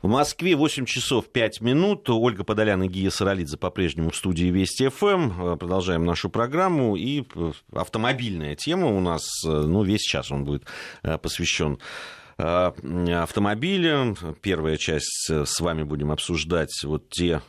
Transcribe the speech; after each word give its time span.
В 0.00 0.06
Москве 0.06 0.54
8 0.54 0.84
часов 0.84 1.28
5 1.28 1.60
минут. 1.60 2.08
Ольга 2.08 2.44
Подолян 2.44 2.84
и 2.84 2.88
Гия 2.88 3.10
Саралидзе 3.10 3.56
по-прежнему 3.56 4.10
в 4.10 4.16
студии 4.16 4.44
Вести 4.44 4.88
ФМ. 4.88 5.56
Продолжаем 5.58 6.04
нашу 6.04 6.30
программу. 6.30 6.94
И 6.94 7.24
автомобильная 7.72 8.54
тема 8.54 8.86
у 8.86 9.00
нас, 9.00 9.28
ну, 9.42 9.82
весь 9.82 10.02
час 10.02 10.30
он 10.30 10.44
будет 10.44 10.62
посвящен 11.02 11.80
автомобилям. 12.36 14.16
Первая 14.40 14.76
часть 14.76 15.28
с 15.28 15.58
вами 15.58 15.82
будем 15.82 16.12
обсуждать 16.12 16.80
вот 16.84 17.10
те 17.10 17.42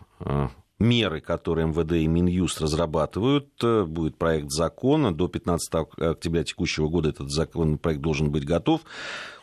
меры, 0.79 1.21
которые 1.21 1.68
МВД 1.68 1.91
и 1.91 2.07
Минюст 2.07 2.61
разрабатывают. 2.61 3.50
Будет 3.61 4.18
проект 4.18 4.50
закона. 4.50 5.13
До 5.13 5.27
15 5.27 5.71
октября 5.97 6.43
текущего 6.43 6.88
года 6.88 7.09
этот 7.09 7.29
законопроект 7.29 8.02
должен 8.02 8.31
быть 8.31 8.43
готов. 8.43 8.81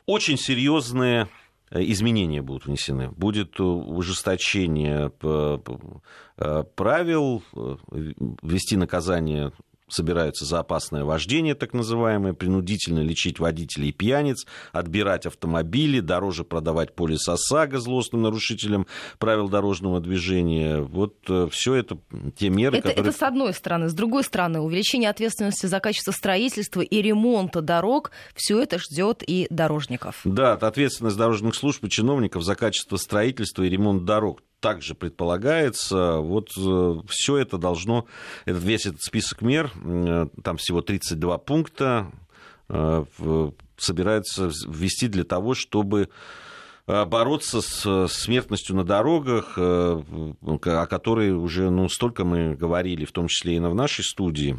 Очень 0.06 0.38
серьезные 0.38 1.28
Э, 1.28 1.45
изменения 1.70 2.42
будут 2.42 2.66
внесены. 2.66 3.10
Будет 3.10 3.58
ужесточение 3.60 5.10
э, 5.22 6.64
правил, 6.74 7.42
э, 7.54 7.76
ввести 8.42 8.76
наказание 8.76 9.52
собираются 9.88 10.44
за 10.44 10.60
опасное 10.60 11.04
вождение, 11.04 11.54
так 11.54 11.72
называемое, 11.72 12.32
принудительно 12.32 13.00
лечить 13.00 13.38
водителей 13.38 13.90
и 13.90 13.92
пьяниц, 13.92 14.46
отбирать 14.72 15.26
автомобили, 15.26 16.00
дороже 16.00 16.44
продавать 16.44 16.94
полис 16.94 17.28
ОСАГО 17.28 17.78
злостным 17.78 18.22
нарушителям 18.22 18.86
правил 19.18 19.48
дорожного 19.48 20.00
движения. 20.00 20.80
Вот 20.80 21.16
э, 21.28 21.48
все 21.50 21.74
это 21.74 21.98
те 22.36 22.48
меры, 22.48 22.78
это, 22.78 22.88
которые... 22.88 23.10
Это 23.10 23.18
с 23.18 23.22
одной 23.22 23.52
стороны. 23.52 23.88
С 23.88 23.94
другой 23.94 24.24
стороны, 24.24 24.60
увеличение 24.60 25.10
ответственности 25.10 25.66
за 25.66 25.80
качество 25.80 26.12
строительства 26.12 26.80
и 26.80 27.02
ремонта 27.02 27.60
дорог, 27.60 28.10
все 28.34 28.60
это 28.60 28.78
ждет 28.78 29.22
и 29.26 29.46
дорожников. 29.50 30.20
Да, 30.24 30.54
ответственность 30.54 31.16
дорожных 31.16 31.54
служб 31.54 31.84
и 31.84 31.90
чиновников 31.90 32.42
за 32.42 32.54
качество 32.54 32.96
строительства 32.96 33.62
и 33.62 33.68
ремонт 33.68 34.04
дорог 34.04 34.42
также 34.66 34.96
предполагается. 34.96 36.16
Вот 36.16 36.48
э, 36.58 36.94
все 37.08 37.36
это 37.36 37.56
должно, 37.56 38.06
этот, 38.46 38.64
весь 38.64 38.84
этот 38.86 39.00
список 39.00 39.40
мер, 39.40 39.70
э, 39.76 40.26
там 40.42 40.56
всего 40.56 40.82
32 40.82 41.38
пункта, 41.38 42.10
э, 42.68 43.04
собирается 43.76 44.50
ввести 44.66 45.06
для 45.06 45.22
того, 45.22 45.54
чтобы 45.54 46.08
бороться 46.88 47.62
с 47.62 48.06
смертностью 48.08 48.76
на 48.76 48.84
дорогах, 48.84 49.58
о 49.58 50.86
которой 50.88 51.32
уже 51.32 51.68
ну, 51.68 51.88
столько 51.88 52.24
мы 52.24 52.54
говорили, 52.54 53.04
в 53.04 53.10
том 53.10 53.26
числе 53.26 53.56
и 53.56 53.58
в 53.58 53.74
нашей 53.74 54.04
студии, 54.04 54.56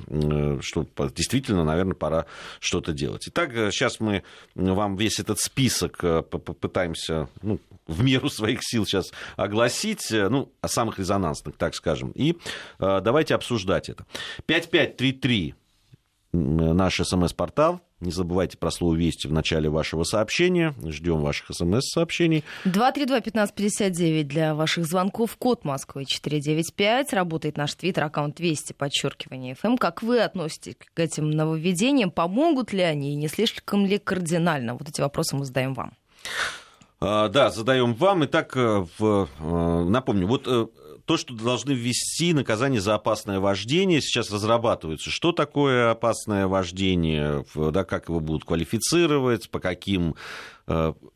что 0.62 0.86
действительно, 1.16 1.64
наверное, 1.64 1.96
пора 1.96 2.26
что-то 2.60 2.92
делать. 2.92 3.30
Итак, 3.30 3.52
сейчас 3.72 4.02
мы 4.02 4.24
вам 4.56 4.98
весь 4.98 5.22
этот 5.22 5.40
список 5.40 6.00
попытаемся 6.00 7.30
ну, 7.42 7.60
в 7.88 8.04
меру 8.04 8.30
своих 8.30 8.60
сил 8.62 8.86
сейчас 8.86 9.12
огласить, 9.36 10.12
э, 10.12 10.30
ну, 10.30 10.52
о 10.62 10.68
самых 10.68 11.00
резонансных, 11.00 11.58
так 11.58 11.76
скажем. 11.76 12.12
И 12.12 12.38
э, 12.80 13.02
давайте 13.02 13.36
обсуждать 13.36 13.90
это. 13.90 14.06
5533 14.46 15.56
наш 16.34 17.02
смс-портал. 17.02 17.82
Не 18.00 18.12
забывайте 18.12 18.60
про 18.60 18.70
слово 18.70 18.94
«Вести» 18.94 19.26
в 19.28 19.34
начале 19.34 19.70
вашего 19.70 20.04
сообщения. 20.04 20.76
Ждем 20.86 21.20
ваших 21.22 21.48
смс-сообщений. 21.52 22.44
232-1559 22.66 24.24
для 24.24 24.54
ваших 24.54 24.86
звонков. 24.86 25.36
Код 25.38 25.66
Москвы 25.66 26.06
495. 26.06 27.14
Работает 27.14 27.58
наш 27.58 27.74
твиттер-аккаунт 27.74 28.40
«Вести», 28.40 28.74
подчеркивание 28.74 29.56
ФМ. 29.56 29.78
Как 29.78 30.04
вы 30.04 30.20
относитесь 30.20 30.76
к 30.94 31.00
этим 31.00 31.32
нововведениям? 31.32 32.12
Помогут 32.12 32.72
ли 32.72 32.82
они 32.82 33.14
и 33.14 33.16
не 33.16 33.28
слишком 33.30 33.88
ли 33.88 33.98
кардинально? 33.98 34.76
Вот 34.76 34.88
эти 34.88 35.02
вопросы 35.02 35.36
мы 35.36 35.46
задаем 35.46 35.74
вам. 35.74 35.94
А, 37.00 37.30
да, 37.30 37.52
задаем 37.52 37.94
вам. 37.94 38.26
Итак, 38.26 38.58
э, 38.58 38.86
в, 38.98 39.30
э, 39.40 39.84
напомню, 39.84 40.26
вот 40.28 40.48
э, 40.48 40.68
то, 41.08 41.18
что 41.18 41.34
должны 41.34 41.72
ввести 41.72 42.34
наказание 42.34 42.82
за 42.82 42.94
опасное 42.94 43.40
вождение, 43.40 44.02
сейчас 44.02 44.30
разрабатывается. 44.30 45.10
Что 45.10 45.32
такое 45.32 45.90
опасное 45.90 46.48
вождение, 46.48 47.46
да, 47.56 47.84
как 47.86 48.10
его 48.10 48.20
будут 48.20 48.44
квалифицировать, 48.44 49.50
по 49.50 49.60
каким 49.60 50.16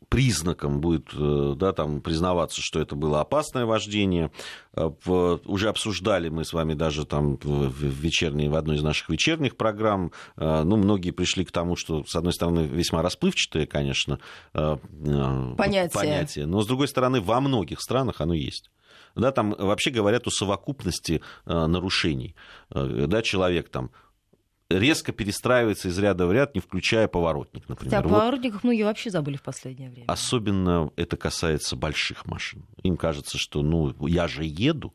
признаком 0.08 0.80
будет 0.80 1.08
э, 1.14 1.54
да, 1.56 1.72
там, 1.72 2.00
признаваться, 2.00 2.62
что 2.62 2.80
это 2.80 2.96
было 2.96 3.20
опасное 3.20 3.66
вождение. 3.66 4.30
Э, 4.74 4.90
уже 5.04 5.68
обсуждали 5.68 6.30
мы 6.30 6.46
с 6.46 6.54
вами 6.54 6.72
даже 6.72 7.04
там 7.04 7.36
в, 7.36 7.82
вечерней, 7.82 8.48
в 8.48 8.54
одной 8.54 8.76
из 8.76 8.82
наших 8.82 9.10
вечерних 9.10 9.58
программ. 9.58 10.12
Э, 10.38 10.62
ну, 10.64 10.76
многие 10.76 11.10
пришли 11.10 11.44
к 11.44 11.52
тому, 11.52 11.76
что, 11.76 12.02
с 12.06 12.16
одной 12.16 12.32
стороны, 12.32 12.60
весьма 12.60 13.02
расплывчатое, 13.02 13.66
конечно, 13.66 14.20
понятие. 14.52 15.90
понятие, 15.92 16.46
но, 16.46 16.62
с 16.62 16.66
другой 16.66 16.88
стороны, 16.88 17.20
во 17.20 17.42
многих 17.42 17.82
странах 17.82 18.22
оно 18.22 18.32
есть. 18.32 18.70
Да, 19.14 19.32
там 19.32 19.54
вообще 19.58 19.90
говорят 19.90 20.26
о 20.26 20.30
совокупности 20.30 21.22
нарушений. 21.46 22.34
Да, 22.70 23.22
человек 23.22 23.68
там 23.68 23.90
резко 24.70 25.12
перестраивается 25.12 25.88
из 25.88 25.98
ряда 25.98 26.26
в 26.26 26.32
ряд, 26.32 26.54
не 26.54 26.60
включая 26.60 27.06
поворотник, 27.06 27.68
например. 27.68 27.90
Да, 27.90 27.98
о 27.98 28.02
поворотниках 28.08 28.64
многие 28.64 28.84
вообще 28.84 29.10
забыли 29.10 29.36
в 29.36 29.42
последнее 29.42 29.90
время. 29.90 30.06
Особенно 30.08 30.90
это 30.96 31.18
касается 31.18 31.76
больших 31.76 32.24
машин. 32.24 32.64
Им 32.82 32.96
кажется, 32.96 33.36
что 33.36 33.62
ну 33.62 33.94
я 34.06 34.28
же 34.28 34.44
еду. 34.44 34.94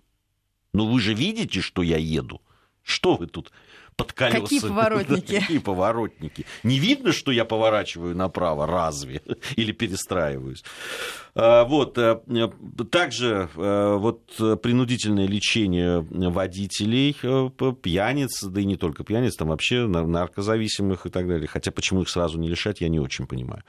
Ну 0.73 0.91
вы 0.91 0.99
же 0.99 1.13
видите, 1.13 1.61
что 1.61 1.83
я 1.83 1.97
еду. 1.97 2.41
Что 2.81 3.17
вы 3.17 3.27
тут 3.27 3.51
под 3.97 4.13
колеса. 4.13 4.41
Какие 4.41 4.59
поворотники? 4.59 5.39
Какие 5.39 5.57
поворотники? 5.57 6.45
Не 6.63 6.79
видно, 6.79 7.11
что 7.11 7.31
я 7.31 7.45
поворачиваю 7.45 8.15
направо, 8.15 8.67
разве? 8.67 9.21
Или 9.55 9.71
перестраиваюсь? 9.71 10.63
А, 11.33 11.65
вот. 11.65 11.97
Э, 11.97 12.19
также 12.91 13.49
э, 13.55 13.95
вот 13.97 14.61
принудительное 14.61 15.27
лечение 15.27 16.05
водителей, 16.11 17.17
э, 17.21 17.73
пьяниц, 17.81 18.43
да 18.43 18.61
и 18.61 18.65
не 18.65 18.75
только 18.75 19.03
пьяниц, 19.03 19.35
там 19.35 19.49
вообще 19.49 19.87
наркозависимых 19.87 21.07
и 21.07 21.09
так 21.09 21.27
далее. 21.27 21.47
Хотя 21.47 21.71
почему 21.71 22.03
их 22.03 22.09
сразу 22.09 22.39
не 22.39 22.47
лишать, 22.47 22.81
я 22.81 22.89
не 22.89 22.99
очень 22.99 23.25
понимаю. 23.25 23.63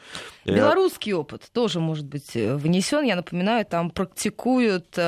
Белорусский 0.44 1.14
опыт 1.14 1.48
тоже 1.52 1.80
может 1.80 2.06
быть 2.06 2.34
внесен. 2.34 3.02
Я 3.02 3.16
напоминаю, 3.16 3.64
там 3.64 3.90
практикуют 3.90 4.98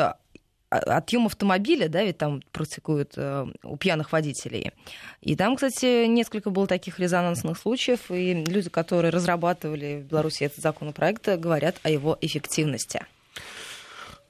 отъем 0.70 1.26
автомобиля, 1.26 1.88
да, 1.88 2.02
ведь 2.02 2.18
там 2.18 2.42
практикуют 2.52 3.14
э, 3.16 3.46
у 3.62 3.76
пьяных 3.76 4.12
водителей. 4.12 4.72
И 5.20 5.36
там, 5.36 5.56
кстати, 5.56 6.06
несколько 6.06 6.50
было 6.50 6.66
таких 6.66 6.98
резонансных 6.98 7.58
случаев, 7.58 8.10
и 8.10 8.44
люди, 8.44 8.70
которые 8.70 9.10
разрабатывали 9.10 10.02
в 10.04 10.10
Беларуси 10.10 10.44
этот 10.44 10.58
законопроект, 10.58 11.28
говорят 11.28 11.76
о 11.82 11.90
его 11.90 12.16
эффективности. 12.20 13.04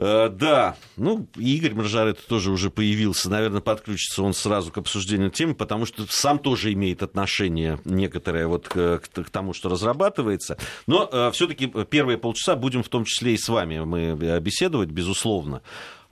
Э, 0.02 0.30
да, 0.30 0.76
ну, 0.96 1.26
Игорь 1.36 1.74
Маржарет 1.74 2.26
тоже 2.26 2.50
уже 2.50 2.70
появился, 2.70 3.28
наверное, 3.28 3.60
подключится 3.60 4.22
он 4.22 4.32
сразу 4.32 4.72
к 4.72 4.78
обсуждению 4.78 5.30
темы, 5.30 5.54
потому 5.54 5.84
что 5.84 6.06
сам 6.08 6.38
тоже 6.38 6.72
имеет 6.72 7.02
отношение 7.02 7.78
некоторое 7.84 8.46
вот 8.46 8.66
к, 8.66 8.98
к 8.98 9.30
тому, 9.30 9.52
что 9.52 9.68
разрабатывается. 9.68 10.56
Но 10.86 11.06
э, 11.12 11.30
все-таки 11.32 11.66
первые 11.90 12.16
полчаса 12.16 12.56
будем 12.56 12.82
в 12.82 12.88
том 12.88 13.04
числе 13.04 13.34
и 13.34 13.36
с 13.36 13.46
вами 13.50 13.80
мы 13.80 14.16
э, 14.18 14.40
беседовать, 14.40 14.88
безусловно. 14.88 15.60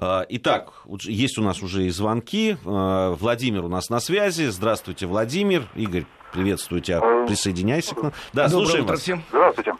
Э, 0.00 0.24
итак, 0.28 0.72
есть 0.86 1.38
у 1.38 1.42
нас 1.42 1.62
уже 1.62 1.82
и 1.84 1.90
звонки. 1.90 2.56
Владимир 2.64 3.64
у 3.64 3.68
нас 3.68 3.90
на 3.90 4.00
связи. 4.00 4.46
Здравствуйте, 4.46 5.06
Владимир. 5.06 5.62
Игорь, 5.74 6.04
приветствую 6.32 6.80
тебя. 6.80 7.00
Присоединяйся 7.26 7.94
к 7.94 8.02
нам. 8.02 8.12
Да, 8.32 8.44
Доброе 8.48 8.48
слушаем 8.50 8.84
утро 8.84 8.92
вас. 8.92 9.02
всем. 9.02 9.22
Здравствуйте. 9.30 9.74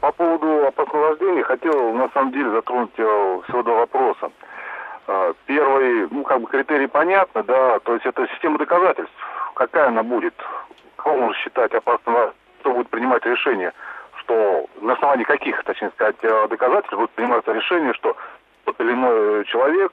По 0.00 0.12
поводу 0.12 0.66
опасного 0.66 1.08
вождения 1.08 1.42
хотел 1.42 1.92
на 1.94 2.08
самом 2.10 2.32
деле 2.32 2.50
затронуть 2.50 2.92
э, 2.98 3.40
всего 3.44 3.62
два 3.64 3.74
вопроса. 3.78 4.30
Э, 5.08 5.32
первый, 5.46 6.06
ну, 6.08 6.22
как 6.22 6.40
бы 6.40 6.46
критерий 6.48 6.86
понятно, 6.86 7.42
да, 7.42 7.80
то 7.80 7.94
есть 7.94 8.06
это 8.06 8.28
система 8.32 8.58
доказательств. 8.58 9.12
Какая 9.54 9.88
она 9.88 10.04
будет? 10.04 10.34
Кого 10.94 11.16
можно 11.16 11.34
считать 11.34 11.72
опасным? 11.74 12.32
Кто 12.60 12.74
будет 12.74 12.88
принимать 12.90 13.24
решение? 13.24 13.72
Что 14.20 14.66
на 14.80 14.92
основании 14.92 15.24
каких, 15.24 15.62
точнее 15.64 15.90
сказать, 15.90 16.16
э, 16.22 16.46
доказательств 16.48 16.96
будет 16.96 17.10
приниматься 17.10 17.52
решение, 17.52 17.92
что 17.94 18.16
тот 18.66 18.80
или 18.80 18.92
иной 18.92 19.44
человек 19.46 19.92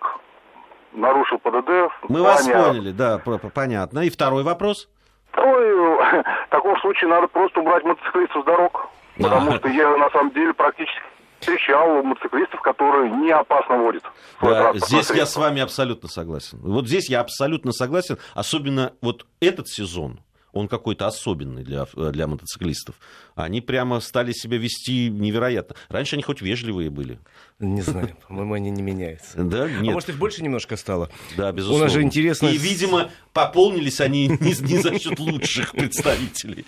нарушил 0.91 1.37
ПДД. 1.39 1.69
Мы 2.09 2.19
плане... 2.19 2.23
вас 2.23 2.47
поняли, 2.47 2.91
да, 2.91 3.21
понятно. 3.53 3.99
И 3.99 4.09
второй 4.09 4.43
вопрос? 4.43 4.89
Второй, 5.31 5.73
в 6.47 6.49
таком 6.49 6.77
случае 6.81 7.09
надо 7.09 7.27
просто 7.27 7.61
убрать 7.61 7.83
мотоциклистов 7.83 8.43
с 8.43 8.45
дорог. 8.45 8.89
Потому 9.17 9.53
что 9.53 9.69
я 9.69 9.95
на 9.95 10.09
самом 10.09 10.31
деле 10.31 10.53
практически 10.53 10.99
встречал 11.39 12.01
мотоциклистов, 12.03 12.61
которые 12.61 13.11
не 13.11 13.31
опасно 13.31 13.77
водят. 13.77 14.03
Да, 14.41 14.73
здесь 14.75 15.11
я 15.11 15.25
с 15.25 15.35
вами 15.35 15.61
абсолютно 15.61 16.09
согласен. 16.09 16.57
Вот 16.61 16.87
здесь 16.87 17.09
я 17.09 17.19
абсолютно 17.19 17.71
согласен. 17.73 18.17
Особенно 18.33 18.93
вот 19.01 19.25
этот 19.39 19.67
сезон, 19.67 20.19
он 20.53 20.67
какой-то 20.67 21.07
особенный 21.07 21.63
для, 21.63 21.85
для 21.95 22.27
мотоциклистов. 22.27 22.95
Они 23.35 23.59
прямо 23.59 23.99
стали 23.99 24.31
себя 24.31 24.57
вести 24.57 25.09
невероятно. 25.09 25.75
Раньше 25.89 26.15
они 26.15 26.23
хоть 26.23 26.41
вежливые 26.41 26.89
были. 26.89 27.19
Не 27.59 27.81
знаю, 27.81 28.15
по-моему, 28.27 28.53
они 28.53 28.69
не 28.69 28.83
меняются. 28.83 29.43
Да, 29.43 29.67
нет. 29.67 29.81
А 29.81 29.93
может, 29.93 30.09
их 30.09 30.17
больше 30.17 30.43
немножко 30.43 30.77
стало? 30.77 31.09
Да, 31.35 31.51
безусловно. 31.51 31.85
У 31.85 31.87
нас 31.87 31.93
же 31.93 32.03
интересно... 32.03 32.47
И, 32.47 32.57
видимо, 32.57 33.09
пополнились 33.33 33.99
они 33.99 34.27
не, 34.39 34.61
не 34.61 34.77
за 34.77 34.97
счет 34.99 35.19
лучших 35.19 35.71
представителей. 35.71 36.65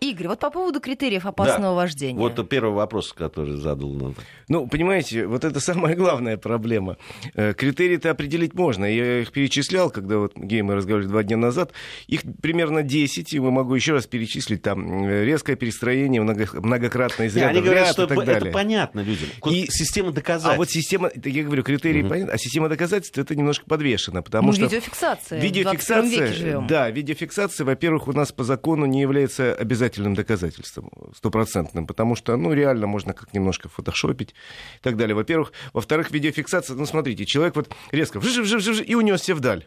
Игорь, 0.00 0.28
вот 0.28 0.40
по 0.40 0.50
поводу 0.50 0.80
критериев 0.80 1.24
опасного 1.26 1.70
Да. 1.70 1.72
вождения. 1.74 2.18
Вот 2.18 2.48
первый 2.48 2.72
вопрос, 2.74 3.12
который 3.12 3.56
задал. 3.56 3.92
ну, 3.92 4.14
Ну, 4.48 4.66
понимаете, 4.68 5.26
вот 5.26 5.44
это 5.44 5.58
самая 5.60 5.94
главная 5.96 6.36
проблема. 6.36 6.96
Э, 7.34 7.54
Критерии-то 7.54 8.10
определить 8.10 8.54
можно. 8.54 8.84
Я 8.84 9.20
их 9.22 9.32
перечислял, 9.32 9.90
когда 9.90 10.18
вот 10.18 10.32
Гей 10.36 10.62
мы 10.62 10.74
разговаривали 10.74 11.08
два 11.10 11.22
дня 11.22 11.36
назад. 11.36 11.72
Их 12.06 12.20
примерно 12.42 12.82
10, 12.82 13.32
и 13.32 13.40
мы 13.40 13.50
могу 13.50 13.74
еще 13.74 13.92
раз 13.94 14.06
перечислить. 14.06 14.62
Там 14.62 15.08
резкое 15.08 15.56
перестроение, 15.56 16.20
много- 16.20 16.46
многократное 16.52 17.28
из 17.28 17.34
Не, 17.34 17.40
ряда 17.40 17.50
они 17.52 17.60
говорят, 17.62 17.88
что 17.88 18.04
и 18.04 18.06
так 18.08 18.18
это 18.18 18.26
далее. 18.26 18.52
понятно 18.52 19.00
людям. 19.00 19.28
И- 19.50 19.66
система 19.70 20.12
доказательств. 20.12 20.54
А 20.54 20.56
вот 20.56 20.68
система, 20.70 21.10
я 21.24 21.42
говорю, 21.42 21.62
критерии 21.62 22.00
Мгм. 22.02 22.10
понятны, 22.10 22.30
а 22.32 22.38
система 22.38 22.68
доказательств 22.68 23.16
это 23.18 23.34
немножко 23.34 23.64
подвешена, 23.66 24.20
потому 24.22 24.48
ну, 24.48 24.52
что... 24.52 24.62
видеофиксация. 24.64 25.40
в 25.40 25.42
21 25.52 26.08
веке 26.10 26.32
живем. 26.34 26.66
да, 26.66 26.90
видеофиксация, 26.90 27.64
во-первых, 27.64 28.08
у 28.08 28.12
нас 28.12 28.30
по 28.32 28.44
закону 28.44 28.84
не 28.86 29.00
является 29.00 29.54
обязательным 29.54 29.85
доказательством, 29.94 30.90
стопроцентным, 31.14 31.86
потому 31.86 32.16
что, 32.16 32.36
ну, 32.36 32.52
реально 32.52 32.86
можно 32.86 33.12
как 33.12 33.32
немножко 33.32 33.68
фотошопить 33.68 34.30
и 34.30 34.82
так 34.82 34.96
далее. 34.96 35.14
Во-первых. 35.14 35.52
Во-вторых, 35.72 36.10
видеофиксация, 36.10 36.76
ну, 36.76 36.86
смотрите, 36.86 37.24
человек 37.26 37.56
вот 37.56 37.74
резко 37.92 38.18
вжиж, 38.20 38.38
вжиж, 38.38 38.62
вжиж, 38.62 38.82
и 38.86 38.94
унесся 38.94 39.34
вдаль. 39.34 39.66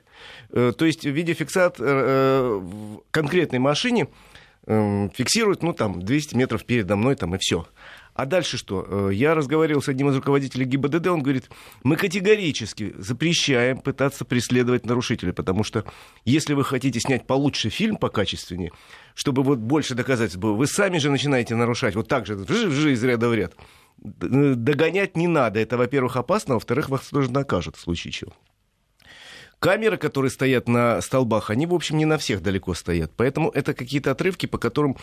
Э, 0.52 0.72
То 0.78 0.86
есть 0.86 1.06
видеофиксатор 1.06 1.86
э, 1.88 2.60
в 2.62 3.02
конкретной 3.12 3.60
машине 3.60 4.08
э, 4.66 5.10
фиксирует, 5.14 5.64
ну, 5.64 5.74
там, 5.74 6.02
200 6.02 6.36
метров 6.36 6.66
передо 6.66 6.96
мной, 6.96 7.16
там, 7.16 7.36
и 7.36 7.38
все. 7.40 7.68
А 8.20 8.26
дальше 8.26 8.58
что? 8.58 8.86
Э, 9.10 9.14
Я 9.14 9.34
разговаривал 9.34 9.82
с 9.82 9.88
одним 9.88 10.10
из 10.10 10.16
руководителей 10.18 10.66
ГИБДД, 10.66 11.08
он 11.08 11.24
говорит, 11.24 11.50
мы 11.84 11.96
категорически 11.96 12.94
запрещаем 12.98 13.78
пытаться 13.78 14.26
преследовать 14.26 14.86
нарушителя, 14.86 15.32
потому 15.32 15.64
что 15.64 15.86
если 16.26 16.54
вы 16.54 16.66
хотите 16.66 17.00
снять 17.00 17.26
получше 17.26 17.70
фильм 17.70 17.96
по 17.96 18.10
качественнее, 18.10 18.72
чтобы 19.16 19.42
вот 19.44 19.60
больше 19.60 19.96
было, 19.96 20.52
вы 20.52 20.68
сами 20.68 20.98
же 20.98 21.10
начинаете 21.10 21.56
нарушать, 21.56 21.96
вот 21.96 22.10
так 22.10 22.26
же, 22.26 22.36
вжи-вжи 22.36 22.92
из 22.92 23.02
ряда 23.06 23.30
в 23.30 23.34
ряд. 23.34 23.56
Д- 23.98 24.56
Догонять 24.56 25.16
не 25.16 25.30
надо, 25.30 25.62
это, 25.62 25.78
во-первых, 25.78 26.18
опасно, 26.18 26.56
а 26.56 26.58
во-вторых, 26.58 26.90
вас 26.90 27.08
тоже 27.08 27.32
накажут 27.32 27.78
в 27.78 27.80
случае 27.80 28.12
чего. 28.12 28.34
Камеры, 29.60 29.96
которые 29.96 30.30
стоят 30.32 30.68
на 30.68 31.02
столбах, 31.02 31.50
они, 31.50 31.66
в 31.66 31.74
общем, 31.74 31.98
не 31.98 32.06
на 32.06 32.18
всех 32.18 32.42
далеко 32.42 32.74
стоят. 32.74 33.12
Поэтому 33.16 33.50
это 33.50 33.74
какие-то 33.74 34.12
отрывки, 34.12 34.46
по 34.46 34.58
которым 34.58 34.98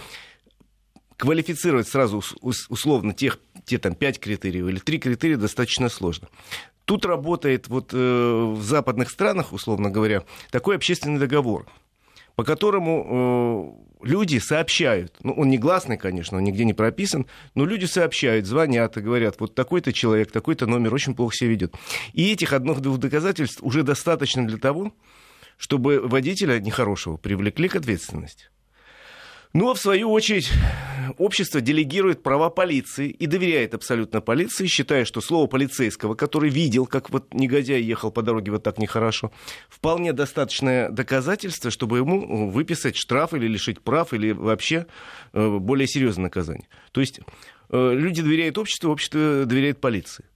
квалифицировать 1.17 1.89
сразу 1.89 2.19
ус- 2.19 2.37
ус- 2.41 2.67
условно 2.69 3.13
тех, 3.15 3.39
те 3.65 3.79
там 3.79 3.95
пять 3.95 4.21
критериев 4.21 4.67
или 4.69 4.79
три 4.79 4.99
критерия 4.99 5.37
достаточно 5.37 5.89
сложно. 5.89 6.29
Тут 6.85 7.05
работает 7.05 7.69
вот 7.69 7.91
э, 7.93 7.97
в 7.97 8.63
западных 8.63 9.11
странах, 9.11 9.53
условно 9.53 9.91
говоря, 9.91 10.23
такой 10.51 10.77
общественный 10.77 11.19
договор, 11.19 11.67
по 12.37 12.45
которому 12.45 13.83
э, 14.03 14.07
люди 14.07 14.39
сообщают, 14.39 15.15
ну, 15.23 15.33
он 15.33 15.49
не 15.49 15.59
гласный, 15.59 15.97
конечно, 15.97 16.39
он 16.39 16.45
нигде 16.45 16.65
не 16.65 16.75
прописан, 16.75 17.27
но 17.55 17.65
люди 17.65 17.87
сообщают, 17.87 18.47
звонят 18.47 18.97
и 18.97 19.01
говорят, 19.01 19.41
вот 19.41 19.55
такой-то 19.55 19.93
человек, 19.93 20.31
такой-то 20.31 20.67
номер 20.67 20.95
очень 20.95 21.15
плохо 21.15 21.35
себя 21.35 21.51
ведет. 21.51 21.75
И 22.13 22.31
этих 22.31 22.53
одних-двух 22.53 22.99
доказательств 22.99 23.59
уже 23.63 23.83
достаточно 23.83 24.47
для 24.47 24.59
того, 24.59 24.93
чтобы 25.57 26.01
водителя 26.01 26.61
нехорошего 26.61 27.17
привлекли 27.17 27.69
к 27.69 27.77
ответственности. 27.77 28.49
Ну, 29.57 29.71
а 29.71 29.75
в 29.75 29.79
свою 29.79 30.13
очередь, 30.13 30.53
общество 31.17 31.63
делегирует 31.63 32.23
права 32.23 32.51
полиции 32.51 33.09
и 33.09 33.25
доверяет 33.25 33.73
абсолютно 33.73 34.21
полиции, 34.21 34.67
считая, 34.67 35.07
что 35.07 35.23
слово 35.23 35.47
полицейского, 35.47 36.15
который 36.15 36.51
видел, 36.51 36.85
как 36.85 37.09
вот 37.09 37.33
негодяй 37.33 37.81
ехал 37.81 38.11
по 38.11 38.21
дороге 38.21 38.53
вот 38.53 38.63
так 38.63 38.77
нехорошо, 38.77 39.33
вполне 39.71 40.13
достаточное 40.13 40.91
доказательство, 40.91 41.71
чтобы 41.71 41.97
ему 41.97 42.51
выписать 42.51 42.97
штраф 42.97 43.33
или 43.33 43.49
лишить 43.49 43.81
прав, 43.81 44.13
или 44.13 44.33
вообще 44.33 44.85
э, 45.33 45.57
более 45.57 45.89
серьезное 45.89 46.25
наказание. 46.25 46.69
То 46.93 47.01
есть 47.01 47.21
э, 47.71 47.93
люди 47.95 48.21
доверяют 48.21 48.59
обществу, 48.59 48.91
общество 48.91 49.47
доверяет 49.47 49.81
полиции. 49.81 50.27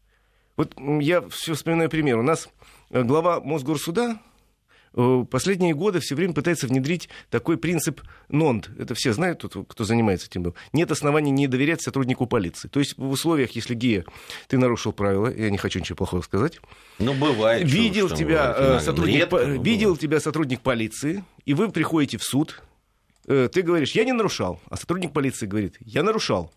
Вот 0.57 0.73
я 1.03 1.21
все 1.29 1.53
вспоминаю 1.53 1.91
пример. 1.91 2.17
У 2.17 2.23
нас 2.23 2.49
э, 2.89 3.03
глава 3.03 3.43
Мосгорсуда 3.43 4.13
э, 4.13 4.30
последние 5.31 5.75
годы 5.75 6.01
все 6.01 6.15
время 6.15 6.35
пытается 6.35 6.67
внедрить 6.67 7.09
такой 7.31 7.57
принцип 7.57 8.01
НОНД. 8.29 8.71
Это 8.79 8.95
все 8.95 9.13
знают, 9.13 9.39
тут, 9.41 9.69
кто 9.69 9.85
занимается 9.85 10.27
этим 10.27 10.43
был. 10.43 10.55
Нет 10.73 10.91
оснований 10.91 11.31
не 11.31 11.47
доверять 11.47 11.81
сотруднику 11.83 12.27
полиции. 12.27 12.69
То 12.69 12.81
есть 12.81 12.97
в 12.99 13.09
условиях, 13.09 13.53
если 13.53 13.75
ГИА, 13.75 14.05
ты 14.49 14.59
нарушил 14.59 14.93
правила, 14.93 15.33
я 15.33 15.51
не 15.51 15.59
хочу 15.59 15.79
ничего 15.79 15.97
плохого 15.97 16.23
сказать, 16.23 16.61
Ну, 16.99 17.15
бывает. 17.15 17.69
что 17.69 17.77
видел 17.77 18.09
там 18.09 18.19
тебя, 18.19 18.53
бывает, 18.53 18.81
э, 18.83 18.85
сотрудник, 18.85 19.15
Редко, 19.17 19.37
по- 19.37 19.47
но 19.47 19.63
видел 19.63 19.89
бывает. 19.91 20.01
тебя 20.01 20.21
сотрудник 20.21 20.61
полиции, 20.61 21.25
и 21.45 21.55
вы 21.55 21.71
приходите 21.71 22.19
в 22.19 22.25
суд, 22.25 22.63
э, 23.29 23.49
ты 23.53 23.63
говоришь, 23.63 23.93
я 23.93 24.05
не 24.05 24.13
нарушал, 24.13 24.61
а 24.69 24.77
сотрудник 24.77 25.13
полиции 25.13 25.47
говорит, 25.47 25.77
я 25.81 26.03
нарушал. 26.03 26.53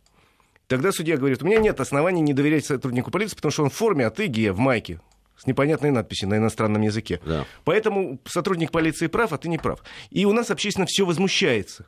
Тогда 0.68 0.92
судья 0.92 1.18
говорит, 1.18 1.44
у 1.44 1.46
меня 1.46 1.60
нет 1.60 1.80
оснований 1.82 2.22
не 2.22 2.34
доверять 2.34 2.66
сотруднику 2.66 3.12
полиции, 3.12 3.36
потому 3.36 3.52
что 3.52 3.64
он 3.64 3.70
в 3.70 3.74
форме, 3.74 4.08
а 4.08 4.10
ты 4.10 4.26
гея 4.28 4.54
в 4.54 4.60
майке 4.60 5.00
с 5.38 5.48
непонятной 5.48 5.92
надписью 5.92 6.30
на 6.30 6.38
иностранном 6.38 6.82
языке. 6.82 7.20
Да. 7.26 7.46
Поэтому 7.64 8.20
сотрудник 8.26 8.72
полиции 8.72 9.08
прав, 9.08 9.34
а 9.34 9.38
ты 9.38 9.50
не 9.50 9.58
прав. 9.58 9.84
И 10.10 10.26
у 10.26 10.34
нас 10.34 10.52
общественно 10.52 10.86
все 10.86 11.06
возмущается. 11.06 11.88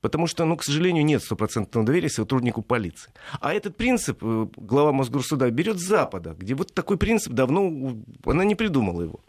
Потому 0.00 0.26
что, 0.26 0.44
ну, 0.44 0.56
к 0.56 0.62
сожалению, 0.62 1.02
нет 1.02 1.22
стопроцентного 1.22 1.86
доверия 1.86 2.10
сотруднику 2.10 2.60
полиции. 2.60 3.10
А 3.40 3.54
этот 3.54 3.78
принцип 3.78 4.18
э, 4.22 4.46
глава 4.56 4.92
Мосгорсуда 4.92 5.50
берет 5.50 5.78
с 5.78 5.82
Запада, 5.82 6.36
где 6.38 6.54
вот 6.54 6.74
такой 6.74 6.98
принцип 6.98 7.32
давно, 7.32 7.96
она 8.26 8.44
не 8.44 8.54
придумала 8.54 9.00
его. 9.00 9.20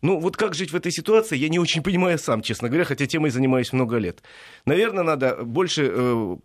Ну, 0.00 0.20
вот 0.20 0.36
как 0.36 0.54
жить 0.54 0.70
в 0.70 0.76
этой 0.76 0.92
ситуации, 0.92 1.36
я 1.36 1.48
не 1.48 1.58
очень 1.58 1.82
понимаю 1.82 2.18
сам, 2.18 2.42
честно 2.42 2.68
говоря, 2.68 2.84
хотя 2.84 3.06
темой 3.06 3.30
занимаюсь 3.30 3.72
много 3.72 3.96
лет. 3.96 4.22
Наверное, 4.64 5.02
надо 5.02 5.42
больше 5.42 5.90
э, 5.92 6.36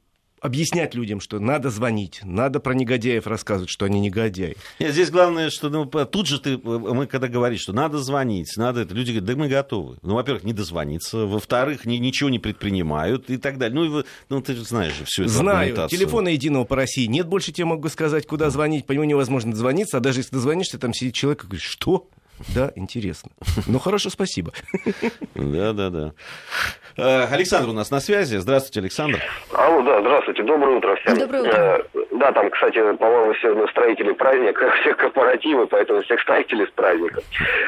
объяснять 0.44 0.94
людям, 0.94 1.22
что 1.22 1.40
надо 1.40 1.70
звонить, 1.70 2.20
надо 2.24 2.60
про 2.60 2.74
негодяев 2.74 3.26
рассказывать, 3.28 3.70
что 3.70 3.86
они 3.86 4.02
негодяи. 4.02 4.58
Нет, 4.78 4.92
здесь 4.92 5.10
главное, 5.10 5.50
что 5.50 5.70
ну, 5.70 5.86
тут 5.86 6.28
же 6.28 6.40
ты, 6.40 6.56
э, 6.56 6.58
мы 6.58 7.08
когда 7.08 7.30
говорим, 7.30 7.58
что 7.58 7.72
надо 7.72 8.00
звонить, 8.00 8.52
надо 8.58 8.82
это, 8.82 8.94
люди 8.94 9.12
говорят, 9.12 9.26
да 9.26 9.36
мы 9.36 9.48
готовы. 9.48 9.98
Ну, 10.02 10.16
во-первых, 10.16 10.44
не 10.44 10.52
дозвониться, 10.52 11.26
во-вторых, 11.26 11.86
ни- 11.86 11.96
ничего 11.96 12.30
не 12.30 12.40
предпринимают 12.40 13.30
и 13.30 13.38
так 13.38 13.58
далее. 13.58 13.76
Ну, 13.76 14.02
и 14.02 14.06
ну 14.30 14.42
ты 14.42 14.54
же 14.54 14.66
знаешь 14.66 14.94
же 14.94 15.06
всю 15.06 15.24
эту 15.24 15.32
Знаю, 15.32 15.88
телефона 15.88 16.28
единого 16.30 16.66
по 16.66 16.76
России 16.76 17.06
нет, 17.06 17.28
больше 17.28 17.54
тебе 17.54 17.66
могу 17.66 17.88
сказать, 17.88 18.28
куда 18.28 18.50
звонить, 18.50 18.86
по 18.86 18.92
нему 18.92 19.06
невозможно 19.06 19.52
дозвониться, 19.52 19.98
а 19.98 20.00
даже 20.02 20.20
если 20.20 20.36
дозвонишься, 20.36 20.78
там 20.78 20.94
сидит 20.94 21.14
человек 21.14 21.46
и 21.46 21.48
говорит, 21.48 21.64
что? 21.64 22.10
Да, 22.50 22.72
интересно. 22.76 23.32
Ну, 23.68 23.80
хорошо, 23.80 24.10
спасибо. 24.10 24.52
Да, 25.36 25.74
да, 25.74 25.90
да. 25.90 26.12
Э, 26.98 27.26
Александр 27.34 27.70
у 27.70 27.74
нас 27.74 27.92
на 27.92 28.00
связи. 28.00 28.38
Здравствуйте, 28.38 28.80
Александр. 28.80 29.20
Алло, 29.54 29.82
да, 29.82 30.02
здравствуйте, 30.02 30.44
доброе 30.44 30.78
утро 30.78 30.96
всем. 30.98 31.18
Доброе 31.18 31.42
утро. 31.44 31.86
Э, 31.94 32.00
да, 32.12 32.32
там, 32.32 32.50
кстати, 32.50 32.78
по-моему, 32.98 33.34
сегодня 33.42 33.64
у 33.64 33.68
строителей 33.68 34.14
праздник, 34.14 34.60
всех 34.82 34.98
корпоративы, 34.98 35.68
поэтому 35.68 36.02
всех 36.04 36.22
строителей 36.22 36.68
с 36.68 36.72
праздником. 36.72 37.24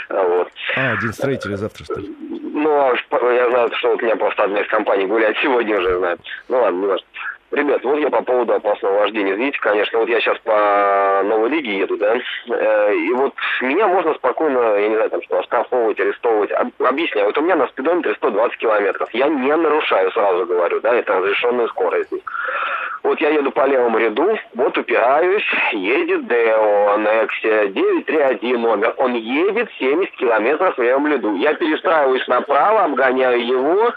А, 0.10 0.24
Вот. 0.24 0.52
А, 0.76 0.98
день 0.98 1.14
строителя 1.14 1.56
завтра, 1.58 1.84
что 1.84 2.00
ли? 2.00 2.16
Ну, 2.54 2.70
а 2.70 2.96
я 3.34 3.50
знаю, 3.50 3.72
что 3.76 3.90
вот 3.92 4.02
у 4.02 4.06
меня 4.06 4.16
просто 4.16 4.44
одна 4.44 4.62
из 4.62 4.68
компаний 4.70 5.06
гуляет 5.06 5.38
сегодня 5.42 5.78
уже, 5.78 5.98
знаю. 5.98 6.18
Ну 6.48 6.58
ладно, 6.58 6.80
не 6.80 6.88
важно. 6.88 7.08
Ребят, 7.52 7.84
вот 7.84 7.98
я 8.00 8.10
по 8.10 8.22
поводу 8.24 8.54
опасного 8.54 9.00
вождения. 9.02 9.34
Извините, 9.34 9.60
конечно, 9.62 10.00
вот 10.00 10.10
я 10.10 10.20
сейчас 10.20 10.38
по 10.40 11.22
новой 11.26 11.50
лиге 11.50 11.78
еду, 11.78 11.96
да, 11.96 12.16
э, 12.18 12.96
и 12.96 13.14
вот 13.14 13.34
меня 13.62 13.88
можно 13.88 14.14
спокойно, 14.16 14.76
я 14.78 14.88
не 14.90 14.96
знаю, 14.96 15.10
там 15.12 15.22
что, 15.22 15.40
оштрафовывать, 15.40 16.00
арестовывать. 16.00 16.52
Об- 16.52 16.72
Объясняю, 16.84 17.28
вот 17.28 17.38
у 17.38 17.42
меня 17.42 17.56
на 17.56 17.68
спидометре 17.68 18.16
120 18.16 18.58
километров. 18.58 19.10
Я 19.14 19.28
не 19.28 19.56
нарушаю, 19.56 20.12
сразу 20.12 20.46
говорю, 20.46 20.80
да, 20.82 20.96
это 20.96 21.14
разрешенная 21.20 21.68
скорость. 21.68 22.12
Вот 23.04 23.22
я 23.22 23.30
еду 23.30 23.52
по 23.52 23.68
левому 23.68 24.00
ряду, 24.00 24.36
вот 24.56 24.76
упираюсь, 24.80 25.46
едет 25.72 26.28
Део, 26.28 26.96
Nexia 26.98 27.68
931 27.68 28.60
номер. 28.60 28.96
Он 28.98 29.14
едет 29.14 29.70
70 29.78 30.16
километров 30.16 30.76
в 30.76 30.82
левом 30.82 31.06
ряду. 31.08 31.36
Я 31.36 31.54
перестраиваюсь 31.54 32.28
направо, 32.28 32.86
обгоняю 32.86 33.46
его, 33.46 33.94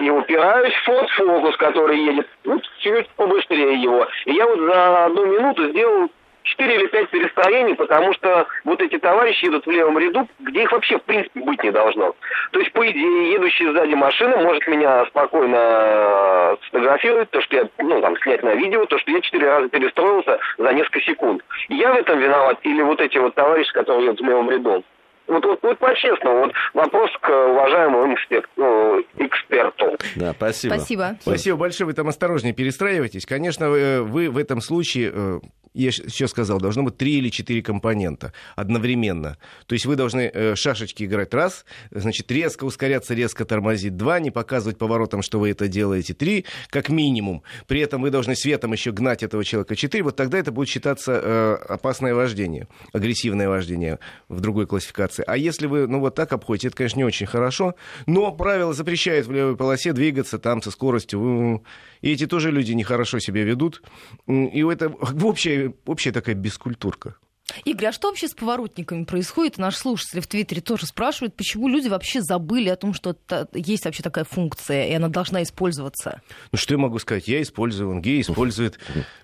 и 0.00 0.10
упираюсь 0.10 0.74
в 0.74 0.88
Ford 0.88 1.08
Focus, 1.18 1.56
который 1.58 1.98
едет 1.98 2.26
ну, 2.44 2.60
чуть 2.80 3.08
побыстрее 3.10 3.74
его. 3.80 4.06
И 4.24 4.32
я 4.32 4.46
вот 4.46 4.58
за 4.58 5.04
одну 5.06 5.26
минуту 5.26 5.68
сделал 5.68 6.10
4 6.42 6.74
или 6.74 6.86
5 6.86 7.10
перестроений, 7.10 7.74
потому 7.74 8.14
что 8.14 8.46
вот 8.64 8.80
эти 8.80 8.98
товарищи 8.98 9.44
едут 9.44 9.66
в 9.66 9.70
левом 9.70 9.98
ряду, 9.98 10.26
где 10.40 10.62
их 10.62 10.72
вообще 10.72 10.98
в 10.98 11.02
принципе 11.02 11.40
быть 11.40 11.62
не 11.62 11.70
должно. 11.70 12.14
То 12.52 12.60
есть, 12.60 12.72
по 12.72 12.88
идее, 12.90 13.32
едущая 13.32 13.72
сзади 13.72 13.94
машина 13.94 14.38
может 14.38 14.66
меня 14.66 15.04
спокойно 15.06 16.56
сфотографировать, 16.66 17.30
то, 17.30 17.42
что 17.42 17.56
я, 17.56 17.68
ну, 17.78 18.00
там, 18.00 18.16
снять 18.22 18.42
на 18.42 18.54
видео, 18.54 18.86
то, 18.86 18.98
что 18.98 19.10
я 19.10 19.20
4 19.20 19.46
раза 19.46 19.68
перестроился 19.68 20.38
за 20.56 20.72
несколько 20.72 21.00
секунд. 21.02 21.44
Я 21.68 21.92
в 21.92 21.96
этом 21.96 22.18
виноват 22.18 22.58
или 22.62 22.82
вот 22.82 23.00
эти 23.00 23.18
вот 23.18 23.34
товарищи, 23.34 23.72
которые 23.72 24.06
едут 24.06 24.20
в 24.20 24.24
левом 24.24 24.50
ряду? 24.50 24.82
Вот, 25.30 25.44
вот, 25.44 25.60
вот 25.62 25.78
по-честному, 25.78 26.40
вот 26.40 26.52
вопрос 26.74 27.10
к 27.22 27.28
уважаемому 27.28 28.12
эксперт- 28.14 28.50
ну, 28.56 29.00
эксперту. 29.16 29.96
Да, 30.16 30.32
спасибо. 30.32 30.74
Спасибо. 30.74 31.16
Спасибо 31.20 31.56
большое, 31.56 31.86
вы 31.86 31.92
там 31.92 32.08
осторожнее 32.08 32.52
перестраивайтесь. 32.52 33.26
Конечно, 33.26 33.70
вы, 33.70 34.02
вы 34.02 34.28
в 34.28 34.36
этом 34.36 34.60
случае, 34.60 35.12
э, 35.14 35.40
я 35.72 35.86
еще 35.86 36.26
сказал, 36.26 36.58
должно 36.58 36.82
быть 36.82 36.96
три 36.96 37.18
или 37.18 37.28
четыре 37.28 37.62
компонента 37.62 38.32
одновременно. 38.56 39.36
То 39.66 39.74
есть 39.74 39.86
вы 39.86 39.94
должны 39.94 40.30
э, 40.34 40.56
шашечки 40.56 41.04
играть 41.04 41.32
раз, 41.32 41.64
значит, 41.92 42.28
резко 42.32 42.64
ускоряться, 42.64 43.14
резко 43.14 43.44
тормозить 43.44 43.96
два, 43.96 44.18
не 44.18 44.32
показывать 44.32 44.78
поворотом, 44.78 45.22
что 45.22 45.38
вы 45.38 45.50
это 45.50 45.68
делаете 45.68 46.12
три, 46.12 46.44
как 46.70 46.88
минимум. 46.88 47.44
При 47.68 47.80
этом 47.80 48.02
вы 48.02 48.10
должны 48.10 48.34
светом 48.34 48.72
еще 48.72 48.90
гнать 48.90 49.22
этого 49.22 49.44
человека 49.44 49.76
четыре. 49.76 50.02
Вот 50.02 50.16
тогда 50.16 50.38
это 50.38 50.50
будет 50.50 50.68
считаться 50.68 51.12
э, 51.22 51.54
опасное 51.68 52.16
вождение, 52.16 52.66
агрессивное 52.92 53.48
вождение 53.48 54.00
в 54.28 54.40
другой 54.40 54.66
классификации. 54.66 55.19
А 55.26 55.36
если 55.36 55.66
вы, 55.66 55.86
ну, 55.86 56.00
вот 56.00 56.14
так 56.14 56.32
обходите, 56.32 56.68
это, 56.68 56.76
конечно, 56.76 56.98
не 56.98 57.04
очень 57.04 57.26
хорошо, 57.26 57.74
но 58.06 58.32
правило 58.32 58.72
запрещает 58.72 59.26
в 59.26 59.32
левой 59.32 59.56
полосе 59.56 59.92
двигаться 59.92 60.38
там 60.38 60.62
со 60.62 60.70
скоростью. 60.70 61.62
И 62.00 62.12
эти 62.12 62.26
тоже 62.26 62.50
люди 62.50 62.72
нехорошо 62.72 63.18
себя 63.18 63.44
ведут. 63.44 63.82
И 64.26 64.62
это 64.62 64.88
общая, 64.88 65.74
общая 65.86 66.12
такая 66.12 66.34
бескультурка. 66.34 67.16
Игорь, 67.64 67.88
а 67.88 67.92
что 67.92 68.08
вообще 68.08 68.28
с 68.28 68.34
поворотниками 68.34 69.04
происходит? 69.04 69.58
Наш 69.58 69.76
слушатель 69.76 70.20
в 70.20 70.26
Твиттере 70.26 70.60
тоже 70.60 70.86
спрашивает, 70.86 71.34
почему 71.34 71.68
люди 71.68 71.88
вообще 71.88 72.20
забыли 72.20 72.68
о 72.68 72.76
том, 72.76 72.94
что 72.94 73.16
есть 73.54 73.84
вообще 73.84 74.02
такая 74.02 74.24
функция, 74.24 74.88
и 74.88 74.92
она 74.92 75.08
должна 75.08 75.42
использоваться. 75.42 76.22
Ну, 76.52 76.58
что 76.58 76.74
я 76.74 76.78
могу 76.78 76.98
сказать? 76.98 77.28
Я 77.28 77.42
использую, 77.42 77.90
он 77.90 78.02
гей 78.02 78.20
использует. 78.20 78.78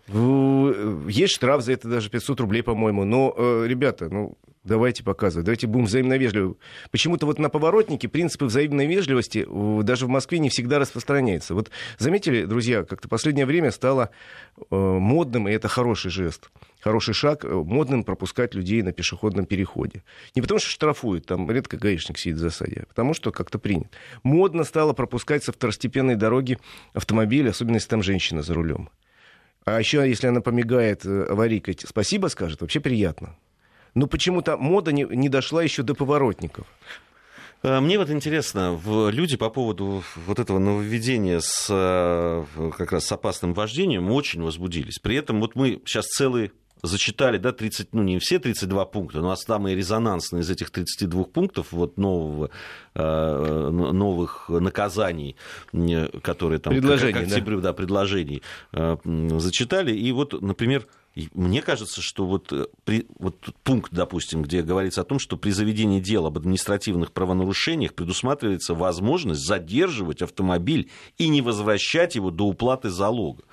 Есть 0.08 1.34
штраф 1.34 1.62
за 1.62 1.72
это 1.72 1.88
даже 1.88 2.10
500 2.10 2.40
рублей, 2.40 2.62
по-моему. 2.62 3.04
Но, 3.04 3.34
э, 3.36 3.66
ребята, 3.66 4.08
ну, 4.08 4.36
Давайте 4.66 5.04
показывать. 5.04 5.46
Давайте 5.46 5.68
будем 5.68 5.84
взаимно 5.84 6.18
вежливы. 6.18 6.56
Почему-то 6.90 7.24
вот 7.24 7.38
на 7.38 7.48
поворотнике 7.48 8.08
принципы 8.08 8.46
взаимной 8.46 8.86
вежливости 8.86 9.46
даже 9.84 10.06
в 10.06 10.08
Москве 10.08 10.40
не 10.40 10.48
всегда 10.48 10.80
распространяются. 10.80 11.54
Вот 11.54 11.70
заметили, 11.98 12.44
друзья, 12.44 12.82
как-то 12.82 13.08
последнее 13.08 13.46
время 13.46 13.70
стало 13.70 14.10
э, 14.58 14.76
модным, 14.76 15.48
и 15.48 15.52
это 15.52 15.68
хороший 15.68 16.10
жест, 16.10 16.50
хороший 16.86 17.14
шаг, 17.14 17.44
э, 17.44 17.48
модным 17.48 18.04
пропускать 18.04 18.54
людей 18.54 18.80
на 18.82 18.92
пешеходном 18.92 19.44
переходе. 19.44 20.04
Не 20.36 20.42
потому 20.42 20.60
что 20.60 20.70
штрафуют, 20.70 21.26
там 21.26 21.50
редко 21.50 21.76
гаишник 21.76 22.16
сидит 22.16 22.36
в 22.36 22.38
засаде, 22.38 22.82
а 22.84 22.86
потому 22.86 23.12
что 23.12 23.32
как-то 23.32 23.58
принят. 23.58 23.88
Модно 24.22 24.62
стало 24.62 24.92
пропускать 24.92 25.42
со 25.42 25.50
второстепенной 25.50 26.14
дороги 26.14 26.58
автомобили, 26.92 27.48
особенно 27.48 27.74
если 27.74 27.88
там 27.88 28.04
женщина 28.04 28.42
за 28.42 28.54
рулем. 28.54 28.88
А 29.64 29.80
еще, 29.80 30.08
если 30.08 30.28
она 30.28 30.40
помигает 30.40 31.04
э, 31.04 31.24
аварийкой, 31.24 31.76
спасибо 31.84 32.28
скажет, 32.28 32.60
вообще 32.60 32.78
приятно 32.78 33.36
но 33.94 34.06
почему-то 34.06 34.58
мода 34.58 34.92
не, 34.92 35.04
не 35.04 35.30
дошла 35.30 35.62
еще 35.62 35.82
до 35.82 35.94
поворотников. 35.94 36.66
Э, 37.62 37.80
мне 37.80 37.98
вот 37.98 38.10
интересно, 38.10 38.78
люди 39.10 39.38
по 39.38 39.48
поводу 39.48 40.04
вот 40.26 40.38
этого 40.38 40.58
нововведения 40.58 41.40
с 41.40 41.66
как 42.76 42.92
раз 42.92 43.06
с 43.06 43.12
опасным 43.12 43.54
вождением 43.54 44.12
очень 44.12 44.42
возбудились. 44.42 44.98
При 44.98 45.16
этом 45.16 45.40
вот 45.40 45.56
мы 45.56 45.80
сейчас 45.86 46.04
целый 46.06 46.52
зачитали, 46.82 47.38
да, 47.38 47.52
30, 47.52 47.94
ну 47.94 48.02
не 48.02 48.18
все 48.18 48.38
32 48.38 48.84
пункта, 48.86 49.20
но 49.20 49.34
самые 49.36 49.76
резонансные 49.76 50.42
из 50.42 50.50
этих 50.50 50.70
32 50.70 51.24
пунктов 51.24 51.72
вот 51.72 51.98
нового, 51.98 52.50
э, 52.94 53.70
новых 53.70 54.48
наказаний, 54.48 55.36
которые 56.22 56.58
там... 56.58 56.72
Предложений, 56.72 57.12
как, 57.12 57.28
как 57.28 57.44
да. 57.44 57.60
да, 57.60 57.72
предложений 57.72 58.42
зачитали. 58.72 59.96
И 59.96 60.12
вот, 60.12 60.40
например, 60.40 60.86
мне 61.32 61.62
кажется, 61.62 62.02
что 62.02 62.26
вот, 62.26 62.52
э, 62.52 62.66
при, 62.84 63.06
вот 63.18 63.36
пункт, 63.64 63.90
допустим, 63.92 64.42
где 64.42 64.62
говорится 64.62 65.00
о 65.00 65.04
том, 65.04 65.18
что 65.18 65.38
при 65.38 65.50
заведении 65.50 65.98
дела 65.98 66.28
об 66.28 66.36
административных 66.36 67.12
правонарушениях 67.12 67.94
предусматривается 67.94 68.74
возможность 68.74 69.40
задерживать 69.46 70.20
автомобиль 70.20 70.90
и 71.16 71.28
не 71.28 71.40
возвращать 71.40 72.16
его 72.16 72.30
до 72.30 72.44
уплаты 72.44 72.90
залога. 72.90 73.44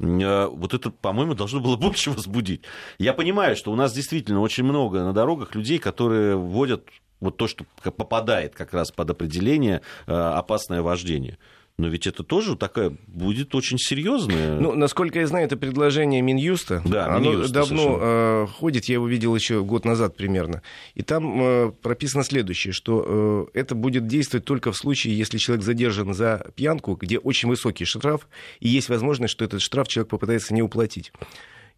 Э, 0.00 0.46
вот 0.46 0.74
это, 0.74 0.90
по-моему, 0.90 1.34
должно 1.34 1.60
было 1.60 1.76
больше 1.76 2.10
возбудить. 2.10 2.62
Я 2.98 3.12
понимаю, 3.12 3.56
что 3.56 3.72
у 3.72 3.76
нас 3.76 3.92
действительно 3.92 4.40
очень 4.40 4.64
много 4.64 5.04
на 5.04 5.12
дорогах 5.12 5.54
людей, 5.54 5.78
которые 5.78 6.36
вводят 6.36 6.88
вот 7.20 7.36
то, 7.36 7.46
что 7.46 7.64
попадает 7.82 8.54
как 8.54 8.72
раз 8.72 8.90
под 8.90 9.10
определение 9.10 9.82
э, 10.06 10.12
опасное 10.12 10.80
вождение. 10.82 11.38
Но 11.80 11.88
ведь 11.88 12.06
это 12.06 12.22
тоже 12.22 12.56
такая 12.56 12.94
будет 13.06 13.54
очень 13.54 13.78
серьезная. 13.78 14.60
Ну, 14.60 14.74
насколько 14.74 15.18
я 15.18 15.26
знаю, 15.26 15.46
это 15.46 15.56
предложение 15.56 16.20
Минюста. 16.20 16.82
Да, 16.84 17.06
Оно 17.06 17.32
Минюста, 17.32 17.54
давно 17.54 17.98
э, 17.98 18.46
ходит, 18.58 18.84
я 18.84 18.94
его 18.94 19.08
видел 19.08 19.34
еще 19.34 19.64
год 19.64 19.86
назад 19.86 20.14
примерно. 20.14 20.60
И 20.94 21.02
там 21.02 21.42
э, 21.42 21.72
прописано 21.80 22.22
следующее, 22.22 22.74
что 22.74 23.48
э, 23.54 23.58
это 23.58 23.74
будет 23.74 24.06
действовать 24.06 24.44
только 24.44 24.72
в 24.72 24.76
случае, 24.76 25.16
если 25.16 25.38
человек 25.38 25.64
задержан 25.64 26.12
за 26.12 26.50
пьянку, 26.54 26.96
где 26.96 27.18
очень 27.18 27.48
высокий 27.48 27.86
штраф, 27.86 28.28
и 28.60 28.68
есть 28.68 28.90
возможность, 28.90 29.32
что 29.32 29.46
этот 29.46 29.62
штраф 29.62 29.88
человек 29.88 30.10
попытается 30.10 30.52
не 30.52 30.60
уплатить. 30.60 31.14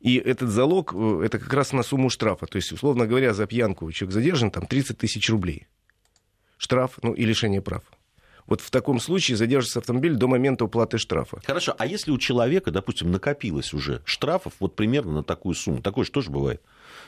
И 0.01 0.17
этот 0.17 0.49
залог, 0.49 0.95
это 0.95 1.39
как 1.39 1.53
раз 1.55 1.73
на 1.73 1.85
сумму 1.85 2.11
штрафа. 2.11 2.47
То 2.47 2.57
есть, 2.57 2.73
условно 2.73 3.07
говоря, 3.07 3.35
за 3.35 3.47
пьянку 3.47 3.93
человек 3.93 4.15
задержан, 4.15 4.51
там 4.51 4.67
30 4.67 4.99
тысяч 4.99 5.31
рублей. 5.31 5.69
Штраф, 6.59 6.99
ну 7.03 7.13
и 7.13 7.25
лишение 7.25 7.63
прав 7.63 7.85
вот 8.47 8.61
в 8.61 8.71
таком 8.71 9.01
случае 9.01 9.37
задержится 9.37 9.79
автомобиль 9.79 10.15
до 10.15 10.27
момента 10.29 10.65
уплаты 10.65 10.99
штрафа. 10.99 11.41
Хорошо, 11.45 11.75
а 11.79 11.87
если 11.87 12.11
у 12.11 12.19
человека, 12.19 12.71
допустим, 12.71 13.11
накопилось 13.11 13.73
уже 13.73 14.03
штрафов 14.05 14.55
вот 14.61 14.77
примерно 14.77 15.13
на 15.13 15.23
такую 15.23 15.55
сумму, 15.55 15.83
такое 15.83 16.05
же 16.05 16.11
тоже 16.11 16.31
бывает? 16.31 16.63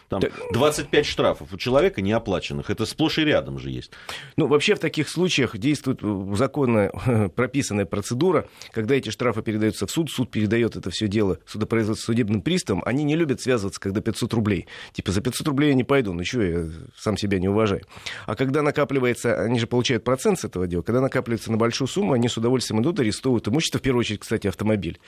Там 0.09 0.21
25 0.53 1.07
штрафов 1.07 1.53
у 1.53 1.57
человека 1.57 2.03
неоплаченных. 2.03 2.71
Это 2.71 2.87
сплошь 2.87 3.19
и 3.19 3.25
рядом 3.25 3.59
же 3.59 3.71
есть. 3.71 3.91
Ну, 4.37 4.47
вообще 4.47 4.75
в 4.75 4.79
таких 4.79 5.09
случаях 5.09 5.57
действует 5.57 6.01
э, 6.03 6.35
законно 6.37 7.31
прописанная 7.37 7.87
процедура, 7.87 8.49
когда 8.73 8.95
эти 8.95 9.11
штрафы 9.11 9.43
передаются 9.43 9.87
в 9.87 9.91
суд, 9.91 10.11
суд 10.11 10.31
передает 10.31 10.77
это 10.77 10.91
все 10.91 11.09
дело 11.09 11.39
судопроизводству 11.47 12.07
судебным 12.07 12.43
приставам. 12.43 12.83
Они 12.85 13.05
не 13.05 13.17
любят 13.17 13.41
связываться, 13.41 13.81
когда 13.81 14.01
500 14.01 14.33
рублей. 14.35 14.67
Типа, 14.93 15.13
за 15.13 15.21
500 15.21 15.49
рублей 15.49 15.69
я 15.71 15.75
не 15.75 15.85
пойду, 15.85 16.13
ну 16.13 16.25
что, 16.25 16.43
я 16.43 16.67
сам 16.97 17.17
себя 17.17 17.39
не 17.39 17.49
уважаю. 17.49 17.83
А 18.27 18.35
когда 18.35 18.63
накапливается, 18.63 19.41
они 19.41 19.59
же 19.59 19.67
получают 19.67 20.05
процент 20.05 20.41
с 20.41 20.45
этого 20.45 20.67
дела, 20.67 20.83
когда 20.83 21.01
накапливается 21.01 21.51
на 21.51 21.57
большую 21.57 21.89
сумму, 21.89 22.13
они 22.13 22.29
с 22.29 22.37
удовольствием 22.37 22.83
идут, 22.83 23.01
арестовывают 23.01 23.49
имущество, 23.49 23.79
в 23.79 23.83
первую 23.83 24.01
очередь, 24.01 24.21
кстати, 24.21 24.47
автомобиль. 24.47 24.99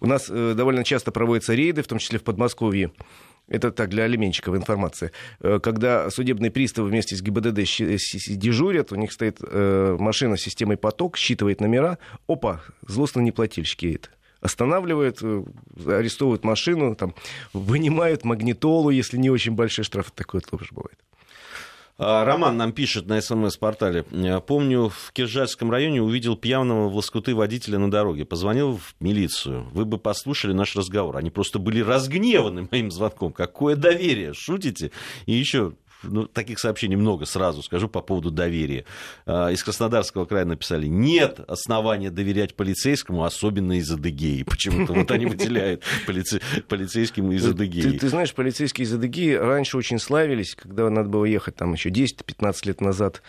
У 0.00 0.06
нас 0.06 0.26
э, 0.28 0.54
довольно 0.56 0.84
часто 0.84 1.12
проводятся 1.12 1.54
рейды, 1.54 1.82
в 1.82 1.86
том 1.86 1.98
числе 1.98 2.18
в 2.18 2.24
Подмосковье, 2.24 2.90
это 3.52 3.70
так, 3.70 3.90
для 3.90 4.04
алименщиков 4.04 4.56
информация. 4.56 5.12
Э, 5.40 5.60
когда 5.62 6.10
судебные 6.10 6.50
приставы 6.50 6.88
вместе 6.88 7.14
с 7.14 7.22
ГИБДД 7.22 7.60
дежурят, 8.38 8.92
у 8.92 8.96
них 8.96 9.12
стоит 9.12 9.38
э, 9.42 9.96
машина 10.00 10.36
с 10.36 10.40
системой 10.40 10.78
поток, 10.78 11.18
считывает 11.18 11.60
номера. 11.60 11.98
Опа, 12.26 12.62
злостные 12.88 13.24
неплательщики 13.24 13.94
это 13.94 14.08
останавливают, 14.40 15.18
э, 15.22 15.44
арестовывают 15.86 16.44
машину, 16.44 16.96
там, 16.96 17.14
вынимают 17.52 18.24
магнитолу, 18.24 18.90
если 18.90 19.18
не 19.18 19.30
очень 19.30 19.52
большой 19.52 19.84
штраф. 19.84 20.10
Такое 20.10 20.40
тоже 20.40 20.70
бывает. 20.72 20.98
А, 22.04 22.24
Роман 22.24 22.56
нам 22.56 22.72
пишет 22.72 23.06
на 23.06 23.20
СМС-портале. 23.20 24.02
Помню, 24.46 24.88
в 24.88 25.12
Киржальском 25.12 25.70
районе 25.70 26.02
увидел 26.02 26.36
пьяного 26.36 26.88
в 26.88 26.96
лоскуты 26.96 27.32
водителя 27.32 27.78
на 27.78 27.92
дороге. 27.92 28.24
Позвонил 28.24 28.76
в 28.78 28.96
милицию. 28.98 29.68
Вы 29.72 29.84
бы 29.84 29.98
послушали 29.98 30.52
наш 30.52 30.74
разговор. 30.74 31.16
Они 31.16 31.30
просто 31.30 31.60
были 31.60 31.80
разгневаны 31.80 32.66
моим 32.72 32.90
звонком. 32.90 33.32
Какое 33.32 33.76
доверие, 33.76 34.34
шутите? 34.34 34.90
И 35.26 35.32
еще 35.32 35.74
ну, 36.02 36.26
таких 36.26 36.58
сообщений 36.58 36.96
много, 36.96 37.26
сразу 37.26 37.62
скажу, 37.62 37.88
по 37.88 38.00
поводу 38.00 38.30
доверия. 38.30 38.84
А, 39.26 39.48
из 39.48 39.62
Краснодарского 39.62 40.24
края 40.24 40.44
написали, 40.44 40.86
нет 40.86 41.40
основания 41.48 42.10
доверять 42.10 42.54
полицейскому, 42.54 43.24
особенно 43.24 43.78
из 43.78 43.90
Адыгеи. 43.90 44.42
Почему-то 44.52 44.92
вот 44.92 45.10
они 45.10 45.26
выделяют 45.26 45.82
полице... 46.06 46.40
полицейским 46.68 47.32
из 47.32 47.46
Адыгеи. 47.46 47.82
Ты, 47.82 47.98
ты 47.98 48.08
знаешь, 48.08 48.34
полицейские 48.34 48.86
из 48.86 48.94
Адыгеи 48.94 49.34
раньше 49.34 49.76
очень 49.76 49.98
славились, 49.98 50.54
когда 50.54 50.88
надо 50.90 51.08
было 51.08 51.24
ехать 51.24 51.56
там 51.56 51.72
еще 51.72 51.90
10-15 51.90 52.66
лет 52.66 52.80
назад 52.80 53.22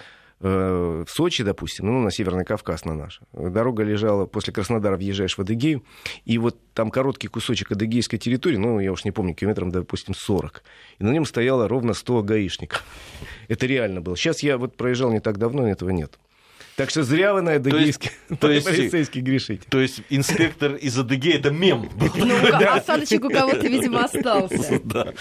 в 0.43 1.05
Сочи, 1.07 1.41
допустим, 1.43 1.87
ну, 1.87 2.01
на 2.01 2.11
Северный 2.11 2.43
Кавказ 2.43 2.83
на 2.83 2.93
наш, 2.93 3.21
дорога 3.31 3.83
лежала, 3.83 4.25
после 4.25 4.51
Краснодара 4.51 4.97
въезжаешь 4.97 5.37
в 5.37 5.39
Адыгею, 5.39 5.83
и 6.25 6.37
вот 6.37 6.57
там 6.73 6.91
короткий 6.91 7.29
кусочек 7.29 7.71
адыгейской 7.71 8.19
территории, 8.19 8.57
ну, 8.57 8.79
я 8.81 8.91
уж 8.91 9.05
не 9.05 9.11
помню, 9.11 9.35
километром, 9.35 9.71
допустим, 9.71 10.13
40, 10.13 10.63
и 10.99 11.03
на 11.03 11.11
нем 11.11 11.25
стояло 11.25 11.69
ровно 11.69 11.93
100 11.93 12.23
гаишников. 12.23 12.83
Это 13.47 13.65
реально 13.65 14.01
было. 14.01 14.17
Сейчас 14.17 14.43
я 14.43 14.57
вот 14.57 14.75
проезжал 14.75 15.11
не 15.11 15.21
так 15.21 15.37
давно, 15.37 15.65
этого 15.67 15.91
нет. 15.91 16.19
Так 16.75 16.89
что 16.89 17.03
зря 17.03 17.33
вы 17.33 17.41
на 17.41 17.53
адыгейский 17.53 18.11
то 18.39 18.51
есть, 18.51 18.65
полицейский 18.69 19.21
гришите. 19.21 19.63
То 19.69 19.79
есть 19.79 20.01
инспектор 20.09 20.73
из 20.73 20.97
Адыгеи 20.97 21.35
это 21.35 21.51
мем. 21.51 21.89
Ну, 22.15 22.73
осадочек 22.73 23.23
у 23.23 23.29
кого-то, 23.29 23.65
видимо, 23.67 24.03
остался. 24.03 24.81
Да. 24.83 25.13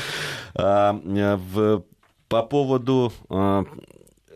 А, 0.55 0.95
в, 0.95 1.85
по 2.29 2.43
поводу 2.43 3.13
а, 3.29 3.65
Э, 3.65 3.65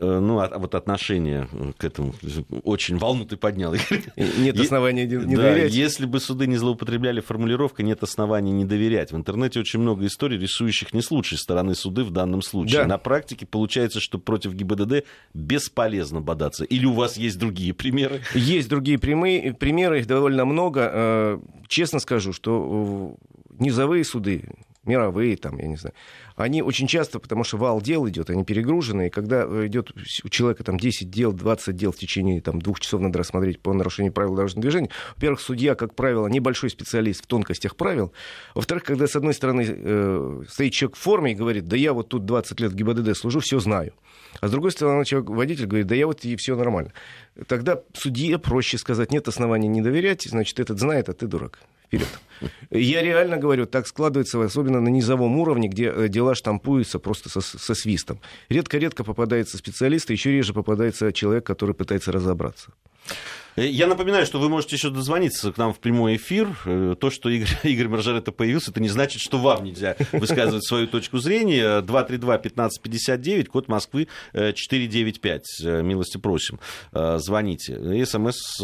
ну, 0.00 0.38
а, 0.40 0.58
вот 0.58 0.74
отношение 0.74 1.48
к 1.78 1.84
этому 1.84 2.14
очень 2.62 2.98
волну 2.98 3.24
ты 3.24 3.36
поднял. 3.36 3.74
Нет 4.16 4.58
оснований 4.60 5.06
не, 5.06 5.16
не 5.16 5.36
да, 5.36 5.42
доверять. 5.42 5.72
Если 5.72 6.06
бы 6.06 6.20
суды 6.20 6.46
не 6.46 6.56
злоупотребляли 6.56 7.20
формулировкой, 7.20 7.84
нет 7.84 8.02
оснований 8.02 8.52
не 8.52 8.64
доверять. 8.64 9.12
В 9.12 9.16
интернете 9.16 9.60
очень 9.60 9.80
много 9.80 10.06
историй, 10.06 10.38
рисующих 10.38 10.92
не 10.92 11.02
с 11.02 11.10
лучшей 11.10 11.38
стороны 11.38 11.74
суды 11.74 12.04
в 12.04 12.10
данном 12.10 12.42
случае. 12.42 12.82
Да. 12.82 12.86
На 12.86 12.98
практике 12.98 13.46
получается, 13.46 14.00
что 14.00 14.18
против 14.18 14.54
ГИБДД 14.54 15.04
бесполезно 15.34 16.20
бодаться. 16.20 16.64
Или 16.64 16.86
у 16.86 16.92
вас 16.92 17.16
есть 17.16 17.38
другие 17.38 17.72
примеры? 17.72 18.20
Есть 18.34 18.68
другие 18.68 18.98
прямые, 18.98 19.54
примеры, 19.54 20.00
их 20.00 20.06
довольно 20.06 20.44
много. 20.44 20.90
Э, 20.92 21.38
честно 21.68 22.00
скажу, 22.00 22.32
что 22.32 23.16
низовые 23.58 24.04
суды, 24.04 24.48
мировые, 24.84 25.36
там, 25.36 25.58
я 25.58 25.66
не 25.66 25.76
знаю, 25.76 25.94
они 26.36 26.62
очень 26.62 26.86
часто, 26.86 27.18
потому 27.18 27.44
что 27.44 27.56
вал 27.56 27.80
дел 27.80 28.06
идет, 28.08 28.28
они 28.28 28.44
перегружены, 28.44 29.06
и 29.06 29.10
когда 29.10 29.44
идет 29.66 29.92
у 30.22 30.28
человека 30.28 30.64
там 30.64 30.78
10 30.78 31.10
дел, 31.10 31.32
20 31.32 31.74
дел 31.74 31.92
в 31.92 31.96
течение 31.96 32.40
там, 32.42 32.60
двух 32.60 32.78
часов 32.78 33.00
надо 33.00 33.18
рассмотреть 33.18 33.58
по 33.58 33.72
нарушению 33.72 34.12
правил 34.12 34.34
дорожного 34.34 34.62
движения, 34.62 34.90
во-первых, 35.16 35.40
судья, 35.40 35.74
как 35.74 35.94
правило, 35.94 36.26
небольшой 36.26 36.68
специалист 36.70 37.24
в 37.24 37.26
тонкостях 37.26 37.74
правил, 37.76 38.12
во-вторых, 38.54 38.84
когда 38.84 39.06
с 39.06 39.16
одной 39.16 39.32
стороны 39.32 39.64
э, 39.66 40.42
стоит 40.48 40.72
человек 40.72 40.96
в 40.96 41.00
форме 41.00 41.32
и 41.32 41.34
говорит, 41.34 41.66
да 41.66 41.76
я 41.76 41.94
вот 41.94 42.08
тут 42.08 42.26
20 42.26 42.60
лет 42.60 42.72
в 42.72 42.74
ГИБДД 42.74 43.16
служу, 43.16 43.40
все 43.40 43.58
знаю, 43.58 43.94
а 44.40 44.48
с 44.48 44.50
другой 44.50 44.72
стороны, 44.72 45.04
человек, 45.06 45.30
водитель 45.30 45.66
говорит, 45.66 45.86
да 45.86 45.94
я 45.94 46.06
вот 46.06 46.24
и 46.24 46.36
все 46.36 46.54
нормально. 46.54 46.92
Тогда 47.46 47.80
судье 47.94 48.38
проще 48.38 48.76
сказать, 48.76 49.10
нет 49.10 49.26
оснований 49.28 49.68
не 49.68 49.80
доверять, 49.80 50.24
значит, 50.24 50.60
этот 50.60 50.78
знает, 50.78 51.08
а 51.08 51.14
ты 51.14 51.26
дурак 51.26 51.60
вперед. 51.86 52.08
Я 52.70 53.02
реально 53.02 53.38
говорю, 53.38 53.66
так 53.66 53.86
складывается, 53.86 54.42
особенно 54.42 54.80
на 54.80 54.88
низовом 54.88 55.38
уровне, 55.38 55.68
где 55.68 55.90
э, 55.90 56.08
дела 56.08 56.34
штампуются 56.34 56.98
просто 56.98 57.28
со, 57.28 57.40
со 57.40 57.74
свистом. 57.74 58.20
Редко-редко 58.50 59.04
попадается 59.04 59.56
специалист, 59.56 60.10
а 60.10 60.12
еще 60.12 60.32
реже 60.32 60.52
попадается 60.52 61.12
человек, 61.12 61.46
который 61.46 61.74
пытается 61.74 62.12
разобраться. 62.12 62.72
Э, 63.56 63.66
я 63.66 63.86
напоминаю, 63.86 64.26
что 64.26 64.38
вы 64.38 64.48
можете 64.48 64.76
еще 64.76 64.90
дозвониться 64.90 65.52
к 65.52 65.58
нам 65.58 65.72
в 65.72 65.78
прямой 65.80 66.16
эфир. 66.16 66.56
Э, 66.64 66.94
то, 66.98 67.10
что 67.10 67.28
Игорь, 67.28 67.48
Игорь 67.64 67.88
Маржарета 67.88 68.32
появился, 68.32 68.70
это 68.70 68.80
не 68.80 68.88
значит, 68.88 69.20
что 69.20 69.38
вам 69.38 69.64
нельзя 69.64 69.96
высказывать 70.12 70.64
свою 70.64 70.86
точку 70.86 71.18
зрения. 71.18 71.80
232-1559, 71.80 73.44
код 73.46 73.68
Москвы 73.68 74.08
495. 74.32 75.42
Э, 75.64 75.82
милости 75.82 76.18
просим. 76.18 76.60
Звоните. 76.92 78.04
СМС 78.04 78.58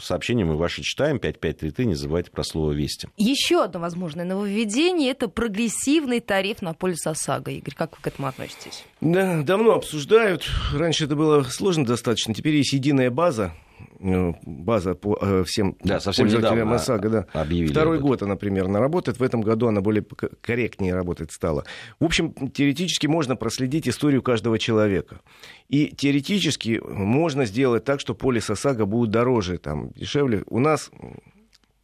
сообщения 0.00 0.44
мы 0.44 0.56
ваши 0.56 0.82
читаем. 0.82 1.18
5533. 1.18 1.86
Не 1.86 1.94
забывайте 1.94 2.30
про 2.30 2.44
слово 2.44 2.72
«Вести». 2.72 3.08
Еще 3.16 3.62
одно 3.62 3.80
возможное 3.80 4.24
нововведение– 4.24 5.10
это 5.12 5.28
прогрессивный 5.28 6.20
тариф 6.20 6.62
на 6.62 6.74
полис 6.74 7.06
ОСАГО. 7.06 7.50
Игорь, 7.50 7.74
как 7.74 7.96
вы 7.96 8.02
к 8.02 8.06
этому 8.06 8.28
относитесь? 8.28 8.84
Да, 9.00 9.42
давно 9.42 9.72
обсуждают. 9.72 10.48
Раньше 10.72 11.04
это 11.04 11.16
было 11.16 11.42
сложно 11.42 11.84
достаточно. 11.84 12.34
Теперь 12.34 12.56
есть 12.56 12.72
единая 12.72 13.10
база 13.10 13.52
база 14.00 14.94
по 14.94 15.18
э, 15.20 15.44
всем 15.46 15.76
да, 15.84 16.00
совсем 16.00 16.26
пользователям 16.26 16.72
ОСАГО. 16.72 17.10
Да. 17.10 17.46
Второй 17.68 17.98
год 17.98 18.22
она 18.22 18.36
примерно 18.36 18.80
работает. 18.80 19.18
В 19.18 19.22
этом 19.22 19.42
году 19.42 19.68
она 19.68 19.80
более 19.82 20.04
корректнее 20.40 20.94
работать 20.94 21.32
стала. 21.32 21.64
В 21.98 22.04
общем, 22.04 22.32
теоретически 22.50 23.06
можно 23.06 23.36
проследить 23.36 23.88
историю 23.88 24.22
каждого 24.22 24.58
человека. 24.58 25.20
И 25.68 25.88
теоретически 25.88 26.80
можно 26.82 27.44
сделать 27.44 27.84
так, 27.84 28.00
что 28.00 28.14
полис 28.14 28.48
ОСАГО 28.48 28.86
будет 28.86 29.10
дороже, 29.10 29.58
там, 29.58 29.90
дешевле. 29.90 30.44
У 30.46 30.60
нас 30.60 30.90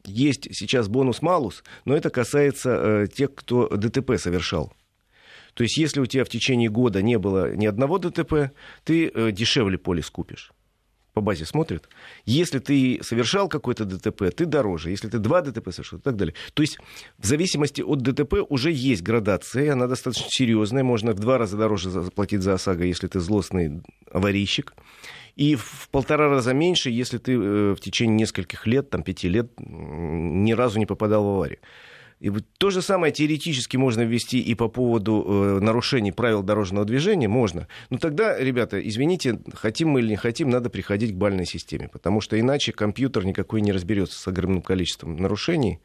есть 0.05 0.49
сейчас 0.55 0.89
бонус-малус, 0.89 1.65
но 1.85 1.95
это 1.97 2.09
касается 2.11 2.71
э, 2.71 3.07
тех, 3.13 3.35
кто 3.35 3.69
ДТП 3.69 4.17
совершал. 4.17 4.73
То 5.55 5.63
есть, 5.65 5.79
если 5.79 6.01
у 6.01 6.07
тебя 6.07 6.25
в 6.25 6.29
течение 6.29 6.69
года 6.69 7.03
не 7.03 7.19
было 7.19 7.55
ни 7.55 7.67
одного 7.67 7.99
ДТП, 7.99 8.53
ты 8.85 9.09
э, 9.09 9.33
дешевле 9.33 9.79
полис 9.79 10.11
купишь 10.11 10.53
по 11.17 11.23
базе 11.23 11.47
смотрят. 11.47 11.89
Если 12.27 12.59
ты 12.59 13.01
совершал 13.03 13.49
какой-то 13.49 13.87
ДТП, 13.87 14.25
ты 14.37 14.45
дороже. 14.45 14.91
Если 14.91 15.09
ты 15.09 15.19
два 15.19 15.41
ДТП 15.41 15.73
совершил 15.73 15.99
и 15.99 16.03
так 16.03 16.15
далее. 16.15 16.35
То 16.53 16.63
есть 16.63 16.79
в 17.17 17.25
зависимости 17.25 17.81
от 17.81 18.03
ДТП 18.03 18.35
уже 18.51 18.71
есть 18.71 19.03
градация, 19.03 19.73
она 19.73 19.87
достаточно 19.87 20.29
серьезная. 20.29 20.85
Можно 20.85 21.13
в 21.13 21.19
два 21.19 21.39
раза 21.39 21.57
дороже 21.57 21.89
заплатить 21.89 22.43
за 22.43 22.53
ОСАГО, 22.53 22.85
если 22.85 23.07
ты 23.07 23.21
злостный 23.21 23.81
аварийщик. 24.13 24.75
И 25.37 25.55
в 25.55 25.89
полтора 25.91 26.29
раза 26.29 26.53
меньше, 26.53 26.91
если 26.91 27.17
ты 27.17 27.33
э, 27.33 27.73
в 27.75 27.81
течение 27.81 28.17
нескольких 28.17 28.67
лет, 28.67 28.91
там, 28.91 29.03
пяти 29.03 29.31
лет, 29.31 29.51
ни 29.59 30.53
разу 30.53 30.79
не 30.79 30.87
попадал 30.87 31.25
в 31.25 31.29
аварию. 31.29 31.61
И 32.19 32.31
вот 32.31 32.45
то 32.57 32.71
же 32.71 32.81
самое 32.81 33.13
теоретически 33.13 33.77
можно 33.77 34.01
ввести 34.01 34.41
и 34.41 34.55
по 34.55 34.69
поводу 34.69 35.25
э, 35.27 35.61
нарушений 35.61 36.13
правил 36.13 36.43
дорожного 36.43 36.87
движения, 36.87 37.29
можно. 37.29 37.69
Но 37.91 37.99
тогда, 37.99 38.39
ребята, 38.39 38.81
извините, 38.81 39.39
хотим 39.53 39.91
мы 39.91 40.01
или 40.01 40.09
не 40.09 40.17
хотим, 40.17 40.49
надо 40.49 40.71
приходить 40.71 41.13
к 41.13 41.17
бальной 41.17 41.45
системе, 41.45 41.89
потому 41.93 42.23
что 42.23 42.41
иначе 42.41 42.73
компьютер 42.73 43.27
никакой 43.27 43.61
не 43.61 43.71
разберется 43.71 44.19
с 44.19 44.27
огромным 44.27 44.63
количеством 44.63 45.17
нарушений. 45.17 45.79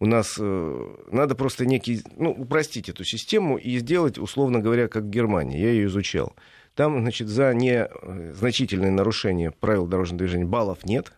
У 0.00 0.06
нас 0.06 0.36
э, 0.40 0.86
надо 1.10 1.34
просто 1.34 1.66
некий, 1.66 2.02
ну, 2.16 2.30
упростить 2.30 2.88
эту 2.88 3.04
систему 3.04 3.58
и 3.58 3.78
сделать, 3.78 4.16
условно 4.16 4.60
говоря, 4.60 4.88
как 4.88 5.04
в 5.04 5.10
Германии. 5.10 5.58
Я 5.58 5.72
ее 5.72 5.86
изучал. 5.86 6.34
Там, 6.74 7.00
значит, 7.00 7.28
за 7.28 7.52
незначительное 7.52 8.92
нарушение 8.92 9.50
правил 9.50 9.86
дорожного 9.86 10.20
движения 10.20 10.46
баллов 10.46 10.86
нет– 10.86 11.12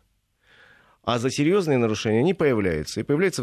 а 1.13 1.19
за 1.19 1.31
серьезные 1.31 1.79
нарушения 1.79 2.21
они 2.21 2.35
появляются. 2.35 3.01
И 3.01 3.03
появляются, 3.03 3.43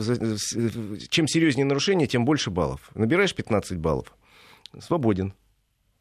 чем 1.10 1.28
серьезнее 1.28 1.66
нарушение, 1.66 2.08
тем 2.08 2.26
больше 2.26 2.50
баллов. 2.50 2.90
Набираешь 2.96 3.34
15 3.34 3.78
баллов, 3.78 4.16
свободен 4.80 5.34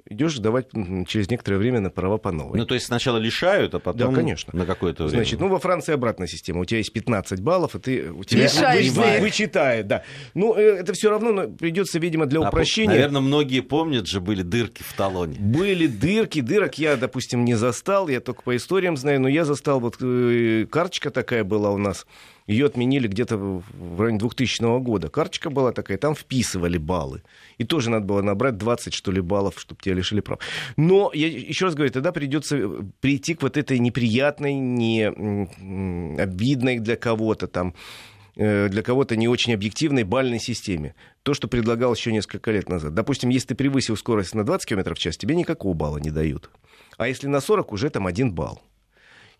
идешь 0.08 0.38
давать 0.38 0.68
через 1.06 1.30
некоторое 1.30 1.58
время 1.58 1.80
на 1.80 1.90
права 1.90 2.18
по 2.18 2.32
новой. 2.32 2.58
Ну, 2.58 2.66
то 2.66 2.74
есть 2.74 2.86
сначала 2.86 3.18
лишают, 3.18 3.74
а 3.74 3.78
потом 3.78 4.14
да, 4.14 4.20
конечно. 4.20 4.56
на 4.56 4.66
какое-то 4.66 5.04
время. 5.04 5.18
Значит, 5.18 5.40
ну, 5.40 5.48
во 5.48 5.58
Франции 5.58 5.92
обратная 5.92 6.26
система. 6.26 6.60
У 6.60 6.64
тебя 6.64 6.78
есть 6.78 6.92
15 6.92 7.40
баллов, 7.40 7.74
и 7.74 7.78
ты 7.78 8.10
у 8.12 8.24
тебя 8.24 8.48
вы, 8.92 9.20
вычитает, 9.20 9.86
да. 9.86 10.02
Ну, 10.34 10.54
э, 10.56 10.78
это 10.78 10.92
все 10.92 11.10
равно 11.10 11.32
но 11.32 11.48
придется, 11.48 11.98
видимо, 11.98 12.26
для 12.26 12.40
а 12.40 12.48
упрощения. 12.48 12.92
А, 12.92 12.94
наверное, 12.94 13.20
многие 13.20 13.60
помнят 13.60 14.06
же, 14.06 14.20
были 14.20 14.42
дырки 14.42 14.82
в 14.82 14.92
талоне. 14.94 15.36
Были 15.38 15.86
дырки, 15.86 16.40
дырок 16.40 16.78
я, 16.78 16.96
допустим, 16.96 17.44
не 17.44 17.54
застал, 17.54 18.08
я 18.08 18.20
только 18.20 18.42
по 18.42 18.56
историям 18.56 18.96
знаю, 18.96 19.20
но 19.20 19.28
я 19.28 19.44
застал, 19.44 19.80
вот 19.80 19.96
э, 20.00 20.66
карточка 20.70 21.10
такая 21.10 21.44
была 21.44 21.70
у 21.70 21.78
нас, 21.78 22.06
ее 22.46 22.66
отменили 22.66 23.08
где-то 23.08 23.36
в 23.36 24.00
районе 24.00 24.18
2000 24.18 24.80
года. 24.80 25.08
Карточка 25.08 25.50
была 25.50 25.72
такая, 25.72 25.98
там 25.98 26.14
вписывали 26.14 26.78
баллы. 26.78 27.22
И 27.58 27.64
тоже 27.64 27.90
надо 27.90 28.06
было 28.06 28.22
набрать 28.22 28.56
20, 28.56 28.94
что 28.94 29.10
ли, 29.10 29.20
баллов, 29.20 29.58
чтобы 29.58 29.80
тебя 29.82 29.96
лишили 29.96 30.20
прав. 30.20 30.38
Но, 30.76 31.10
я 31.12 31.26
еще 31.26 31.66
раз 31.66 31.74
говорю, 31.74 31.92
тогда 31.92 32.12
придется 32.12 32.56
э, 32.56 32.82
прийти 33.00 33.34
к 33.34 33.42
вот 33.42 33.56
этой 33.56 33.78
неприятной, 33.78 34.54
не 34.54 35.06
обидной 36.20 36.78
для 36.78 36.96
кого-то 36.96 37.48
там 37.48 37.74
э, 38.36 38.68
для 38.68 38.82
кого-то 38.82 39.16
не 39.16 39.26
очень 39.26 39.52
объективной 39.52 40.04
бальной 40.04 40.38
системе. 40.38 40.94
То, 41.24 41.34
что 41.34 41.48
предлагал 41.48 41.94
еще 41.94 42.12
несколько 42.12 42.52
лет 42.52 42.68
назад. 42.68 42.94
Допустим, 42.94 43.30
если 43.30 43.48
ты 43.48 43.54
превысил 43.56 43.96
скорость 43.96 44.34
на 44.34 44.44
20 44.44 44.68
км 44.68 44.94
в 44.94 44.98
час, 44.98 45.16
тебе 45.16 45.34
никакого 45.34 45.74
балла 45.74 45.98
не 45.98 46.10
дают. 46.10 46.50
А 46.96 47.08
если 47.08 47.26
на 47.26 47.40
40, 47.40 47.72
уже 47.72 47.90
там 47.90 48.06
один 48.06 48.32
балл. 48.32 48.62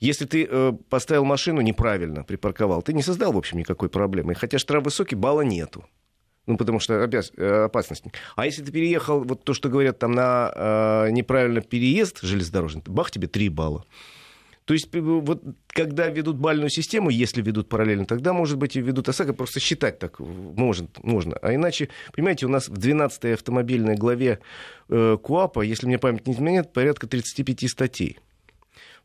Если 0.01 0.27
ты 0.27 0.47
э, 0.49 0.73
поставил 0.91 1.25
машину 1.25 1.63
неправильно, 1.63 2.23
припарковал, 2.23 2.83
ты 2.83 2.93
не 2.93 3.03
создал, 3.03 3.33
в 3.33 3.39
общем, 3.39 3.59
никакой 3.59 3.89
проблемы. 3.89 4.35
Хотя 4.35 4.59
штраф 4.59 4.85
высокий, 4.85 5.17
балла 5.17 5.41
нету. 5.41 5.85
Ну, 6.47 6.57
потому 6.57 6.81
что 6.81 7.03
обяз... 7.03 7.33
Э, 7.37 7.65
опасность. 7.65 8.05
А 8.37 8.45
если 8.45 8.63
ты 8.63 8.73
переехал, 8.73 9.25
вот 9.25 9.45
то, 9.45 9.55
что 9.55 9.69
говорят 9.69 9.99
там 9.99 10.13
на 10.13 10.53
э, 10.55 11.11
неправильно 11.11 11.61
переезд 11.61 12.21
железнодорожный, 12.23 12.83
бах, 12.87 13.11
тебе 13.11 13.27
3 13.27 13.49
балла. 13.49 13.85
То 14.67 14.75
есть, 14.75 14.95
э, 14.95 15.01
вот 15.01 15.43
когда 15.69 16.09
ведут 16.09 16.37
бальную 16.37 16.69
систему, 16.69 17.09
если 17.09 17.41
ведут 17.41 17.69
параллельно, 17.69 18.05
тогда, 18.05 18.33
может 18.33 18.59
быть, 18.59 18.77
и 18.77 18.83
ведут 18.83 19.09
ОСАГО, 19.09 19.33
просто 19.33 19.61
считать 19.61 19.99
так 19.99 20.21
может, 20.21 21.03
можно. 21.03 21.37
А 21.41 21.55
иначе, 21.55 21.89
понимаете, 22.13 22.47
у 22.47 22.51
нас 22.51 22.69
в 22.69 22.75
12-й 22.75 23.35
автомобильной 23.35 23.97
главе 23.97 24.41
э, 24.89 25.17
КУАПа, 25.23 25.63
если 25.63 25.87
мне 25.87 25.99
память 25.99 26.27
не 26.27 26.35
изменяет, 26.35 26.73
порядка 26.73 27.07
35 27.07 27.71
статей 27.71 28.19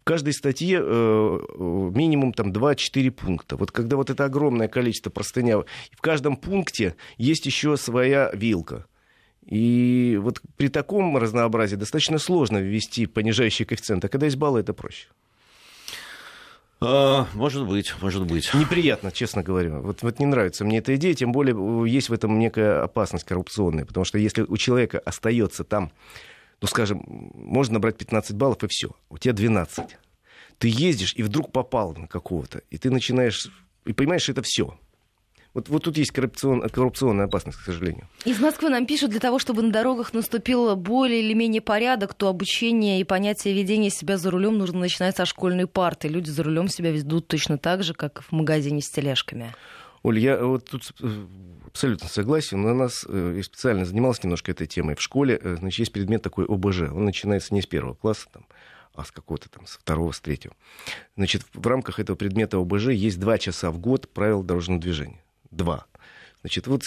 в 0.02 0.04
каждой 0.04 0.34
статье 0.34 0.80
э, 0.82 0.84
э 0.84 1.92
минимум 1.94 2.34
там 2.34 2.52
2-4 2.52 3.12
пункта. 3.12 3.56
Вот 3.56 3.72
когда 3.72 3.96
вот 3.98 4.10
это 4.10 4.26
огромное 4.26 4.68
количество 4.68 5.12
простыня, 5.12 5.60
в 5.60 6.02
каждом 6.02 6.36
пункте 6.38 6.96
есть 7.18 7.46
еще 7.46 7.78
своя 7.78 8.32
вилка. 8.34 8.88
И 9.46 10.20
вот 10.22 10.42
при 10.58 10.70
таком 10.70 11.18
разнообразии 11.18 11.76
достаточно 11.76 12.18
сложно 12.18 12.58
ввести 12.58 13.06
понижающий 13.06 13.66
коэффициент, 13.66 14.04
а 14.04 14.10
когда 14.10 14.26
есть 14.26 14.38
баллы, 14.38 14.62
это 14.62 14.74
проще. 14.74 15.08
А, 16.80 17.28
может 17.36 17.68
быть, 17.68 17.94
может 18.02 18.26
быть. 18.26 18.52
Неприятно, 18.56 19.12
честно 19.12 19.44
говоря. 19.44 19.80
Вот, 19.80 20.02
вот 20.02 20.18
не 20.18 20.26
нравится 20.26 20.66
мне 20.66 20.80
эта 20.80 20.96
идея, 20.96 21.14
тем 21.14 21.32
более 21.32 21.56
э, 21.56 21.88
есть 21.88 22.10
в 22.10 22.14
этом 22.14 22.40
некая 22.40 22.82
опасность 22.82 23.24
коррупционная, 23.24 23.86
потому 23.86 24.04
что 24.04 24.18
если 24.18 24.42
у 24.42 24.58
человека 24.58 24.98
остается 24.98 25.64
там 25.64 25.92
ну, 26.62 26.68
скажем, 26.68 27.04
можно 27.34 27.76
набрать 27.76 27.98
15 27.98 28.36
баллов, 28.36 28.64
и 28.64 28.68
все. 28.68 28.92
У 29.10 29.18
тебя 29.18 29.34
12. 29.34 29.98
Ты 30.60 30.68
ездишь, 30.68 31.14
и 31.16 31.24
вдруг 31.24 31.52
попал 31.52 31.96
на 31.96 32.08
какого-то, 32.08 32.62
и 32.70 32.78
ты 32.78 32.92
начинаешь, 32.92 33.50
и 33.86 33.94
понимаешь, 33.94 34.30
это 34.30 34.44
все. 34.44 34.78
Вот, 35.54 35.68
вот 35.68 35.84
тут 35.84 35.98
есть 35.98 36.12
коррупцион, 36.12 36.62
коррупционная 36.70 37.26
опасность, 37.26 37.58
к 37.58 37.62
сожалению. 37.62 38.08
Из 38.24 38.40
Москвы 38.40 38.70
нам 38.70 38.86
пишут, 38.86 39.10
для 39.10 39.20
того, 39.20 39.38
чтобы 39.38 39.64
на 39.64 39.72
дорогах 39.72 40.14
наступил 40.14 40.76
более 40.78 41.22
или 41.22 41.34
менее 41.34 41.62
порядок, 41.62 42.14
то 42.14 42.30
обучение 42.30 43.02
и 43.02 43.04
понятие 43.04 43.54
ведения 43.54 43.90
себя 43.90 44.18
за 44.18 44.32
рулем 44.32 44.58
нужно 44.58 44.80
начинать 44.80 45.18
со 45.18 45.26
школьной 45.26 45.68
парты. 45.68 46.08
Люди 46.08 46.30
за 46.30 46.44
рулем 46.44 46.70
себя 46.70 46.92
ведут 46.92 47.28
точно 47.28 47.58
так 47.58 47.84
же, 47.84 47.94
как 47.94 48.24
в 48.24 48.32
магазине 48.32 48.82
с 48.82 48.90
тележками. 48.90 49.54
Оль, 50.04 50.20
я 50.20 50.44
вот 50.44 50.66
тут 50.70 50.94
э, 51.02 51.26
абсолютно 51.68 52.10
согласен. 52.10 52.66
У 52.66 52.74
нас 52.74 53.06
э, 53.08 53.34
я 53.38 53.44
специально 53.44 53.86
занимался 53.86 54.22
немножко 54.24 54.52
этой 54.52 54.68
темой. 54.68 54.96
В 54.96 55.02
школе, 55.02 55.40
э, 55.42 55.58
значит, 55.60 55.80
есть 55.80 55.94
предмет 55.94 56.22
такой 56.24 56.46
ОБЖ. 56.46 56.92
Он 56.92 57.06
начинается 57.06 57.54
не 57.54 57.62
с 57.62 57.68
первого 57.68 57.94
класса, 57.94 58.28
там, 58.34 58.46
а 58.96 59.06
с 59.06 59.12
какого-то 59.12 59.50
там, 59.50 59.68
с 59.68 59.78
второго, 59.78 60.12
с 60.12 60.20
третьего. 60.20 60.56
Значит, 61.16 61.44
в 61.54 61.66
рамках 61.68 62.00
этого 62.00 62.16
предмета 62.16 62.58
ОБЖ 62.58 62.88
есть 62.88 63.20
два 63.20 63.38
часа 63.38 63.70
в 63.70 63.78
год 63.78 64.10
правил 64.10 64.44
дорожного 64.44 64.82
движения. 64.82 65.22
Два. 65.52 65.86
Значит, 66.42 66.66
вот 66.66 66.84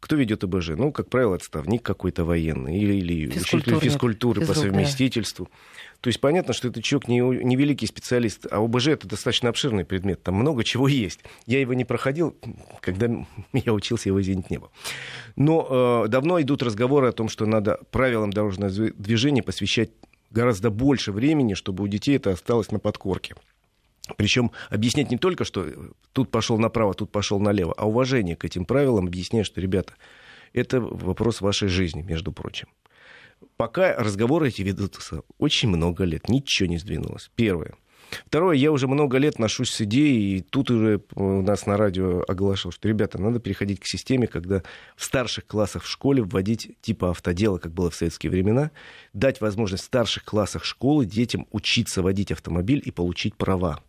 кто 0.00 0.16
ведет 0.16 0.42
ОБЖ? 0.42 0.70
Ну, 0.70 0.92
как 0.92 1.10
правило, 1.10 1.36
отставник 1.36 1.82
какой-то 1.82 2.24
военный 2.24 2.78
или, 2.78 2.94
или 2.94 3.38
учитель 3.38 3.78
физкультуры 3.78 4.46
по 4.46 4.54
совместительству. 4.54 5.50
Да. 5.50 5.56
То 6.00 6.08
есть 6.08 6.20
понятно, 6.20 6.54
что 6.54 6.68
этот 6.68 6.82
человек 6.82 7.08
не, 7.08 7.20
не 7.20 7.56
великий 7.56 7.86
специалист, 7.86 8.46
а 8.50 8.64
ОБЖ 8.64 8.88
это 8.88 9.06
достаточно 9.08 9.50
обширный 9.50 9.84
предмет, 9.84 10.22
там 10.22 10.34
много 10.34 10.64
чего 10.64 10.88
есть. 10.88 11.20
Я 11.46 11.60
его 11.60 11.74
не 11.74 11.84
проходил, 11.84 12.36
когда 12.80 13.08
я 13.52 13.74
учился, 13.74 14.08
его 14.08 14.20
извините 14.20 14.48
не 14.50 14.58
было. 14.58 14.70
Но 15.36 16.04
э, 16.04 16.08
давно 16.08 16.40
идут 16.40 16.62
разговоры 16.62 17.08
о 17.08 17.12
том, 17.12 17.28
что 17.28 17.44
надо 17.44 17.80
правилам 17.90 18.32
дорожного 18.32 18.70
движения 18.70 19.42
посвящать 19.42 19.90
гораздо 20.30 20.70
больше 20.70 21.12
времени, 21.12 21.54
чтобы 21.54 21.84
у 21.84 21.88
детей 21.88 22.16
это 22.16 22.30
осталось 22.30 22.70
на 22.70 22.78
подкорке. 22.78 23.34
Причем 24.16 24.52
объяснять 24.70 25.10
не 25.10 25.18
только, 25.18 25.44
что 25.44 25.66
тут 26.12 26.30
пошел 26.30 26.58
направо, 26.58 26.94
тут 26.94 27.12
пошел 27.12 27.38
налево, 27.38 27.74
а 27.76 27.86
уважение 27.86 28.36
к 28.36 28.44
этим 28.44 28.64
правилам, 28.64 29.06
объясняя, 29.06 29.44
что, 29.44 29.60
ребята, 29.60 29.94
это 30.52 30.80
вопрос 30.80 31.40
вашей 31.40 31.68
жизни, 31.68 32.02
между 32.02 32.32
прочим. 32.32 32.68
Пока 33.56 33.96
разговоры 33.96 34.48
эти 34.48 34.62
ведутся 34.62 35.22
очень 35.38 35.68
много 35.68 36.04
лет, 36.04 36.28
ничего 36.28 36.68
не 36.68 36.78
сдвинулось. 36.78 37.30
Первое. 37.34 37.74
Второе, 38.26 38.56
я 38.56 38.72
уже 38.72 38.88
много 38.88 39.18
лет 39.18 39.38
ношусь 39.38 39.70
с 39.70 39.80
идеей, 39.82 40.38
и 40.38 40.40
тут 40.40 40.70
уже 40.70 41.00
у 41.14 41.42
нас 41.42 41.66
на 41.66 41.76
радио 41.76 42.24
оглашивал, 42.26 42.72
что, 42.72 42.88
ребята, 42.88 43.20
надо 43.20 43.38
переходить 43.38 43.80
к 43.80 43.86
системе, 43.86 44.26
когда 44.26 44.62
в 44.96 45.04
старших 45.04 45.46
классах 45.46 45.84
в 45.84 45.88
школе 45.88 46.22
вводить 46.22 46.76
типа 46.80 47.10
автодела, 47.10 47.58
как 47.58 47.72
было 47.72 47.90
в 47.90 47.94
советские 47.94 48.30
времена, 48.30 48.72
дать 49.12 49.40
возможность 49.40 49.84
в 49.84 49.86
старших 49.86 50.24
классах 50.24 50.64
школы 50.64 51.06
детям 51.06 51.46
учиться 51.52 52.02
водить 52.02 52.32
автомобиль 52.32 52.82
и 52.84 52.90
получить 52.90 53.36
права 53.36 53.80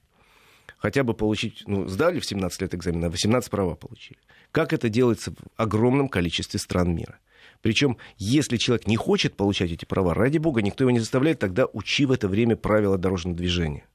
хотя 0.81 1.03
бы 1.03 1.13
получить, 1.13 1.63
ну, 1.67 1.87
сдали 1.87 2.19
в 2.19 2.25
17 2.25 2.61
лет 2.61 2.73
экзамен, 2.73 3.05
а 3.05 3.09
18 3.09 3.49
права 3.51 3.75
получили. 3.75 4.19
Как 4.51 4.73
это 4.73 4.89
делается 4.89 5.31
в 5.31 5.35
огромном 5.55 6.09
количестве 6.09 6.59
стран 6.59 6.95
мира. 6.95 7.19
Причем, 7.62 7.97
если 8.17 8.58
человек 8.58 8.88
не 8.88 8.95
хочет 8.95 9.36
получать 9.36 9.71
эти 9.71 9.86
права, 9.86 10.13
ради 10.13 10.38
бога, 10.38 10.62
никто 10.62 10.84
его 10.84 10.91
не 10.91 10.99
заставляет, 10.99 11.39
тогда 11.39 11.65
учи 11.73 12.06
в 12.06 12.12
это 12.12 12.27
время 12.27 12.56
правила 12.56 12.97
дорожного 12.97 13.38
движения. 13.38 13.86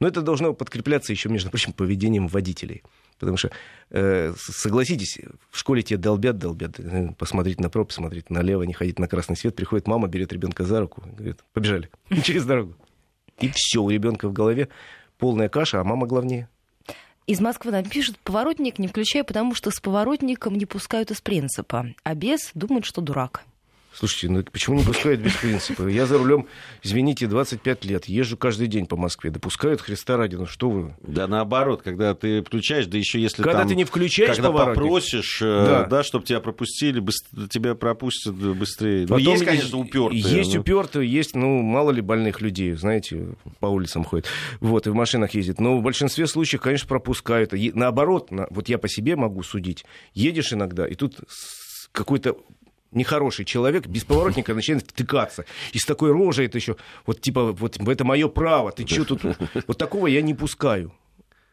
Но 0.00 0.06
это 0.06 0.22
должно 0.22 0.54
подкрепляться 0.54 1.12
еще, 1.12 1.28
между 1.28 1.50
прочим, 1.50 1.72
поведением 1.72 2.28
водителей. 2.28 2.82
Потому 3.18 3.36
что, 3.36 3.50
э, 3.90 4.32
согласитесь, 4.36 5.18
в 5.50 5.58
школе 5.58 5.82
тебе 5.82 5.98
долбят, 5.98 6.38
долбят, 6.38 6.78
э, 6.78 7.12
посмотреть 7.18 7.60
направо, 7.60 7.86
посмотреть 7.86 8.30
налево, 8.30 8.62
не 8.62 8.74
ходить 8.74 9.00
на 9.00 9.08
красный 9.08 9.36
свет. 9.36 9.56
Приходит 9.56 9.88
мама, 9.88 10.06
берет 10.06 10.32
ребенка 10.32 10.64
за 10.64 10.80
руку, 10.80 11.02
говорит, 11.04 11.40
побежали 11.52 11.90
через 12.22 12.44
дорогу. 12.44 12.76
И 13.40 13.50
все, 13.52 13.82
у 13.82 13.90
ребенка 13.90 14.28
в 14.28 14.32
голове 14.32 14.68
полная 15.18 15.48
каша, 15.48 15.80
а 15.80 15.84
мама 15.84 16.06
главнее. 16.06 16.48
Из 17.28 17.40
Москвы 17.40 17.72
нам 17.72 17.84
пишут, 17.84 18.16
поворотник 18.20 18.78
не 18.78 18.88
включаю, 18.88 19.22
потому 19.22 19.54
что 19.54 19.70
с 19.70 19.80
поворотником 19.80 20.54
не 20.54 20.64
пускают 20.64 21.10
из 21.10 21.20
принципа, 21.20 21.88
а 22.02 22.14
без 22.14 22.50
думают, 22.54 22.86
что 22.86 23.02
дурак. 23.02 23.42
Слушайте, 23.98 24.28
ну 24.28 24.44
почему 24.44 24.76
не 24.76 24.84
пускают 24.84 25.20
без 25.20 25.34
принципа? 25.34 25.88
Я 25.88 26.06
за 26.06 26.18
рулем, 26.18 26.46
извините, 26.84 27.26
25 27.26 27.84
лет, 27.84 28.04
езжу 28.04 28.36
каждый 28.36 28.68
день 28.68 28.86
по 28.86 28.96
Москве. 28.96 29.32
Допускают 29.32 29.80
Христа 29.80 30.16
ради, 30.16 30.36
ну 30.36 30.46
что 30.46 30.70
вы? 30.70 30.94
Да 31.02 31.26
наоборот, 31.26 31.82
когда 31.82 32.14
ты 32.14 32.40
включаешь, 32.42 32.86
да 32.86 32.96
еще 32.96 33.20
если 33.20 33.42
Когда 33.42 33.58
там, 33.58 33.68
ты 33.70 33.74
не 33.74 33.82
включаешь 33.82 34.36
Когда 34.36 34.52
поворотник. 34.52 34.84
попросишь, 34.84 35.42
э, 35.42 35.64
да, 35.66 35.84
да 35.86 36.04
чтобы 36.04 36.24
тебя 36.24 36.38
пропустили, 36.38 37.00
быстр, 37.00 37.48
тебя 37.48 37.74
пропустят 37.74 38.36
быстрее. 38.36 39.00
Ну, 39.00 39.16
Потом 39.16 39.24
ну, 39.24 39.30
есть, 39.32 39.44
конечно, 39.44 39.78
упертые. 39.78 40.20
Есть 40.20 40.54
но... 40.54 40.60
упертые, 40.60 41.10
есть, 41.10 41.34
ну, 41.34 41.60
мало 41.60 41.90
ли 41.90 42.00
больных 42.00 42.40
людей, 42.40 42.74
знаете, 42.74 43.34
по 43.58 43.66
улицам 43.66 44.04
ходят. 44.04 44.26
Вот, 44.60 44.86
и 44.86 44.90
в 44.90 44.94
машинах 44.94 45.34
ездят. 45.34 45.58
Но 45.58 45.76
в 45.76 45.82
большинстве 45.82 46.28
случаев, 46.28 46.60
конечно, 46.62 46.86
пропускают. 46.86 47.52
Наоборот, 47.74 48.30
вот 48.50 48.68
я 48.68 48.78
по 48.78 48.88
себе 48.88 49.16
могу 49.16 49.42
судить. 49.42 49.84
Едешь 50.14 50.52
иногда, 50.52 50.86
и 50.86 50.94
тут 50.94 51.16
какой-то 51.90 52.36
нехороший 52.92 53.44
человек 53.44 53.86
без 53.86 54.04
поворотника 54.04 54.54
начинает 54.54 54.84
втыкаться. 54.84 55.44
И 55.72 55.78
с 55.78 55.84
такой 55.84 56.12
рожей 56.12 56.46
это 56.46 56.58
еще, 56.58 56.76
вот 57.06 57.20
типа, 57.20 57.52
вот 57.52 57.78
это 57.78 58.04
мое 58.04 58.28
право, 58.28 58.72
ты 58.72 58.86
что 58.86 59.04
тут? 59.04 59.22
Вот 59.66 59.78
такого 59.78 60.06
я 60.06 60.22
не 60.22 60.34
пускаю. 60.34 60.92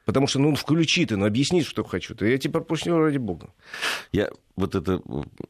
Потому 0.06 0.28
что, 0.28 0.40
ну, 0.40 0.56
включи 0.56 1.06
ты, 1.06 1.18
ну, 1.18 1.26
объясни, 1.26 1.64
что 1.64 1.84
хочу. 1.84 2.14
Ты, 2.16 2.30
я 2.30 2.38
тебя 2.38 2.54
пропущу 2.54 2.96
ради 2.98 3.18
бога. 3.18 3.50
Я 4.12 4.30
вот 4.56 4.74
это 4.76 5.02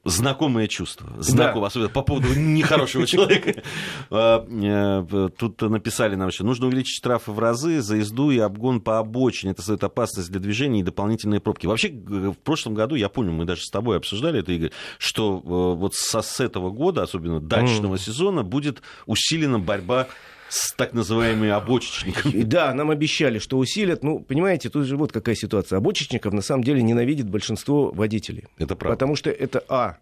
знакомое 0.03 0.67
чувство, 0.67 1.11
знакомое, 1.19 1.61
да. 1.61 1.67
особенно 1.67 1.89
по 1.89 2.01
поводу 2.01 2.33
нехорошего 2.33 3.05
человека. 3.05 3.61
А, 4.09 4.45
э, 4.47 5.29
тут 5.37 5.61
написали 5.61 6.15
нам 6.15 6.29
еще, 6.29 6.43
нужно 6.43 6.67
увеличить 6.67 6.95
штрафы 6.95 7.31
в 7.31 7.39
разы 7.39 7.81
за 7.81 7.97
езду 7.97 8.31
и 8.31 8.39
обгон 8.39 8.81
по 8.81 8.97
обочине. 8.97 9.51
Это 9.51 9.61
создает 9.61 9.83
опасность 9.83 10.31
для 10.31 10.39
движения 10.39 10.79
и 10.79 10.83
дополнительные 10.83 11.39
пробки. 11.39 11.67
Вообще, 11.67 11.89
в 11.89 12.37
прошлом 12.43 12.73
году, 12.73 12.95
я 12.95 13.09
помню, 13.09 13.31
мы 13.31 13.45
даже 13.45 13.61
с 13.61 13.69
тобой 13.69 13.97
обсуждали 13.97 14.39
это, 14.39 14.51
Игорь, 14.53 14.71
что 14.97 15.41
э, 15.43 15.79
вот 15.79 15.93
с 15.95 16.39
этого 16.39 16.69
года, 16.69 17.03
особенно 17.03 17.39
дачного 17.39 17.97
сезона, 17.97 18.43
будет 18.43 18.81
усилена 19.05 19.59
борьба 19.59 20.07
с 20.55 20.73
так 20.73 20.93
называемыми 20.93 21.49
обочечниками. 21.49 22.43
Да, 22.43 22.73
нам 22.73 22.89
обещали, 22.89 23.39
что 23.39 23.57
усилят. 23.57 24.03
Ну, 24.03 24.19
понимаете, 24.19 24.69
тут 24.69 24.85
же 24.85 24.95
вот 24.95 25.11
какая 25.11 25.35
ситуация. 25.35 25.77
Обочечников 25.77 26.31
на 26.33 26.41
самом 26.41 26.63
деле 26.63 26.81
ненавидит 26.81 27.29
большинство 27.29 27.91
водителей. 27.91 28.45
Это 28.57 28.75
правда. 28.75 28.95
Потому 28.95 29.15
что 29.17 29.29
это, 29.29 29.63
а, 29.67 29.97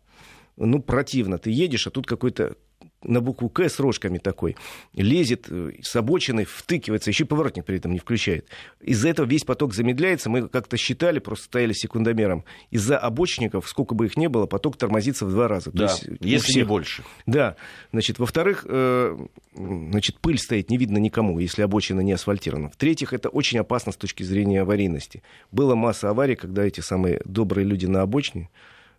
ну, 0.56 0.80
противно. 0.80 1.39
Ты 1.39 1.50
едешь, 1.50 1.88
а 1.88 1.89
тут 1.89 2.06
какой-то 2.06 2.56
на 3.04 3.22
букву 3.22 3.50
К 3.50 3.70
с 3.70 3.80
рожками 3.80 4.18
такой, 4.18 4.56
лезет 4.94 5.48
э, 5.50 5.74
с 5.82 5.96
обочины, 5.96 6.46
втыкивается, 6.46 7.10
еще 7.10 7.24
и 7.24 7.28
поворотник 7.28 7.66
при 7.66 7.78
этом 7.78 7.92
не 7.92 8.00
включает. 8.00 8.48
Из-за 8.82 9.10
этого 9.10 9.26
весь 9.26 9.44
поток 9.44 9.74
замедляется. 9.74 10.30
Мы 10.30 10.48
как-то 10.48 10.78
считали, 10.78 11.20
просто 11.20 11.46
стояли 11.46 11.74
секундомером. 11.74 12.44
Из-за 12.72 12.98
обочников, 12.98 13.68
сколько 13.68 13.96
бы 13.96 14.06
их 14.06 14.18
ни 14.18 14.28
было, 14.28 14.46
поток 14.46 14.78
тормозится 14.78 15.26
в 15.26 15.32
два 15.32 15.48
раза. 15.48 15.72
Да, 15.74 15.88
То 15.88 15.94
есть, 15.94 16.22
если 16.22 16.46
всех... 16.46 16.56
не 16.56 16.63
больше. 16.63 17.04
Да. 17.26 17.56
Значит, 17.92 18.20
во-вторых, 18.20 18.66
э, 18.68 19.18
значит, 19.56 20.20
пыль 20.20 20.38
стоит, 20.38 20.70
не 20.70 20.78
видно 20.78 20.98
никому, 20.98 21.39
если 21.39 21.62
обочина 21.62 22.02
не 22.02 22.13
асфальтирована. 22.13 22.70
В-третьих, 22.70 23.13
это 23.13 23.30
очень 23.30 23.60
опасно 23.60 23.92
с 23.92 23.98
точки 23.98 24.24
зрения 24.24 24.62
аварийности. 24.62 25.24
Была 25.52 25.76
масса 25.76 26.10
аварий, 26.10 26.36
когда 26.36 26.63
эти 26.63 26.82
самые 26.82 27.22
добрые 27.26 27.66
люди 27.66 27.86
на 27.86 28.02
обочине 28.02 28.50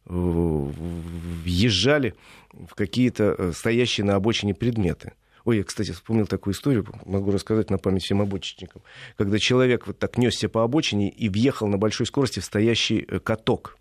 въезжали 0.07 2.14
в 2.53 2.75
какие-то 2.75 3.35
э, 3.37 3.53
стоящие 3.55 4.05
на 4.05 4.17
обочине 4.17 4.55
предметы. 4.55 5.12
Ой, 5.45 5.59
я, 5.59 5.64
кстати, 5.64 5.90
вспомнил 5.90 6.27
такую 6.27 6.55
историю, 6.55 6.87
могу 7.05 7.31
рассказать 7.31 7.71
на 7.71 7.79
память 7.79 8.05
всем 8.05 8.23
обочечникам. 8.23 8.83
Когда 9.17 9.38
человек 9.38 9.87
вот 9.87 9.99
так 9.99 10.17
несся 10.17 10.49
по 10.49 10.62
обочине 10.62 11.11
и 11.11 11.29
въехал 11.29 11.67
на 11.67 11.77
большой 11.77 12.07
скорости 12.07 12.40
в 12.40 12.45
стоящий 12.45 13.05
э, 13.07 13.19
каток. 13.19 13.77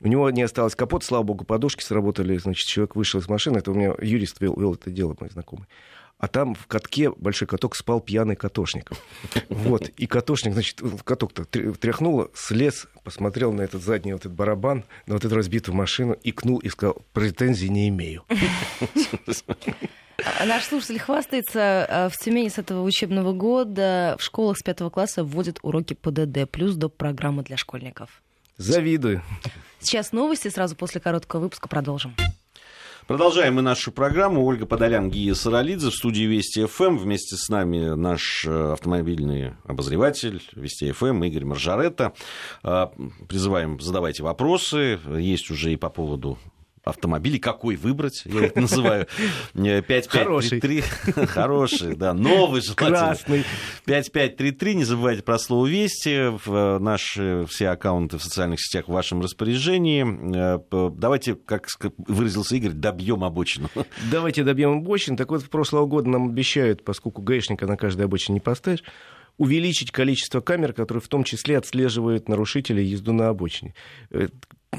У 0.00 0.08
него 0.08 0.28
не 0.30 0.42
осталось 0.42 0.74
капот, 0.74 1.04
слава 1.04 1.22
богу, 1.22 1.44
подушки 1.44 1.82
сработали, 1.82 2.36
значит, 2.36 2.66
человек 2.66 2.96
вышел 2.96 3.20
из 3.20 3.28
машины, 3.28 3.58
это 3.58 3.70
у 3.70 3.74
меня 3.74 3.94
юрист 4.02 4.40
вел, 4.40 4.58
вел 4.58 4.74
это 4.74 4.90
дело, 4.90 5.16
мой 5.18 5.30
знакомый 5.30 5.66
а 6.18 6.28
там 6.28 6.54
в 6.54 6.66
катке 6.66 7.10
большой 7.10 7.48
каток 7.48 7.76
спал 7.76 8.00
пьяный 8.00 8.36
катошник. 8.36 8.90
Вот, 9.48 9.88
и 9.88 10.06
катошник, 10.06 10.54
значит, 10.54 10.80
каток-то 11.04 11.44
тряхнуло, 11.44 12.30
слез, 12.34 12.86
посмотрел 13.02 13.52
на 13.52 13.62
этот 13.62 13.82
задний 13.82 14.12
вот 14.12 14.22
этот 14.22 14.32
барабан, 14.32 14.84
на 15.06 15.14
вот 15.14 15.24
эту 15.24 15.34
разбитую 15.34 15.74
машину, 15.74 16.16
икнул 16.22 16.58
и 16.58 16.68
сказал, 16.68 17.02
претензий 17.12 17.68
не 17.68 17.88
имею. 17.88 18.24
А 20.40 20.46
наш 20.46 20.64
слушатель 20.64 20.98
хвастается, 20.98 21.86
а, 21.88 22.08
в 22.08 22.16
Тюмени 22.16 22.48
с 22.48 22.58
этого 22.58 22.82
учебного 22.82 23.32
года 23.32 24.16
в 24.18 24.22
школах 24.22 24.58
с 24.58 24.62
пятого 24.62 24.88
класса 24.88 25.24
вводят 25.24 25.58
уроки 25.62 25.94
ПДД, 25.94 26.48
плюс 26.50 26.76
доп. 26.76 26.96
программы 26.96 27.42
для 27.42 27.56
школьников. 27.56 28.22
Завидую. 28.56 29.22
Сейчас 29.80 30.12
новости, 30.12 30.48
сразу 30.48 30.76
после 30.76 31.00
короткого 31.00 31.40
выпуска 31.40 31.68
продолжим. 31.68 32.14
Продолжаем 33.06 33.56
мы 33.56 33.62
нашу 33.62 33.92
программу. 33.92 34.42
Ольга 34.46 34.64
Подолян, 34.64 35.10
Гия 35.10 35.34
Саралидзе 35.34 35.90
в 35.90 35.94
студии 35.94 36.22
Вести 36.22 36.64
ФМ. 36.64 36.96
Вместе 36.96 37.36
с 37.36 37.50
нами 37.50 37.94
наш 37.94 38.46
э, 38.46 38.72
автомобильный 38.72 39.52
обозреватель 39.64 40.40
Вести 40.54 40.90
ФМ 40.90 41.22
Игорь 41.24 41.44
Маржаретта. 41.44 42.14
Э, 42.62 42.86
призываем, 43.28 43.78
задавайте 43.78 44.22
вопросы. 44.22 44.98
Есть 45.18 45.50
уже 45.50 45.74
и 45.74 45.76
по 45.76 45.90
поводу 45.90 46.38
автомобилей, 46.84 47.38
какой 47.38 47.76
выбрать, 47.76 48.22
я 48.24 48.46
их 48.46 48.54
называю. 48.54 49.06
5533. 49.54 50.82
Хороший, 51.26 51.96
да, 51.96 52.12
новый 52.14 52.60
желательно. 52.60 52.90
Красный. 52.90 53.44
5533, 53.86 54.74
не 54.74 54.84
забывайте 54.84 55.22
про 55.22 55.38
слово 55.38 55.66
«Вести», 55.66 56.30
в 56.44 56.78
наши 56.78 57.46
все 57.48 57.70
аккаунты 57.70 58.18
в 58.18 58.22
социальных 58.22 58.60
сетях 58.60 58.88
в 58.88 58.92
вашем 58.92 59.20
распоряжении. 59.22 60.04
Э, 60.56 60.90
давайте, 60.94 61.34
как 61.34 61.68
выразился 61.96 62.56
Игорь, 62.56 62.72
добьем 62.72 63.24
обочину. 63.24 63.70
Давайте 64.10 64.44
добьем 64.44 64.78
обочину. 64.78 65.16
Так 65.16 65.30
вот, 65.30 65.42
в 65.42 65.48
прошлого 65.48 65.86
года 65.86 66.08
нам 66.08 66.28
обещают, 66.28 66.84
поскольку 66.84 67.22
гаишника 67.22 67.66
на 67.66 67.76
каждой 67.76 68.06
обочине 68.06 68.34
не 68.34 68.40
поставишь, 68.40 68.82
увеличить 69.36 69.90
количество 69.90 70.40
камер, 70.40 70.72
которые 70.72 71.02
в 71.02 71.08
том 71.08 71.24
числе 71.24 71.58
отслеживают 71.58 72.28
нарушителей 72.28 72.84
езду 72.84 73.12
на 73.12 73.28
обочине. 73.28 73.74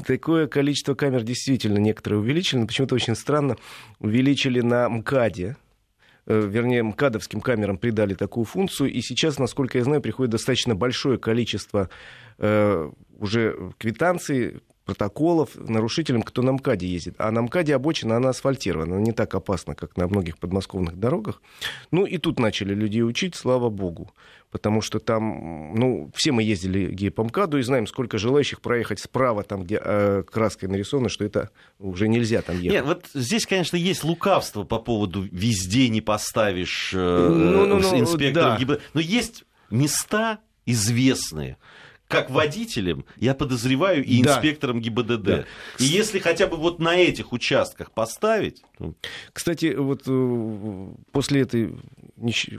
Такое 0.05 0.47
количество 0.47 0.95
камер 0.95 1.23
действительно 1.23 1.77
некоторые 1.77 2.19
увеличили, 2.19 2.65
почему-то 2.65 2.95
очень 2.95 3.15
странно 3.15 3.57
увеличили 3.99 4.61
на 4.61 4.89
МКАДе, 4.89 5.57
э, 6.25 6.47
вернее, 6.47 6.83
МКАДовским 6.83 7.41
камерам 7.41 7.77
придали 7.77 8.13
такую 8.13 8.45
функцию, 8.45 8.91
и 8.91 9.01
сейчас, 9.01 9.39
насколько 9.39 9.77
я 9.77 9.83
знаю, 9.83 10.01
приходит 10.01 10.31
достаточно 10.31 10.75
большое 10.75 11.17
количество 11.17 11.89
э, 12.37 12.91
уже 13.17 13.73
квитанций 13.77 14.61
протоколов 14.85 15.55
нарушителям, 15.55 16.21
кто 16.21 16.41
на 16.41 16.51
МКАДе 16.53 16.87
ездит. 16.87 17.15
А 17.17 17.31
на 17.31 17.41
МКАДе 17.41 17.75
обочина, 17.75 18.17
она 18.17 18.29
асфальтирована, 18.29 18.95
она 18.95 19.03
не 19.03 19.11
так 19.11 19.33
опасна, 19.33 19.75
как 19.75 19.97
на 19.97 20.07
многих 20.07 20.37
подмосковных 20.37 20.97
дорогах. 20.97 21.41
Ну 21.91 22.05
и 22.05 22.17
тут 22.17 22.39
начали 22.39 22.73
людей 22.73 23.03
учить, 23.03 23.35
слава 23.35 23.69
богу. 23.69 24.13
Потому 24.51 24.81
что 24.81 24.99
там, 24.99 25.73
ну, 25.75 26.11
все 26.15 26.31
мы 26.31 26.43
ездили 26.43 27.09
по 27.09 27.23
МКАДу 27.23 27.57
и 27.57 27.63
знаем, 27.63 27.87
сколько 27.87 28.17
желающих 28.17 28.61
проехать 28.61 28.99
справа, 28.99 29.43
там, 29.43 29.63
где 29.63 29.81
э, 29.83 30.23
краской 30.23 30.69
нарисовано, 30.69 31.09
что 31.09 31.25
это 31.25 31.49
уже 31.79 32.07
нельзя 32.07 32.41
там 32.41 32.55
ехать. 32.55 32.71
Нет, 32.71 32.85
вот 32.85 33.05
здесь, 33.13 33.45
конечно, 33.45 33.75
есть 33.75 34.03
лукавство 34.03 34.63
по 34.63 34.79
поводу 34.79 35.27
«везде 35.29 35.89
не 35.89 35.99
поставишь 35.99 36.91
э, 36.93 36.97
ну, 36.97 37.65
ну, 37.65 37.79
ну, 37.79 37.99
инспекторов 37.99 38.63
да. 38.65 38.77
Но 38.93 39.01
есть 39.01 39.43
места 39.69 40.39
известные, 40.65 41.57
как 42.07 42.29
водителем, 42.29 43.05
я 43.17 43.33
подозреваю, 43.33 44.03
и 44.03 44.21
да. 44.21 44.35
инспектором 44.35 44.79
ГИБДД. 44.79 45.23
Да. 45.23 45.45
И 45.79 45.85
если 45.85 46.19
хотя 46.19 46.47
бы 46.47 46.57
вот 46.57 46.79
на 46.79 46.95
этих 46.95 47.33
участках 47.33 47.91
поставить... 47.91 48.61
Кстати, 49.33 49.73
вот 49.75 50.03
э, 50.05 50.87
после 51.11 51.41
этой 51.41 51.75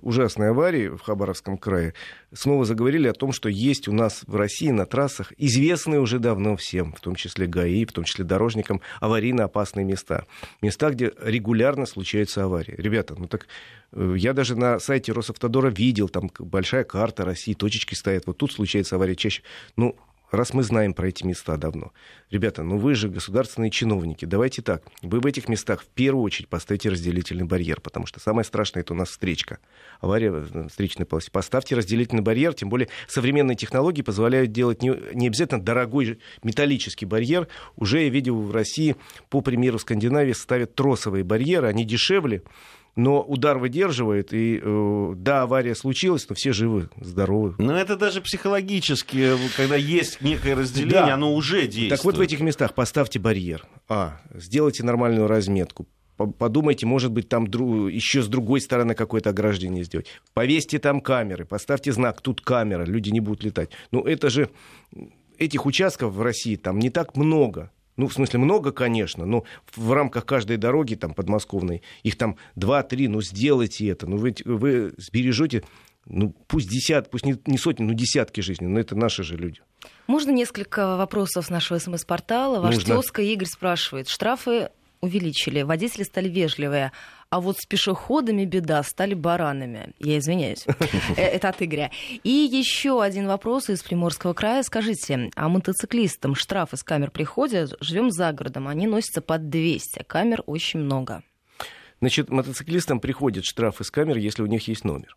ужасной 0.03 0.51
аварии 0.51 0.89
в 0.89 1.01
Хабаровском 1.01 1.59
крае 1.59 1.95
снова 2.33 2.65
заговорили 2.65 3.09
о 3.09 3.13
том, 3.13 3.33
что 3.33 3.49
есть 3.49 3.89
у 3.89 3.93
нас 3.93 4.23
в 4.27 4.35
России 4.35 4.71
на 4.71 4.87
трассах 4.87 5.33
известные 5.37 6.01
уже 6.01 6.19
давно 6.19 6.57
всем, 6.57 6.93
в 6.93 7.01
том 7.01 7.15
числе 7.15 7.47
ГАИ, 7.47 7.85
в 7.85 7.93
том 7.93 8.05
числе 8.05 8.25
дорожникам, 8.25 8.81
аварийно 9.01 9.45
опасные 9.45 9.85
места. 9.85 10.27
Места, 10.61 10.91
где 10.91 11.13
регулярно 11.21 11.87
случаются 11.87 12.45
аварии. 12.45 12.75
Ребята, 12.77 13.15
ну 13.17 13.27
так 13.29 13.47
я 13.93 14.33
даже 14.33 14.57
на 14.57 14.79
сайте 14.79 15.13
Росавтодора 15.13 15.71
видел, 15.71 16.09
там 16.09 16.31
большая 16.39 16.85
карта 16.85 17.25
России, 17.25 17.55
точечки 17.55 17.95
стоят. 17.95 18.27
Вот 18.27 18.39
тут 18.39 18.53
случается 18.53 18.97
авария 18.97 19.17
чаще. 19.17 19.43
Ну, 19.77 19.97
раз 20.31 20.53
мы 20.53 20.63
знаем 20.63 20.93
про 20.93 21.09
эти 21.09 21.25
места 21.25 21.57
давно. 21.57 21.93
Ребята, 22.31 22.63
ну 22.63 22.79
вы 22.79 22.95
же 22.95 23.09
государственные 23.09 23.71
чиновники, 23.71 24.25
давайте 24.25 24.63
так. 24.63 24.83
Вы 25.03 25.21
в 25.21 25.27
этих 25.27 25.49
местах 25.49 25.83
в 25.83 25.87
первую 25.87 26.25
очередь 26.25 26.49
поставьте 26.49 26.89
разделительный 26.89 27.45
барьер, 27.45 27.81
потому 27.81 28.07
что 28.07 28.21
самое 28.21 28.45
страшное 28.45 28.83
это 28.83 28.93
у 28.93 28.97
нас 28.97 29.11
встречка. 29.11 29.59
Авария 30.01 30.31
в 30.31 30.69
встречной 30.69 31.07
полосе. 31.07 31.31
Поставьте 31.31 31.77
разделительный 31.77 32.23
барьер, 32.23 32.55
тем 32.55 32.69
более 32.69 32.89
современные 33.09 33.57
технологии 33.57 34.03
позволяют 34.03 34.53
делать 34.53 34.83
не, 34.83 34.95
не 35.15 35.29
обязательно 35.29 35.63
дорогой 35.63 36.19
металлический 36.43 37.07
барьер. 37.07 37.49
Уже 37.77 38.03
я 38.03 38.09
видел 38.09 38.41
в 38.41 38.51
России, 38.51 38.97
по 39.31 39.41
примеру 39.41 39.79
Скандинавии, 39.79 40.33
ставят 40.33 40.75
тросовые 40.75 41.25
барьеры, 41.25 41.69
они 41.69 41.85
дешевле, 41.85 42.43
но 42.97 43.23
удар 43.23 43.59
выдерживает, 43.59 44.33
и 44.33 44.61
э, 44.63 45.13
да, 45.17 45.43
авария 45.43 45.75
случилась, 45.75 46.27
но 46.29 46.35
все 46.35 46.53
живы, 46.53 46.89
здоровы. 47.01 47.55
Но 47.59 47.77
это 47.77 47.97
даже 47.97 48.23
психологически, 48.23 49.33
когда 49.57 49.77
есть 49.77 50.23
некое 50.23 50.55
разделение, 50.55 51.07
да. 51.07 51.15
оно 51.15 51.35
уже 51.35 51.63
действует. 51.63 51.91
Так 51.91 52.05
вот 52.05 52.17
в 52.17 52.21
этих 52.21 52.41
местах 52.41 52.75
поставьте 52.75 53.19
барьер. 53.19 53.67
А, 53.89 54.19
сделайте 54.35 54.83
нормальную 54.83 55.29
разметку, 55.29 55.87
подумайте, 56.17 56.87
может 56.87 57.13
быть, 57.13 57.29
там 57.29 57.47
дру... 57.47 57.89
еще 57.89 58.23
с 58.23 58.29
другой 58.29 58.61
стороны 58.61 58.95
какое-то 58.95 59.31
ограждение 59.31 59.85
сделать. 59.85 60.07
Повесьте 60.33 60.79
там 60.79 61.01
камеры, 61.01 61.45
поставьте 61.45 61.93
знак, 61.93 62.21
тут 62.23 62.41
камера, 62.41 62.85
люди 62.85 63.11
не 63.11 63.21
будут 63.21 63.45
летать. 63.45 63.71
Ну, 63.91 64.01
это 64.01 64.31
же 64.31 64.49
этих 65.39 65.67
участков 65.67 66.15
в 66.15 66.23
России 66.23 66.57
там 66.57 66.79
не 66.79 66.91
так 66.91 67.17
много. 67.17 67.71
Ну, 67.97 68.09
в 68.09 68.13
смысле, 68.13 68.41
много, 68.41 68.73
конечно, 68.73 69.25
но 69.25 69.45
в 69.75 69.93
рамках 69.93 70.27
каждой 70.27 70.59
дороги 70.59 70.95
там 70.95 71.15
подмосковной, 71.15 71.83
их 72.03 72.17
там 72.17 72.37
2-3, 72.57 73.09
ну, 73.09 73.23
сделайте 73.23 73.89
это. 73.89 74.07
Ну, 74.07 74.17
вы, 74.17 74.35
вы 74.45 74.93
сбережете, 74.99 75.65
ну, 76.05 76.35
пусть 76.47 76.69
десят, 76.69 77.11
пусть 77.11 77.25
не, 77.25 77.37
не 77.47 77.59
сотни, 77.59 77.85
но 77.85 77.93
десятки 77.95 78.41
жизней, 78.41 78.69
но 78.69 78.79
это 78.79 78.95
наши 78.95 79.23
же 79.23 79.37
люди. 79.37 79.61
Можно 80.07 80.31
несколько 80.31 80.97
вопросов 80.97 81.47
с 81.47 81.51
нашего 81.51 81.79
СМС-портала? 81.79 82.61
Ваш 82.61 82.77
Нужно. 82.77 82.97
тезка 82.97 83.23
Игорь 83.23 83.49
спрашивает. 83.49 84.09
Штрафы 84.09 84.71
увеличили, 85.01 85.63
водители 85.63 86.03
стали 86.05 86.29
вежливые, 86.29 86.93
а 87.37 87.41
вот 87.41 87.59
с 87.59 87.67
пешеходами 87.67 88.47
беда, 88.47 88.83
стали 88.83 89.13
баранами. 89.13 89.91
Я 89.99 90.19
извиняюсь. 90.19 90.65
Э, 91.17 91.23
это 91.23 91.51
от 91.51 91.63
Игоря. 91.63 91.91
И 92.25 92.31
еще 92.31 93.03
один 93.03 93.27
вопрос 93.27 93.69
из 93.69 93.83
Приморского 93.83 94.33
края. 94.33 94.63
Скажите, 94.63 95.31
а 95.35 95.49
мотоциклистам 95.49 96.35
штрафы 96.35 96.79
с 96.79 96.83
камер 96.83 97.11
приходят? 97.11 97.75
Живем 97.81 98.11
за 98.11 98.33
городом, 98.33 98.69
они 98.69 98.87
носятся 98.87 99.21
под 99.21 99.51
200, 99.51 100.05
камер 100.07 100.43
очень 100.47 100.81
много. 100.81 101.23
Значит, 102.01 102.31
мотоциклистам 102.31 103.01
приходят 103.01 103.45
штрафы 103.45 103.85
с 103.85 103.91
камер, 103.91 104.17
если 104.17 104.43
у 104.43 104.47
них 104.47 104.67
есть 104.67 104.85
номер. 104.85 105.17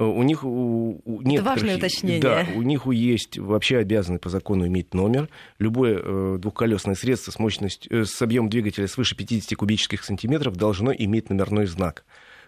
Э, 0.00 0.04
у 0.04 0.22
них 0.22 0.44
у, 0.44 1.02
у 1.04 1.20
Это 1.20 1.42
важное 1.42 1.76
уточнение. 1.76 2.20
Да, 2.20 2.46
у 2.56 2.62
них 2.62 2.86
есть 2.86 3.38
вообще 3.38 3.76
обязаны 3.76 4.18
по 4.18 4.30
закону 4.30 4.66
иметь 4.66 4.94
номер. 4.94 5.28
Любое 5.58 6.00
э, 6.02 6.38
двухколесное 6.40 6.94
средство 6.94 7.30
с 7.30 7.38
мощностью, 7.38 8.02
э, 8.02 8.04
с 8.06 8.22
объемом 8.22 8.48
двигателя 8.48 8.88
свыше 8.88 9.14
50 9.14 9.56
кубических 9.58 10.02
сантиметров 10.02 10.56
должно 10.56 10.92
иметь 10.92 11.28
номерной 11.28 11.66
знак. 11.66 12.04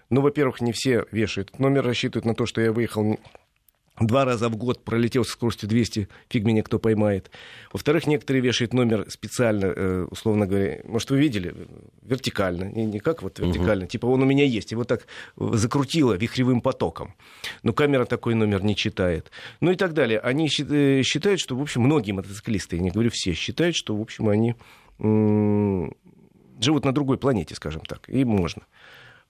Ну, 0.09 0.23
во-первых, 0.23 0.63
не 0.63 0.73
все 0.73 1.05
вешают. 1.11 1.59
Номер 1.59 1.85
рассчитывают 1.85 2.25
на 2.25 2.35
то, 2.35 2.47
что 2.47 2.63
я 2.63 2.73
выехал 2.73 3.19
два 4.07 4.25
раза 4.25 4.49
в 4.49 4.57
год 4.57 4.85
пролетел 4.85 5.25
со 5.25 5.33
скоростью 5.33 5.69
200, 5.69 6.09
фиг 6.29 6.45
меня 6.45 6.63
кто 6.63 6.79
поймает. 6.79 7.31
Во-вторых, 7.73 8.07
некоторые 8.07 8.43
вешают 8.43 8.73
номер 8.73 9.07
специально, 9.09 9.67
э, 9.67 10.07
условно 10.11 10.47
говоря, 10.47 10.81
может, 10.85 11.11
вы 11.11 11.19
видели, 11.19 11.55
вертикально, 12.03 12.65
не, 12.65 12.87
не 12.87 13.01
как 13.01 13.23
вот 13.23 13.39
вертикально, 13.39 13.85
угу. 13.85 13.91
типа 13.91 14.07
он 14.07 14.23
у 14.23 14.27
меня 14.27 14.45
есть, 14.45 14.73
его 14.73 14.85
так 14.85 15.07
закрутило 15.37 16.15
вихревым 16.15 16.61
потоком. 16.61 17.15
Но 17.63 17.73
камера 17.73 18.05
такой 18.05 18.35
номер 18.35 18.63
не 18.63 18.77
читает. 18.77 19.31
Ну 19.61 19.71
и 19.71 19.77
так 19.77 19.93
далее. 19.95 20.19
Они 20.19 20.49
э, 20.49 21.03
считают, 21.03 21.41
что, 21.41 21.57
в 21.57 21.63
общем, 21.63 21.83
многие 21.83 22.13
мотоциклисты, 22.13 22.77
я 22.77 22.83
не 22.83 22.91
говорю 22.91 23.11
все, 23.13 23.33
считают, 23.33 23.77
что, 23.77 23.97
в 23.97 24.01
общем, 24.01 24.29
они 24.29 24.55
живут 26.63 26.85
на 26.85 26.93
другой 26.93 27.19
планете, 27.19 27.55
скажем 27.55 27.83
так, 27.83 28.09
и 28.09 28.25
можно. 28.25 28.63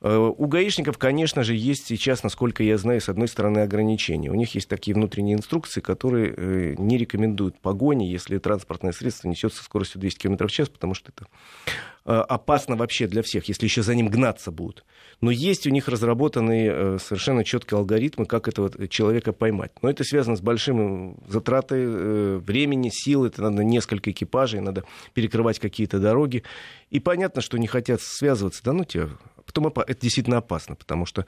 Э, 0.03 0.17
у 0.17 0.47
гаишников, 0.47 0.99
конечно 0.99 1.45
же, 1.45 1.55
есть 1.55 1.87
сейчас, 1.87 2.25
насколько 2.25 2.63
я 2.65 2.77
знаю, 2.77 3.01
с 3.01 3.09
одной 3.09 3.29
стороны 3.29 3.61
ограничения. 3.61 4.31
У 4.31 4.35
них 4.35 4.55
есть 4.55 4.69
такие 4.69 4.95
внутренние 4.95 5.37
инструкции, 5.37 5.81
которые 5.81 6.35
э, 6.37 6.75
не 6.77 6.99
рекомендуют 6.99 7.61
погони, 7.61 8.05
если 8.05 8.39
транспортное 8.39 8.93
средство 8.93 9.29
несется 9.29 9.59
со 9.59 9.65
скоростью 9.65 10.01
200 10.01 10.19
км 10.19 10.49
в 10.49 10.51
час, 10.51 10.69
потому 10.69 10.95
что 10.95 11.13
это 11.15 11.29
э, 12.05 12.13
опасно 12.13 12.75
вообще 12.75 13.07
для 13.07 13.23
всех, 13.23 13.45
если 13.47 13.65
еще 13.65 13.83
за 13.83 13.95
ним 13.95 14.09
гнаться 14.09 14.51
будут. 14.51 14.85
Но 15.21 15.31
есть 15.31 15.69
у 15.69 15.71
них 15.71 15.87
разработанные 15.87 16.99
совершенно 16.99 17.45
четкие 17.45 17.79
алгоритмы, 17.79 18.27
как 18.27 18.49
этого 18.49 18.89
человека 18.89 19.33
поймать. 19.33 19.71
Но 19.83 19.89
это 19.89 20.03
связано 20.03 20.35
с 20.35 20.41
большим 20.41 21.17
затратой 21.29 22.39
времени, 22.41 22.91
сил, 22.93 23.25
это 23.25 23.43
надо 23.43 23.63
несколько 23.63 24.11
экипажей, 24.11 24.59
надо 24.59 24.83
перекрывать 25.15 25.61
какие-то 25.61 26.01
дороги. 26.01 26.43
И 26.91 26.99
понятно, 26.99 27.41
что 27.41 27.57
не 27.57 27.69
хотят 27.69 28.01
связываться, 28.03 28.65
да 28.65 28.73
ну 28.73 28.85
тебя 28.85 29.09
Потом 29.45 29.67
это 29.69 30.01
действительно 30.01 30.39
опасно, 30.39 30.75
потому 30.75 31.07
что 31.07 31.27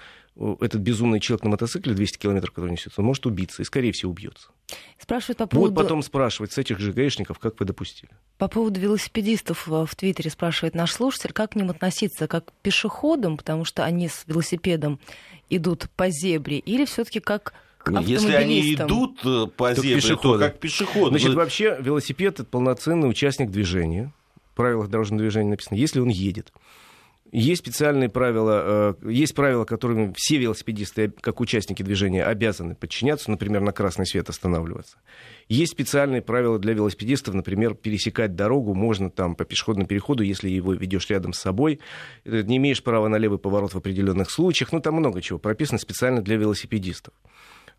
этот 0.60 0.80
безумный 0.80 1.20
человек 1.20 1.44
на 1.44 1.50
мотоцикле 1.50 1.94
200 1.94 2.18
километров, 2.18 2.52
который 2.52 2.70
несется, 2.70 3.00
он 3.00 3.06
может 3.06 3.26
убиться 3.26 3.62
и, 3.62 3.64
скорее 3.64 3.92
всего, 3.92 4.12
убьется. 4.12 4.48
Спрашивают 4.98 5.38
по 5.38 5.46
поводу... 5.46 5.74
Вот 5.74 5.82
потом 5.82 6.02
спрашивать 6.02 6.52
с 6.52 6.58
этих 6.58 6.78
же 6.78 6.92
гаишников, 6.92 7.38
как 7.38 7.58
вы 7.60 7.66
допустили. 7.66 8.10
По 8.38 8.48
поводу 8.48 8.80
велосипедистов 8.80 9.66
в 9.66 9.88
Твиттере 9.96 10.30
спрашивает 10.30 10.74
наш 10.74 10.92
слушатель, 10.92 11.32
как 11.32 11.52
к 11.52 11.56
ним 11.56 11.70
относиться, 11.70 12.26
как 12.26 12.46
к 12.46 12.52
пешеходам, 12.62 13.36
потому 13.36 13.64
что 13.64 13.84
они 13.84 14.08
с 14.08 14.24
велосипедом 14.26 14.98
идут 15.50 15.88
по 15.96 16.10
зебре, 16.10 16.58
или 16.58 16.84
все 16.84 17.04
таки 17.04 17.20
как 17.20 17.54
если 18.00 18.32
они 18.32 18.74
идут 18.74 19.20
э, 19.24 19.46
по 19.54 19.74
зебре, 19.74 20.16
то 20.16 20.38
как 20.38 20.58
пешеходы. 20.58 21.10
Значит, 21.10 21.34
вообще 21.34 21.76
велосипед— 21.80 22.34
это 22.40 22.44
полноценный 22.44 23.08
участник 23.10 23.50
движения. 23.50 24.12
В 24.52 24.56
правилах 24.56 24.88
дорожного 24.88 25.20
движения 25.20 25.50
написано, 25.50 25.76
если 25.76 26.00
он 26.00 26.08
едет. 26.08 26.52
Есть 27.36 27.62
специальные 27.62 28.10
правила, 28.10 28.94
э, 29.02 29.10
есть 29.10 29.34
правила, 29.34 29.64
которыми 29.64 30.12
все 30.16 30.36
велосипедисты, 30.36 31.12
как 31.20 31.40
участники 31.40 31.82
движения, 31.82 32.22
обязаны 32.22 32.76
подчиняться, 32.76 33.28
например, 33.28 33.60
на 33.60 33.72
красный 33.72 34.06
свет 34.06 34.28
останавливаться. 34.28 34.98
Есть 35.48 35.72
специальные 35.72 36.22
правила 36.22 36.60
для 36.60 36.74
велосипедистов, 36.74 37.34
например, 37.34 37.74
пересекать 37.74 38.36
дорогу 38.36 38.74
можно 38.74 39.10
там 39.10 39.34
по 39.34 39.44
пешеходному 39.44 39.88
переходу, 39.88 40.22
если 40.22 40.48
его 40.48 40.74
ведешь 40.74 41.10
рядом 41.10 41.32
с 41.32 41.40
собой. 41.40 41.80
Э, 42.24 42.42
не 42.42 42.58
имеешь 42.58 42.84
права 42.84 43.08
на 43.08 43.16
левый 43.16 43.40
поворот 43.40 43.74
в 43.74 43.78
определенных 43.78 44.30
случаях. 44.30 44.70
Ну, 44.70 44.78
там 44.78 44.94
много 44.94 45.20
чего 45.20 45.40
прописано 45.40 45.80
специально 45.80 46.22
для 46.22 46.36
велосипедистов. 46.36 47.14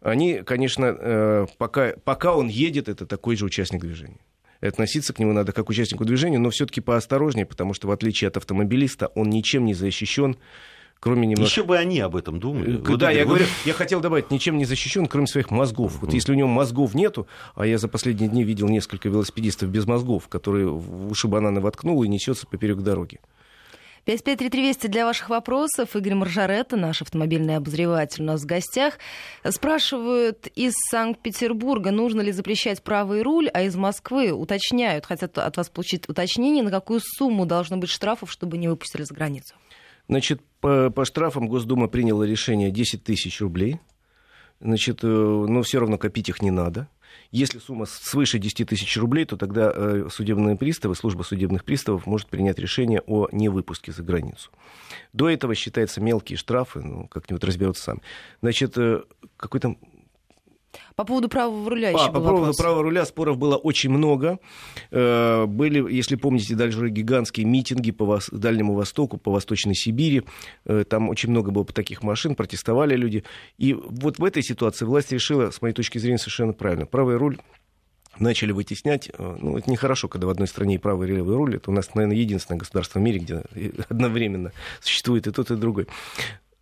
Они, 0.02 0.42
конечно, 0.44 0.98
э, 1.00 1.46
пока, 1.58 1.94
пока 2.04 2.36
он 2.36 2.50
едет, 2.50 2.90
это 2.90 3.06
такой 3.06 3.38
же 3.38 3.46
участник 3.46 3.80
движения 3.80 4.20
относиться 4.68 5.14
к 5.14 5.20
нему 5.20 5.34
надо 5.34 5.52
как 5.52 5.68
к 5.68 5.70
участнику 5.70 6.06
движения, 6.06 6.38
но 6.38 6.50
все-таки 6.50 6.82
поосторожнее, 6.82 7.46
потому 7.46 7.74
что 7.74 7.88
в 7.88 7.92
отличие 7.92 8.28
от 8.28 8.38
автомобилиста 8.38 9.08
он 9.16 9.30
ничем 9.30 9.66
не 9.66 9.74
защищен 9.74 10.38
кроме 11.06 11.28
немного... 11.28 11.48
Еще 11.48 11.64
бы 11.64 11.78
они 11.78 12.00
об 12.00 12.16
этом 12.16 12.40
думали. 12.40 12.78
Вот 12.78 13.00
да, 13.00 13.12
я 13.12 13.26
говорю, 13.26 13.46
я 13.64 13.74
хотел 13.74 14.02
добавить, 14.02 14.32
ничем 14.32 14.58
не 14.58 14.66
защищен, 14.66 15.06
кроме 15.06 15.28
своих 15.28 15.52
мозгов. 15.52 16.00
Вот 16.02 16.14
если 16.14 16.32
у 16.32 16.36
него 16.36 16.48
мозгов 16.48 16.96
нету, 16.96 17.28
а 17.54 17.68
я 17.68 17.78
за 17.78 17.88
последние 17.88 18.28
дни 18.28 18.44
видел 18.44 18.68
несколько 18.70 19.08
велосипедистов 19.08 19.70
без 19.70 19.86
мозгов, 19.86 20.28
которые 20.28 20.68
в 20.68 21.12
уши 21.12 21.28
бананы 21.28 21.62
воткнул 21.62 22.04
и 22.04 22.08
несется 22.08 22.48
поперек 22.48 22.80
дороги. 22.80 23.20
553320 24.06 24.92
для 24.92 25.06
ваших 25.06 25.30
вопросов. 25.30 25.96
Игорь 25.96 26.14
Маржаретта, 26.14 26.78
наш 26.78 27.02
автомобильный 27.02 27.58
обозреватель, 27.58 28.22
у 28.22 28.26
нас 28.26 28.44
в 28.44 28.46
гостях. 28.46 29.00
Спрашивают 29.44 30.46
из 30.56 30.74
Санкт-Петербурга, 30.92 31.90
нужно 31.90 32.22
ли 32.22 32.32
запрещать 32.32 32.84
правый 32.84 33.24
руль, 33.24 33.50
а 33.50 33.64
из 33.64 33.76
Москвы 33.76 34.32
уточняют, 34.32 35.08
хотят 35.08 35.38
от 35.40 35.58
вас 35.58 35.70
получить 35.70 36.08
уточнение, 36.08 36.64
на 36.64 36.70
какую 36.70 37.00
сумму 37.04 37.48
должно 37.48 37.78
быть 37.78 37.90
штрафов, 37.90 38.32
чтобы 38.32 38.60
не 38.60 38.68
выпустили 38.68 39.02
за 39.02 39.14
границу. 39.14 39.56
Значит, 40.08 40.40
по, 40.62 40.92
по 40.92 41.04
штрафам 41.04 41.48
Госдума 41.48 41.88
приняла 41.88 42.28
решение 42.28 42.70
10 42.70 43.04
тысяч 43.04 43.42
рублей. 43.42 43.80
Значит, 44.60 45.00
э, 45.04 45.08
но 45.08 45.64
все 45.64 45.80
равно 45.80 45.98
копить 45.98 46.30
их 46.30 46.44
не 46.44 46.52
надо. 46.52 46.88
Если 47.32 47.60
сумма 47.60 47.86
свыше 47.86 48.40
10 48.40 48.70
тысяч 48.70 48.98
рублей, 48.98 49.26
то 49.26 49.38
тогда 49.38 49.72
э, 49.74 50.08
судебные 50.12 50.56
приставы, 50.56 50.96
служба 50.96 51.24
судебных 51.24 51.64
приставов 51.64 52.06
может 52.06 52.28
принять 52.28 52.60
решение 52.60 53.02
о 53.06 53.28
невыпуске 53.32 53.92
за 53.92 54.04
границу. 54.04 54.52
До 55.14 55.30
этого 55.30 55.56
считаются 55.56 56.02
мелкие 56.02 56.38
штрафы, 56.38 56.82
ну, 56.82 57.08
как-нибудь 57.08 57.44
разберутся 57.44 57.84
сами. 57.84 58.02
Значит, 58.42 58.78
э, 58.78 59.04
какой 59.38 59.60
там 59.60 59.78
по 60.96 61.04
поводу 61.04 61.30
правого 61.30 61.70
руля 61.70 61.90
еще 61.90 62.06
а, 62.06 62.08
По 62.08 62.20
поводу 62.20 62.38
вопрос. 62.38 62.58
правого 62.58 62.84
руля 62.84 63.06
споров 63.06 63.38
было 63.38 63.56
очень 63.58 63.90
много. 63.90 64.40
Э, 64.92 65.46
были, 65.46 65.94
если 65.94 66.16
помните, 66.16 66.56
дальше 66.56 66.90
гигантские 66.90 67.46
митинги 67.46 67.92
по 67.92 68.20
Дальнему 68.32 68.74
Востоку, 68.74 69.18
по 69.18 69.32
Восточной 69.32 69.76
Сибири. 69.76 70.24
Э, 70.66 70.84
там 70.88 71.10
очень 71.10 71.30
много 71.30 71.52
было 71.52 71.66
таких 71.66 72.04
машин, 72.04 72.36
протестовали 72.36 72.96
люди. 72.96 73.24
И 73.58 73.74
вот 73.74 74.20
в 74.20 74.24
этой 74.24 74.44
ситуации 74.44 74.86
власть 74.86 75.12
решила, 75.12 75.52
с 75.52 75.62
моей 75.62 75.74
точки 75.74 75.98
зрения, 75.98 76.18
совершенно 76.18 76.54
правильно. 76.54 76.86
Правый 76.86 77.18
руль 77.18 77.38
начали 78.20 78.52
вытеснять. 78.52 79.10
Э, 79.18 79.38
ну, 79.40 79.58
это 79.58 79.70
нехорошо, 79.70 80.08
когда 80.08 80.28
в 80.28 80.30
одной 80.30 80.48
стране 80.48 80.76
и 80.76 80.78
правый, 80.78 81.10
и 81.10 81.14
левый 81.14 81.36
руль. 81.36 81.56
Это 81.56 81.72
у 81.72 81.74
нас, 81.74 81.94
наверное, 81.94 82.18
единственное 82.18 82.60
государство 82.60 83.00
в 83.00 83.02
мире, 83.02 83.20
где 83.20 83.44
одновременно 83.90 84.52
существует 84.82 85.28
и 85.28 85.32
тот, 85.32 85.52
и 85.52 85.56
другой. 85.56 85.88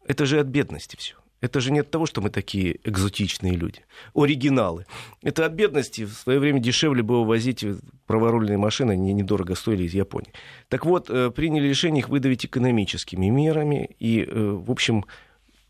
Это 0.06 0.26
же 0.26 0.40
от 0.40 0.48
бедности 0.48 0.96
все. 0.96 1.16
Это 1.44 1.60
же 1.60 1.74
не 1.74 1.80
от 1.80 1.92
того, 1.92 2.06
что 2.06 2.22
мы 2.22 2.30
такие 2.30 2.80
экзотичные 2.86 3.56
люди, 3.56 3.82
оригиналы. 4.14 4.86
Это 5.22 5.46
от 5.46 5.52
бедности. 5.52 6.06
В 6.06 6.14
свое 6.14 6.40
время 6.40 6.62
дешевле 6.62 7.04
было 7.04 7.26
возить 7.26 7.66
праворульные 8.08 8.58
машины, 8.58 8.94
они 8.94 9.12
недорого 9.12 9.54
стоили 9.56 9.84
из 9.84 9.94
Японии. 9.94 10.32
Так 10.70 10.86
вот, 10.86 11.10
э, 11.10 11.32
приняли 11.32 11.68
решение 11.68 12.00
их 12.00 12.08
выдавить 12.08 12.46
экономическими 12.46 13.26
мерами. 13.26 13.90
И, 14.00 14.22
э, 14.22 14.52
в 14.52 14.72
общем, 14.72 15.04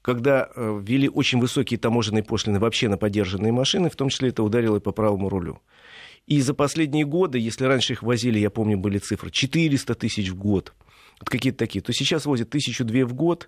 когда 0.03 0.47
э, 0.55 0.79
ввели 0.85 1.09
очень 1.09 1.39
высокие 1.39 1.79
таможенные 1.79 2.21
пошлины 2.21 2.59
вообще 2.59 2.87
на 2.87 2.97
подержанные 2.97 3.51
машины, 3.51 3.89
в 3.89 3.95
том 3.95 4.09
числе 4.09 4.29
это 4.29 4.43
ударило 4.43 4.77
и 4.77 4.79
по 4.79 4.91
правому 4.91 5.27
рулю. 5.27 5.59
И 6.27 6.39
за 6.41 6.53
последние 6.53 7.05
годы, 7.05 7.39
если 7.39 7.65
раньше 7.65 7.93
их 7.93 8.03
возили, 8.03 8.37
я 8.37 8.51
помню, 8.51 8.77
были 8.77 8.99
цифры 8.99 9.31
400 9.31 9.95
тысяч 9.95 10.29
в 10.29 10.35
год, 10.35 10.75
вот 11.19 11.29
какие-то 11.29 11.59
такие, 11.59 11.81
то 11.81 11.93
сейчас 11.93 12.25
возят 12.25 12.49
тысячу 12.49 12.83
две 12.83 13.05
в 13.05 13.13
год, 13.13 13.47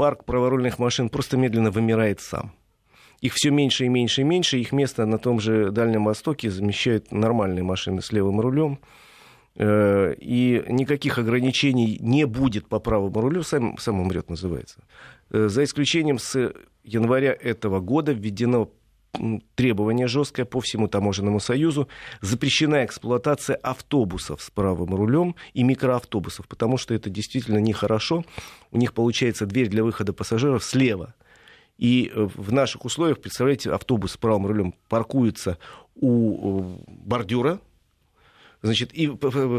парк 0.00 0.24
праворульных 0.24 0.78
машин 0.78 1.10
просто 1.10 1.36
медленно 1.36 1.70
вымирает 1.70 2.20
сам. 2.20 2.54
Их 3.20 3.34
все 3.34 3.50
меньше 3.50 3.84
и 3.84 3.88
меньше 3.90 4.22
и 4.22 4.24
меньше. 4.24 4.56
Их 4.56 4.72
место 4.72 5.04
на 5.04 5.18
том 5.18 5.40
же 5.40 5.70
Дальнем 5.70 6.04
Востоке 6.06 6.50
замещают 6.50 7.12
нормальные 7.12 7.64
машины 7.64 8.00
с 8.00 8.10
левым 8.10 8.40
рулем. 8.40 8.78
Э, 9.56 10.14
и 10.18 10.64
никаких 10.68 11.18
ограничений 11.18 11.98
не 12.00 12.24
будет 12.24 12.66
по 12.66 12.78
правому 12.80 13.20
рулю, 13.20 13.42
сам, 13.42 13.76
сам 13.76 14.00
умрет 14.00 14.30
называется. 14.30 14.80
Э, 15.30 15.48
за 15.48 15.64
исключением 15.64 16.18
с 16.18 16.50
января 16.82 17.36
этого 17.38 17.80
года 17.80 18.12
введено 18.12 18.70
требование 19.54 20.06
жесткое 20.06 20.46
по 20.46 20.60
всему 20.60 20.88
таможенному 20.88 21.40
союзу. 21.40 21.88
Запрещена 22.20 22.84
эксплуатация 22.84 23.56
автобусов 23.56 24.42
с 24.42 24.50
правым 24.50 24.94
рулем 24.94 25.34
и 25.52 25.62
микроавтобусов, 25.62 26.48
потому 26.48 26.76
что 26.78 26.94
это 26.94 27.10
действительно 27.10 27.58
нехорошо. 27.58 28.24
У 28.70 28.78
них 28.78 28.94
получается 28.94 29.46
дверь 29.46 29.68
для 29.68 29.84
выхода 29.84 30.12
пассажиров 30.12 30.64
слева. 30.64 31.14
И 31.76 32.12
э, 32.14 32.28
в 32.34 32.52
наших 32.52 32.84
условиях, 32.84 33.20
представляете, 33.20 33.72
автобус 33.72 34.12
с 34.12 34.16
правым 34.16 34.46
рулем 34.46 34.74
паркуется 34.88 35.58
у 35.94 36.60
э, 36.62 36.78
бордюра, 36.88 37.60
значит, 38.62 38.92
и 38.92 39.10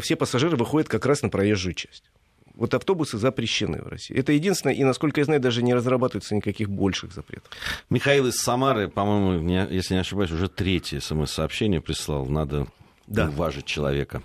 все 0.02 0.16
пассажиры 0.16 0.56
выходят 0.56 0.88
как 0.88 1.06
раз 1.06 1.24
на 1.24 1.30
проезжую 1.30 1.74
часть. 1.74 2.12
Вот 2.56 2.74
автобусы 2.74 3.18
запрещены 3.18 3.82
в 3.82 3.88
России. 3.88 4.16
Это 4.16 4.32
единственное, 4.32 4.76
и, 4.76 4.84
насколько 4.84 5.22
я 5.22 5.26
знаю, 5.26 5.40
даже 5.40 5.64
не 5.64 5.74
разрабатывается 5.74 6.36
никаких 6.36 6.70
больших 6.70 7.14
запретов. 7.14 7.52
Михаил 7.90 8.28
из 8.28 8.38
Самары, 8.38 8.88
по-моему, 8.88 9.48
если 9.70 9.94
не 9.94 10.00
ошибаюсь, 10.00 10.32
уже 10.32 10.48
третье 10.48 11.00
смс-сообщение 11.00 11.82
прислал. 11.82 12.26
Надо 12.26 12.68
да. 13.08 13.30
уважить 13.30 13.66
человека. 13.66 14.22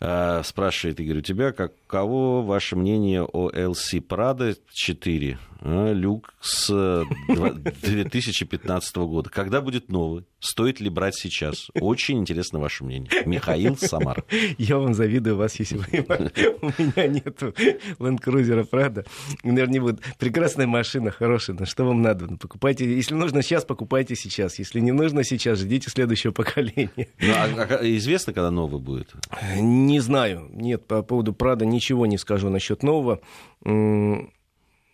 А, 0.00 0.42
спрашивает 0.42 1.00
Игорь, 1.00 1.18
у 1.18 1.22
тебя 1.22 1.52
каково 1.52 2.42
ваше 2.44 2.76
мнение 2.76 3.22
о 3.22 3.50
LC 3.50 4.06
Prado 4.06 4.56
4? 4.72 5.38
А, 5.60 5.92
люк 5.92 6.34
с 6.40 7.04
2015 7.28 8.96
года. 8.96 9.30
Когда 9.30 9.60
будет 9.60 9.90
новый? 9.90 10.24
Стоит 10.38 10.80
ли 10.80 10.90
брать 10.90 11.16
сейчас? 11.16 11.68
Очень 11.74 12.18
интересно 12.18 12.60
ваше 12.60 12.84
мнение. 12.84 13.10
Михаил 13.24 13.76
Самар. 13.76 14.24
Я 14.58 14.78
вам 14.78 14.94
завидую, 14.94 15.36
вас 15.36 15.58
есть 15.58 15.72
У 15.72 15.76
меня 15.76 17.06
нет 17.08 17.42
Land 17.98 18.20
Cruiser 18.22 18.68
Prado. 18.70 19.06
Наверное, 19.42 19.72
не 19.72 19.80
будет. 19.80 20.00
Прекрасная 20.18 20.66
машина, 20.66 21.10
хорошая. 21.10 21.56
Но 21.58 21.64
что 21.64 21.84
вам 21.84 22.02
надо? 22.02 22.26
Ну, 22.30 22.36
покупайте. 22.36 22.84
Если 22.84 23.14
нужно 23.14 23.42
сейчас, 23.42 23.64
покупайте 23.64 24.14
сейчас. 24.14 24.58
Если 24.58 24.78
не 24.80 24.92
нужно 24.92 25.24
сейчас, 25.24 25.58
ждите 25.58 25.90
следующего 25.90 26.32
поколения. 26.32 27.08
Ну, 27.18 27.32
а, 27.34 27.78
а 27.80 27.96
известно, 27.96 28.32
когда 28.32 28.50
новый 28.50 28.80
будет? 28.80 29.14
Не 29.86 30.00
знаю. 30.00 30.48
Нет, 30.52 30.86
по 30.86 31.02
поводу 31.02 31.32
Prado 31.32 31.64
ничего 31.64 32.06
не 32.06 32.18
скажу 32.18 32.50
насчет 32.50 32.82
нового. 32.82 33.20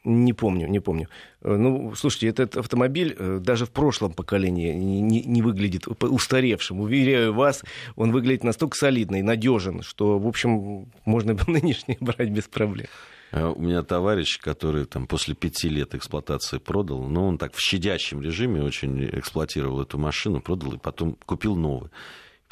Не 0.05 0.33
помню, 0.33 0.67
не 0.67 0.81
помню. 0.81 1.09
Э, 1.43 1.55
ну, 1.57 1.95
слушайте, 1.95 2.27
этот 2.27 2.57
автомобиль 2.57 3.15
э, 3.17 3.39
даже 3.41 3.67
в 3.67 3.71
прошлом 3.71 4.13
поколении 4.13 4.73
не, 4.73 5.23
не 5.23 5.43
выглядит 5.43 5.87
устаревшим. 5.87 6.81
Уверяю 6.81 7.33
вас, 7.33 7.63
он 7.95 8.11
выглядит 8.11 8.43
настолько 8.43 8.77
солидно 8.77 9.21
и 9.21 9.23
надежен, 9.23 9.83
что, 9.83 10.19
в 10.19 10.27
общем, 10.27 10.91
можно 11.05 11.37
нынешний 11.47 11.99
брать 12.01 12.31
без 12.31 12.49
проблем. 12.49 12.89
Э, 13.31 13.47
у 13.47 13.61
меня 13.61 13.85
товарищ, 13.85 14.41
который 14.41 14.87
там 14.87 15.07
после 15.07 15.37
пяти 15.37 15.69
лет 15.69 15.95
эксплуатации 15.95 16.59
продал, 16.59 17.05
но 17.05 17.29
он 17.29 17.39
так 17.39 17.55
в 17.55 17.61
щадящем 17.61 18.21
режиме 18.21 18.61
очень 18.61 19.05
эксплуатировал 19.05 19.83
эту 19.83 19.99
машину, 19.99 20.41
продал 20.41 20.73
и 20.73 20.79
потом 20.79 21.17
купил 21.27 21.55
новый. 21.55 21.91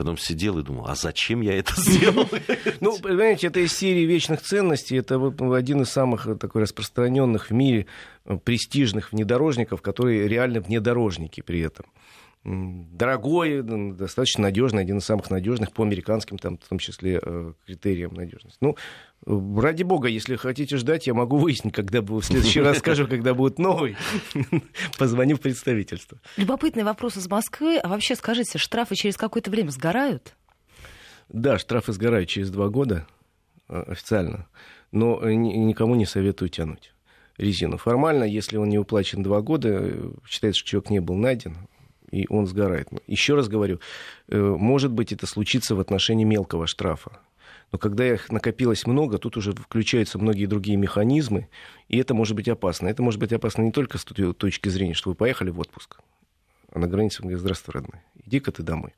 Потом 0.00 0.16
сидел 0.16 0.58
и 0.58 0.62
думал, 0.62 0.86
а 0.86 0.94
зачем 0.94 1.42
я 1.42 1.58
это 1.58 1.78
сделал? 1.78 2.26
Ну, 2.80 2.98
понимаете, 2.98 3.48
это 3.48 3.60
из 3.60 3.76
серии 3.76 4.06
вечных 4.06 4.40
ценностей. 4.40 4.96
Это 4.96 5.18
вот 5.18 5.38
один 5.42 5.82
из 5.82 5.90
самых 5.90 6.26
э, 6.26 6.36
такой 6.36 6.62
распространенных 6.62 7.50
в 7.50 7.52
мире 7.52 7.84
э, 8.24 8.38
престижных 8.38 9.12
внедорожников, 9.12 9.82
которые 9.82 10.26
реально 10.26 10.62
внедорожники 10.62 11.42
при 11.42 11.60
этом 11.60 11.84
дорогой, 12.42 13.62
достаточно 13.62 14.44
надежный, 14.44 14.80
один 14.80 14.96
из 14.96 15.04
самых 15.04 15.28
надежных 15.28 15.72
по 15.72 15.82
американским, 15.82 16.38
там, 16.38 16.56
в 16.56 16.66
том 16.66 16.78
числе, 16.78 17.20
э, 17.22 17.52
критериям 17.66 18.14
надежности. 18.14 18.56
Ну, 18.62 18.76
ради 19.26 19.82
бога, 19.82 20.08
если 20.08 20.36
хотите 20.36 20.76
ждать, 20.76 21.06
я 21.06 21.14
могу 21.14 21.38
выяснить, 21.38 21.74
когда 21.74 22.02
будет 22.02 22.24
в 22.24 22.26
следующий 22.26 22.60
раз 22.60 22.78
скажу, 22.78 23.06
когда 23.06 23.34
будет 23.34 23.58
новый. 23.58 23.96
Позвоню 24.98 25.36
в 25.36 25.40
представительство. 25.40 26.18
Любопытный 26.36 26.84
вопрос 26.84 27.16
из 27.16 27.28
Москвы. 27.28 27.78
А 27.78 27.88
вообще, 27.88 28.14
скажите, 28.16 28.58
штрафы 28.58 28.94
через 28.94 29.16
какое-то 29.16 29.50
время 29.50 29.70
сгорают? 29.70 30.34
Да, 31.28 31.58
штрафы 31.58 31.92
сгорают 31.92 32.28
через 32.28 32.50
два 32.50 32.68
года 32.68 33.06
э, 33.68 33.82
официально, 33.82 34.48
но 34.90 35.20
никому 35.30 35.94
не 35.94 36.06
советую 36.06 36.48
тянуть 36.48 36.92
резину. 37.38 37.76
Формально, 37.78 38.24
если 38.24 38.56
он 38.56 38.68
не 38.68 38.78
уплачен 38.78 39.22
два 39.22 39.40
года, 39.40 39.68
э, 39.80 40.10
считается, 40.26 40.60
что 40.60 40.68
человек 40.68 40.90
не 40.90 41.00
был 41.00 41.14
найден, 41.14 41.56
и 42.10 42.26
он 42.28 42.46
сгорает. 42.46 42.88
Еще 43.06 43.34
раз 43.34 43.48
говорю, 43.48 43.80
э, 44.28 44.38
может 44.38 44.92
быть, 44.92 45.12
это 45.12 45.26
случится 45.26 45.74
в 45.76 45.80
отношении 45.80 46.24
мелкого 46.24 46.66
штрафа. 46.66 47.20
Но 47.72 47.78
когда 47.78 48.06
их 48.06 48.30
накопилось 48.32 48.86
много, 48.86 49.18
тут 49.18 49.36
уже 49.36 49.52
включаются 49.52 50.18
многие 50.18 50.46
другие 50.46 50.76
механизмы, 50.76 51.48
и 51.88 51.98
это 51.98 52.14
может 52.14 52.34
быть 52.34 52.48
опасно. 52.48 52.88
Это 52.88 53.02
может 53.02 53.20
быть 53.20 53.32
опасно 53.32 53.62
не 53.62 53.72
только 53.72 53.98
с 53.98 54.04
точки 54.04 54.68
зрения, 54.68 54.94
что 54.94 55.10
вы 55.10 55.14
поехали 55.14 55.50
в 55.50 55.60
отпуск, 55.60 55.98
а 56.72 56.78
на 56.78 56.86
границе 56.88 57.22
говорит, 57.22 57.40
здравствуй, 57.40 57.74
родной, 57.74 58.00
иди-ка 58.24 58.52
ты 58.52 58.62
домой. 58.62 58.92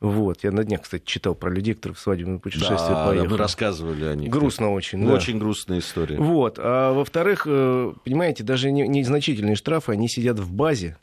Вот. 0.00 0.42
Я 0.44 0.52
на 0.52 0.64
днях, 0.64 0.82
кстати, 0.82 1.04
читал 1.04 1.34
про 1.34 1.50
людей, 1.50 1.74
которые 1.74 1.96
в 1.96 2.00
свадебное 2.00 2.38
путешествие 2.38 2.78
да, 2.78 3.06
поехали. 3.06 3.28
Да, 3.28 3.32
мы 3.32 3.38
рассказывали 3.38 4.04
о 4.04 4.14
них. 4.14 4.30
Грустно 4.30 4.72
очень, 4.72 4.98
ну, 4.98 5.08
да. 5.08 5.14
Очень 5.14 5.38
грустная 5.38 5.78
история. 5.78 6.18
Вот. 6.18 6.58
А 6.58 6.92
во-вторых, 6.92 7.44
э, 7.46 7.92
понимаете, 8.04 8.44
даже 8.44 8.70
незначительные 8.70 9.56
штрафы, 9.56 9.92
они 9.92 10.08
сидят 10.08 10.38
в 10.38 10.52
базе, 10.52 10.96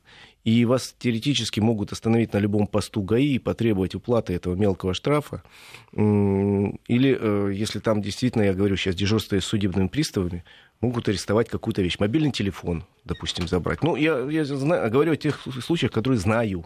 и 0.47 0.63
вас 0.63 0.95
теоретически 0.97 1.59
могут 1.59 1.91
остановить 1.91 2.31
на 2.31 2.37
любом 2.37 2.67
посту 2.67 3.01
ГАИ 3.01 3.33
и 3.33 3.37
потребовать 3.37 3.95
уплаты 3.95 4.31
этого 4.31 4.55
мелкого 4.55 4.93
штрафа. 4.93 5.43
Или, 5.91 7.17
э, 7.19 7.51
если 7.53 7.79
там 7.79 8.01
действительно, 8.01 8.43
я 8.43 8.53
говорю 8.53 8.77
сейчас, 8.77 8.95
дежурство 8.95 9.37
с 9.37 9.43
судебными 9.43 9.89
приставами, 9.89 10.45
могут 10.79 11.09
арестовать 11.09 11.49
какую-то 11.49 11.81
вещь. 11.81 11.99
Мобильный 11.99 12.31
телефон, 12.31 12.85
допустим, 13.03 13.45
забрать. 13.45 13.83
Ну, 13.83 13.97
я, 13.97 14.19
я 14.19 14.45
знаю, 14.45 14.89
говорю 14.89 15.11
о 15.11 15.17
тех 15.17 15.45
случаях, 15.61 15.91
которые 15.91 16.17
знаю. 16.17 16.65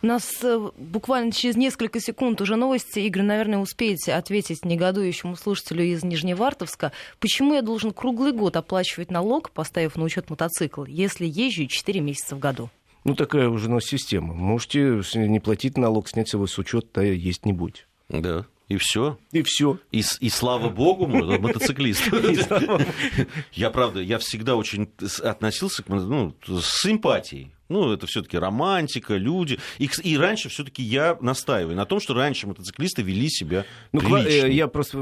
У 0.00 0.06
нас 0.06 0.30
э, 0.44 0.70
буквально 0.76 1.32
через 1.32 1.56
несколько 1.56 1.98
секунд 1.98 2.40
уже 2.40 2.54
новости. 2.54 3.00
Игорь, 3.00 3.24
наверное, 3.24 3.58
успеете 3.58 4.12
ответить 4.12 4.64
негодующему 4.64 5.34
слушателю 5.34 5.82
из 5.82 6.04
Нижневартовска. 6.04 6.92
Почему 7.18 7.54
я 7.54 7.62
должен 7.62 7.90
круглый 7.90 8.30
год 8.30 8.54
оплачивать 8.54 9.10
налог, 9.10 9.50
поставив 9.50 9.96
на 9.96 10.04
учет 10.04 10.30
мотоцикл, 10.30 10.84
если 10.84 11.26
езжу 11.26 11.66
4 11.66 11.98
месяца 11.98 12.36
в 12.36 12.38
году? 12.38 12.70
Ну, 13.08 13.14
такая 13.14 13.48
уже 13.48 13.68
у 13.68 13.74
нас 13.74 13.84
система. 13.84 14.34
Можете 14.34 15.02
не 15.14 15.40
платить 15.40 15.78
налог, 15.78 16.08
снять 16.08 16.32
его 16.32 16.46
с 16.46 16.58
учета, 16.58 17.00
есть 17.02 17.46
не 17.46 17.54
будет. 17.54 17.86
Да. 18.10 18.44
И 18.68 18.76
все. 18.76 19.18
И 19.32 19.42
все. 19.42 19.78
И, 19.92 20.02
и 20.20 20.28
слава 20.28 20.68
богу, 20.68 21.06
мотоциклист. 21.06 22.02
Я, 23.52 23.70
правда, 23.70 24.00
я 24.00 24.18
всегда 24.18 24.56
очень 24.56 24.90
относился 25.22 25.82
к 25.82 25.88
ну, 25.88 26.34
с 26.46 26.82
симпатией. 26.82 27.50
Ну, 27.70 27.92
это 27.92 28.06
все-таки 28.06 28.38
романтика, 28.38 29.16
люди. 29.16 29.58
И, 29.78 29.88
и 30.02 30.16
раньше 30.16 30.48
все-таки 30.48 30.82
я 30.82 31.18
настаиваю 31.20 31.76
на 31.76 31.84
том, 31.84 32.00
что 32.00 32.14
раньше 32.14 32.46
мотоциклисты 32.46 33.02
вели 33.02 33.28
себя 33.28 33.66
ну, 33.92 34.00
прилично. 34.00 34.46
Э, 34.46 34.52
я 34.52 34.68
просто 34.68 34.98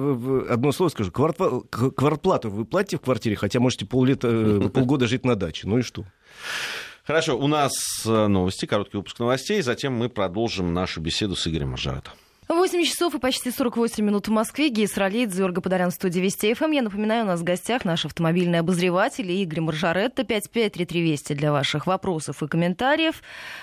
одно 0.49 0.73
слово 0.73 0.91
скажу. 0.91 1.13
Квартплату 1.13 2.51
вы 2.51 2.65
платите 2.65 2.97
в 2.97 3.01
квартире, 3.03 3.37
хотя 3.37 3.61
можете 3.61 3.87
поллета, 3.87 4.29
э, 4.29 4.69
полгода 4.75 5.07
жить 5.07 5.25
на 5.25 5.37
даче. 5.37 5.69
Ну 5.69 5.79
и 5.79 5.83
что? 5.83 6.05
Хорошо, 7.07 7.39
у 7.39 7.47
нас 7.47 7.73
э, 8.05 8.27
новости, 8.27 8.67
короткий 8.67 8.97
выпуск 8.97 9.21
новостей, 9.21 9.63
затем 9.63 9.93
мы 9.93 10.09
продолжим 10.09 10.75
нашу 10.75 11.01
беседу 11.01 11.37
с 11.37 11.47
Игорем 11.47 11.71
Маржаратом. 11.71 12.15
8 12.49 12.85
часов 12.85 13.13
и 13.15 13.19
почти 13.19 13.51
48 13.51 14.05
минут 14.05 14.29
в 14.29 14.31
Москве. 14.31 14.69
Гейс 14.69 14.97
Ролит, 14.97 15.35
Зорга 15.35 15.61
Подарян, 15.61 15.91
студия 15.91 16.23
Вести 16.23 16.55
ФМ. 16.55 16.71
Я 16.71 16.83
напоминаю, 16.83 17.25
у 17.25 17.27
нас 17.27 17.41
в 17.41 17.45
гостях 17.45 17.85
наш 17.85 18.05
автомобильный 18.05 18.61
обозреватель 18.61 19.31
Игорь 19.33 19.63
Маржаретта. 19.63 20.23
5533 20.23 21.03
Вести 21.03 21.33
для 21.35 21.51
ваших 21.51 21.89
вопросов 21.89 22.45
и 22.45 22.47
комментариев. 22.47 23.21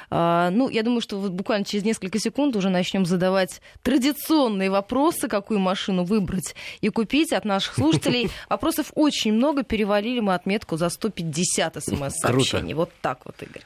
А, 0.10 0.50
ну, 0.50 0.68
я 0.68 0.84
думаю, 0.84 1.00
что 1.00 1.18
вот 1.18 1.32
буквально 1.32 1.64
через 1.64 1.86
несколько 1.86 2.20
секунд 2.20 2.58
уже 2.58 2.70
начнем 2.70 3.06
задавать 3.06 3.62
традиционные 3.84 4.70
вопросы, 4.70 5.30
какую 5.30 5.62
машину 5.62 6.04
выбрать 6.04 6.54
и 6.82 6.90
купить 6.90 7.32
от 7.32 7.46
наших 7.46 7.76
слушателей. 7.76 8.30
Вопросов 8.50 8.92
очень 8.96 9.32
много. 9.32 9.64
Перевалили 9.64 10.20
мы 10.20 10.34
отметку 10.34 10.76
за 10.76 10.90
150 10.90 11.82
смс-сообщений. 11.82 12.74
Вот 12.74 12.92
так 13.02 13.20
вот, 13.24 13.42
Игорь. 13.42 13.64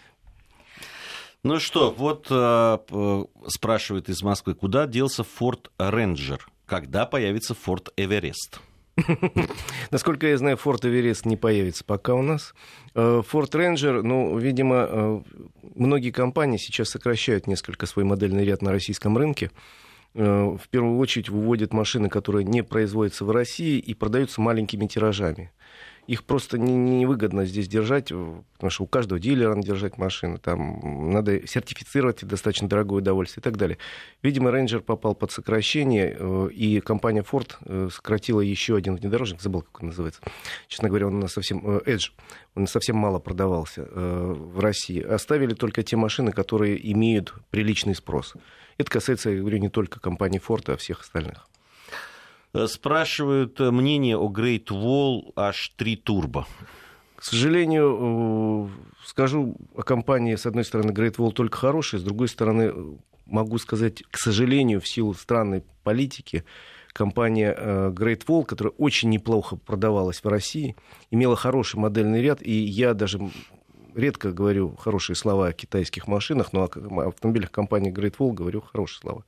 Ну 1.44 1.60
что, 1.60 1.92
вот 1.92 2.28
э, 2.30 2.78
спрашивает 3.48 4.10
из 4.10 4.22
Москвы, 4.22 4.56
куда 4.56 4.88
делся 4.88 5.24
Форд 5.24 5.72
Рейнджер? 5.78 6.46
Когда 6.66 7.06
появится 7.06 7.54
Форд 7.54 7.90
Эверест? 7.96 8.60
Насколько 9.92 10.28
я 10.28 10.38
знаю, 10.38 10.58
Форд 10.58 10.86
Эверест 10.86 11.26
не 11.26 11.38
появится 11.38 11.86
пока 11.86 12.16
у 12.16 12.22
нас. 12.22 12.54
Форд 12.94 13.54
Рейнджер, 13.54 14.02
ну, 14.02 14.38
видимо, 14.38 14.88
э, 14.90 15.22
многие 15.76 16.12
компании 16.12 16.58
сейчас 16.58 16.90
сокращают 16.90 17.48
несколько 17.48 17.86
свой 17.86 18.06
модельный 18.06 18.44
ряд 18.44 18.62
на 18.62 18.72
российском 18.72 19.18
рынке. 19.18 19.52
Э, 20.16 20.58
в 20.60 20.68
первую 20.70 20.98
очередь 20.98 21.30
выводят 21.30 21.74
машины, 21.74 22.10
которые 22.10 22.44
не 22.44 22.64
производятся 22.64 23.24
в 23.24 23.32
России 23.32 23.78
и 23.78 23.94
продаются 23.94 24.42
маленькими 24.42 24.88
тиражами 24.88 25.52
их 26.08 26.24
просто 26.24 26.58
невыгодно 26.58 27.41
не 27.41 27.47
здесь 27.47 27.68
держать, 27.68 28.08
потому 28.08 28.70
что 28.70 28.84
у 28.84 28.88
каждого 28.88 29.20
дилера 29.20 29.53
надо 29.53 29.68
держать 29.68 29.97
машину, 29.97 30.38
там 30.38 31.12
надо 31.12 31.45
сертифицировать 31.45 32.26
достаточно 32.26 32.70
дорогое 32.70 32.99
удовольствие 32.99 33.41
и 33.41 33.43
так 33.43 33.58
далее. 33.58 33.78
Видимо, 34.24 34.51
Рейнджер 34.51 34.80
попал 34.80 35.16
под 35.16 35.32
сокращение, 35.32 36.16
э, 36.18 36.49
и 36.53 36.80
компания 36.80 37.24
Ford 37.30 37.55
э, 37.66 37.89
сократила 37.91 38.39
еще 38.39 38.78
один 38.78 38.95
внедорожник, 38.95 39.41
забыл, 39.41 39.62
как 39.64 39.82
он 39.82 39.89
называется. 39.89 40.22
Честно 40.68 40.88
говоря, 40.88 41.08
он 41.08 41.16
у 41.16 41.20
нас 41.20 41.34
совсем... 41.34 41.62
Э, 41.66 41.82
Edge, 41.86 42.12
он 42.55 42.68
совсем 42.68 42.95
мало 42.95 43.20
продавался 43.20 43.84
в 43.84 44.60
России. 44.60 44.99
Оставили 44.99 45.53
только 45.53 45.84
те 45.84 45.95
машины, 45.95 46.32
которые 46.32 46.91
имеют 46.91 47.34
приличный 47.51 47.93
спрос. 47.93 48.34
Это 48.78 48.89
касается, 48.89 49.30
я 49.30 49.39
говорю, 49.39 49.60
не 49.60 49.70
только 49.70 49.99
компании 49.99 50.41
Ford, 50.45 50.72
а 50.74 50.78
всех 50.78 51.01
остальных. 51.01 51.47
Э, 52.58 52.68
спрашивают 52.68 53.60
э, 53.62 53.70
мнение 53.70 54.18
о 54.18 54.32
Great 54.32 54.68
Wall 54.70 55.32
H3 55.36 56.01
Turbo. 56.03 56.45
К 57.16 57.24
сожалению, 57.24 58.68
э, 58.68 59.05
скажу 59.05 59.55
о 59.76 59.84
компании, 59.84 60.36
с 60.36 60.45
одной 60.47 60.64
стороны, 60.64 60.91
Great 60.91 61.18
Wall 61.18 61.32
только 61.32 61.58
хорошая, 61.58 62.01
с 62.01 62.03
другой 62.03 62.28
стороны, 62.28 62.74
могу 63.28 63.60
сказать, 63.60 64.03
к 64.10 64.18
сожалению, 64.18 64.82
в 64.82 64.88
силу 64.88 65.14
странной 65.14 65.64
политики, 65.84 66.43
компания 66.93 67.55
Great 67.91 68.26
Wall, 68.26 68.43
которая 68.43 68.74
очень 68.78 69.10
неплохо 69.10 69.55
продавалась 69.55 70.24
в 70.24 70.28
России, 70.28 70.76
имела 71.12 71.36
хороший 71.36 71.76
модельный 71.80 72.24
ряд, 72.24 72.41
и 72.41 72.51
я 72.51 72.95
даже 72.95 73.20
редко 73.93 74.32
говорю 74.32 74.76
хорошие 74.78 75.16
слова 75.16 75.49
о 75.49 75.53
китайских 75.53 76.08
машинах, 76.08 76.53
но 76.53 76.64
о 76.64 77.08
автомобилях 77.08 77.51
компании 77.51 77.93
Great 77.93 78.18
Wall 78.18 78.34
говорю 78.34 78.62
хорошие 78.62 78.99
слова 79.01 79.26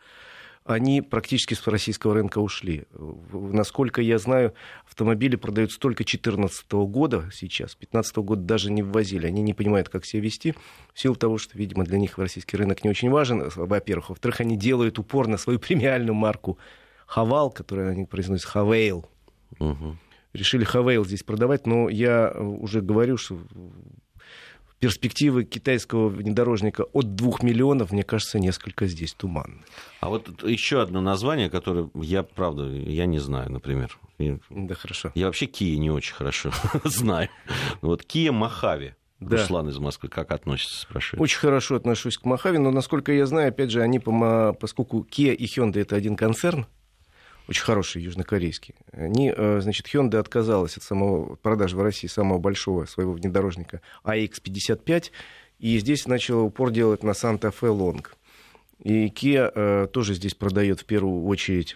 они 0.69 1.01
практически 1.01 1.55
с 1.55 1.65
российского 1.67 2.13
рынка 2.13 2.39
ушли. 2.39 2.85
Насколько 3.31 4.01
я 4.01 4.19
знаю, 4.19 4.53
автомобили 4.87 5.35
продаются 5.35 5.79
только 5.79 6.03
2014 6.03 6.71
года 6.71 7.29
сейчас. 7.33 7.71
2015 7.71 8.17
года 8.17 8.41
даже 8.41 8.71
не 8.71 8.83
ввозили. 8.83 9.25
Они 9.25 9.41
не 9.41 9.53
понимают, 9.53 9.89
как 9.89 10.05
себя 10.05 10.21
вести, 10.21 10.53
в 10.93 10.99
силу 10.99 11.15
того, 11.15 11.37
что, 11.37 11.57
видимо, 11.57 11.83
для 11.83 11.97
них 11.97 12.17
российский 12.17 12.55
рынок 12.55 12.83
не 12.83 12.89
очень 12.89 13.09
важен, 13.09 13.49
во-первых. 13.55 14.09
Во-вторых, 14.09 14.41
они 14.41 14.57
делают 14.57 14.99
упор 14.99 15.27
на 15.27 15.37
свою 15.37 15.59
премиальную 15.59 16.13
марку 16.13 16.59
Хавал, 17.07 17.49
которую 17.49 17.89
они 17.89 18.05
произносят 18.05 18.45
Хавейл. 18.45 19.05
Угу. 19.59 19.97
Решили 20.33 20.63
Хавейл 20.63 21.03
здесь 21.03 21.23
продавать, 21.23 21.65
но 21.65 21.89
я 21.89 22.31
уже 22.31 22.81
говорю, 22.81 23.17
что 23.17 23.39
перспективы 24.79 25.43
китайского 25.43 26.09
внедорожника 26.09 26.83
от 26.93 27.15
2 27.15 27.31
миллионов, 27.41 27.91
мне 27.91 28.03
кажется, 28.03 28.39
несколько 28.39 28.87
здесь 28.87 29.13
туманны. 29.13 29.63
А 29.99 30.09
вот 30.09 30.43
еще 30.43 30.81
одно 30.81 31.01
название, 31.01 31.49
которое 31.49 31.89
я, 31.95 32.23
правда, 32.23 32.65
я 32.65 33.05
не 33.05 33.19
знаю, 33.19 33.51
например. 33.51 33.97
Да, 34.49 34.75
хорошо. 34.75 35.11
Я 35.15 35.27
вообще 35.27 35.45
Kia 35.45 35.75
не 35.77 35.91
очень 35.91 36.13
хорошо 36.13 36.51
знаю. 36.83 37.29
Вот 37.81 38.03
Kia 38.03 38.31
Махави. 38.31 38.95
Да. 39.19 39.35
Руслан 39.35 39.67
из 39.67 39.77
Москвы 39.79 40.07
как 40.07 40.31
относится, 40.31 40.79
спрашивает? 40.79 41.21
Очень 41.21 41.39
хорошо 41.39 41.75
отношусь 41.75 42.17
к 42.17 42.23
Махави, 42.23 42.57
но, 42.57 42.71
насколько 42.71 43.11
я 43.11 43.25
знаю, 43.25 43.49
опять 43.49 43.69
же, 43.69 43.81
они, 43.81 43.99
поскольку 43.99 45.05
Kia 45.05 45.33
и 45.33 45.45
Hyundai 45.45 45.81
это 45.81 45.97
один 45.97 46.15
концерн, 46.15 46.67
очень 47.49 47.63
хорошие 47.63 48.03
южнокорейские. 48.05 48.75
Они, 48.91 49.33
э, 49.35 49.59
значит, 49.61 49.87
Hyundai 49.87 50.17
отказалась 50.17 50.77
от 50.77 50.83
самого 50.83 51.35
продажи 51.35 51.75
в 51.75 51.81
России 51.81 52.07
самого 52.07 52.37
большого 52.37 52.85
своего 52.85 53.13
внедорожника 53.13 53.81
AX55, 54.03 55.09
и 55.57 55.79
здесь 55.79 56.05
начала 56.05 56.43
упор 56.43 56.69
делать 56.69 57.01
на 57.01 57.11
Santa 57.11 57.51
Fe 57.51 57.75
Long. 57.75 58.05
И 58.83 59.07
Kia 59.07 59.51
э, 59.53 59.87
тоже 59.91 60.13
здесь 60.13 60.35
продает 60.35 60.81
в 60.81 60.85
первую 60.85 61.25
очередь 61.25 61.75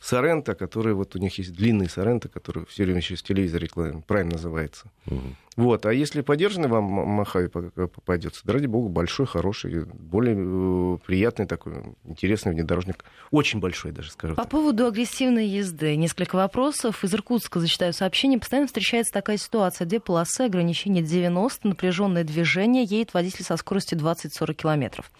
Сорента, 0.00 0.54
который 0.54 0.94
вот 0.94 1.16
у 1.16 1.18
них 1.18 1.38
есть 1.38 1.52
длинный 1.52 1.88
Сорента, 1.88 2.28
который 2.28 2.66
все 2.66 2.84
время 2.84 3.00
через 3.00 3.22
телевизор 3.22 3.62
рекламируем, 3.62 4.04
Prime 4.06 4.32
называется. 4.32 4.90
Угу. 5.06 5.20
Вот, 5.56 5.86
а 5.86 5.94
если 5.94 6.20
подержанный 6.20 6.68
вам 6.68 6.84
Махави 6.84 7.48
попадется, 7.48 8.40
да 8.44 8.54
ради 8.54 8.66
бога, 8.66 8.88
большой, 8.88 9.26
хороший, 9.26 9.84
более 9.84 10.34
э, 10.36 10.98
приятный 11.06 11.46
такой, 11.46 11.74
интересный 12.04 12.52
внедорожник. 12.52 13.04
Очень 13.30 13.60
большой 13.60 13.92
даже, 13.92 14.10
скажу. 14.10 14.34
По 14.34 14.42
так. 14.42 14.50
поводу 14.50 14.86
агрессивной 14.86 15.46
езды. 15.46 15.94
Несколько 15.94 16.34
вопросов. 16.34 17.04
Из 17.04 17.14
Иркутска 17.14 17.60
зачитаю 17.60 17.92
сообщение. 17.92 18.40
Постоянно 18.40 18.66
встречается 18.66 19.12
такая 19.12 19.36
ситуация. 19.36 19.86
Две 19.86 20.00
полосы, 20.00 20.40
ограничение 20.40 21.04
90, 21.04 21.68
напряженное 21.68 22.24
движение, 22.24 22.82
едет 22.82 23.14
водитель 23.14 23.44
со 23.44 23.56
скоростью 23.56 23.98
20-40 23.98 24.54
километров. 24.54 25.10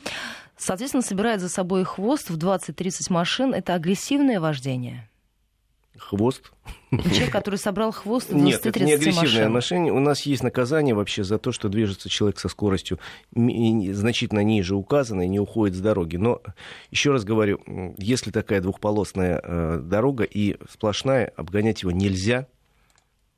Соответственно, 0.56 1.02
собирает 1.02 1.40
за 1.40 1.48
собой 1.48 1.84
хвост 1.84 2.30
в 2.30 2.38
20-30 2.38 3.12
машин. 3.12 3.54
Это 3.54 3.74
агрессивное 3.74 4.40
вождение? 4.40 5.08
Хвост? 5.96 6.52
Человек, 6.90 7.30
который 7.30 7.56
собрал 7.56 7.92
хвост 7.92 8.30
в 8.30 8.36
20-30 8.36 8.42
Нет, 8.42 8.66
это 8.66 8.84
не 8.84 8.92
агрессивное 8.92 9.48
машин. 9.48 9.84
У 9.84 10.00
нас 10.00 10.22
есть 10.22 10.42
наказание 10.42 10.94
вообще 10.94 11.22
за 11.22 11.38
то, 11.38 11.52
что 11.52 11.68
движется 11.68 12.08
человек 12.08 12.38
со 12.40 12.48
скоростью 12.48 12.98
значительно 13.32 14.42
ниже 14.42 14.74
указанной, 14.74 15.28
не 15.28 15.38
уходит 15.38 15.76
с 15.76 15.80
дороги. 15.80 16.16
Но, 16.16 16.42
еще 16.90 17.12
раз 17.12 17.24
говорю, 17.24 17.60
если 17.96 18.30
такая 18.32 18.60
двухполосная 18.60 19.40
э, 19.42 19.80
дорога 19.82 20.24
и 20.24 20.56
сплошная, 20.68 21.32
обгонять 21.36 21.82
его 21.82 21.92
нельзя, 21.92 22.48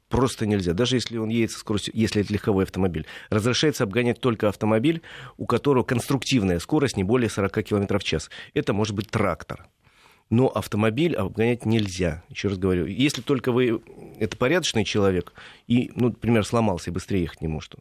просто 0.09 0.47
нельзя. 0.47 0.73
Даже 0.73 0.97
если 0.97 1.17
он 1.17 1.29
едет 1.29 1.53
со 1.53 1.59
скоростью, 1.59 1.93
если 1.97 2.23
это 2.23 2.33
легковой 2.33 2.65
автомобиль. 2.65 3.07
Разрешается 3.31 3.85
обгонять 3.85 4.21
только 4.21 4.49
автомобиль, 4.49 5.03
у 5.37 5.47
которого 5.47 5.83
конструктивная 5.83 6.59
скорость 6.59 6.97
не 6.97 7.05
более 7.05 7.31
40 7.31 7.63
км 7.65 7.99
в 7.99 8.05
час. 8.05 8.31
Это 8.55 8.73
может 8.73 8.95
быть 8.95 9.11
трактор. 9.11 9.67
Но 10.29 10.49
автомобиль 10.49 11.15
обгонять 11.15 11.65
нельзя. 11.67 12.25
Еще 12.29 12.49
раз 12.49 12.59
говорю, 12.59 12.87
если 12.87 13.23
только 13.23 13.53
вы 13.53 13.81
это 14.19 14.37
порядочный 14.37 14.85
человек 14.85 15.33
и, 15.69 15.93
ну, 15.95 16.09
например, 16.09 16.45
сломался 16.45 16.91
и 16.91 16.93
быстрее 16.93 17.23
ехать 17.23 17.43
не 17.43 17.49
может. 17.49 17.77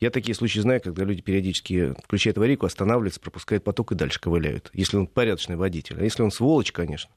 Я 0.00 0.10
такие 0.10 0.34
случаи 0.34 0.58
знаю, 0.58 0.80
когда 0.80 1.04
люди 1.04 1.22
периодически 1.22 1.94
включают 2.02 2.36
аварийку, 2.36 2.66
останавливаются, 2.66 3.20
пропускают 3.20 3.62
поток 3.62 3.92
и 3.92 3.94
дальше 3.94 4.20
ковыляют. 4.20 4.70
Если 4.72 4.96
он 4.96 5.06
порядочный 5.06 5.54
водитель. 5.54 5.96
А 6.00 6.02
если 6.02 6.22
он 6.22 6.32
сволочь, 6.32 6.72
конечно. 6.72 7.10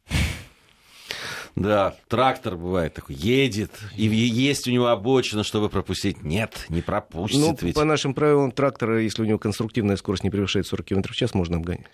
Да, 1.55 1.95
трактор 2.09 2.57
бывает 2.57 2.93
такой, 2.93 3.15
едет, 3.15 3.71
и 3.95 4.03
есть 4.03 4.67
у 4.67 4.71
него 4.71 4.87
обочина, 4.87 5.43
чтобы 5.43 5.69
пропустить. 5.69 6.21
Нет, 6.21 6.65
не 6.67 6.81
пропустит 6.81 7.39
ну, 7.39 7.57
ведь. 7.61 7.75
по 7.75 7.85
нашим 7.85 8.13
правилам 8.13 8.51
трактора, 8.51 9.01
если 9.01 9.21
у 9.21 9.25
него 9.25 9.39
конструктивная 9.39 9.95
скорость 9.95 10.25
не 10.25 10.29
превышает 10.29 10.67
40 10.67 10.85
км 10.85 11.13
в 11.13 11.15
час, 11.15 11.33
можно 11.33 11.55
обгонять. 11.55 11.85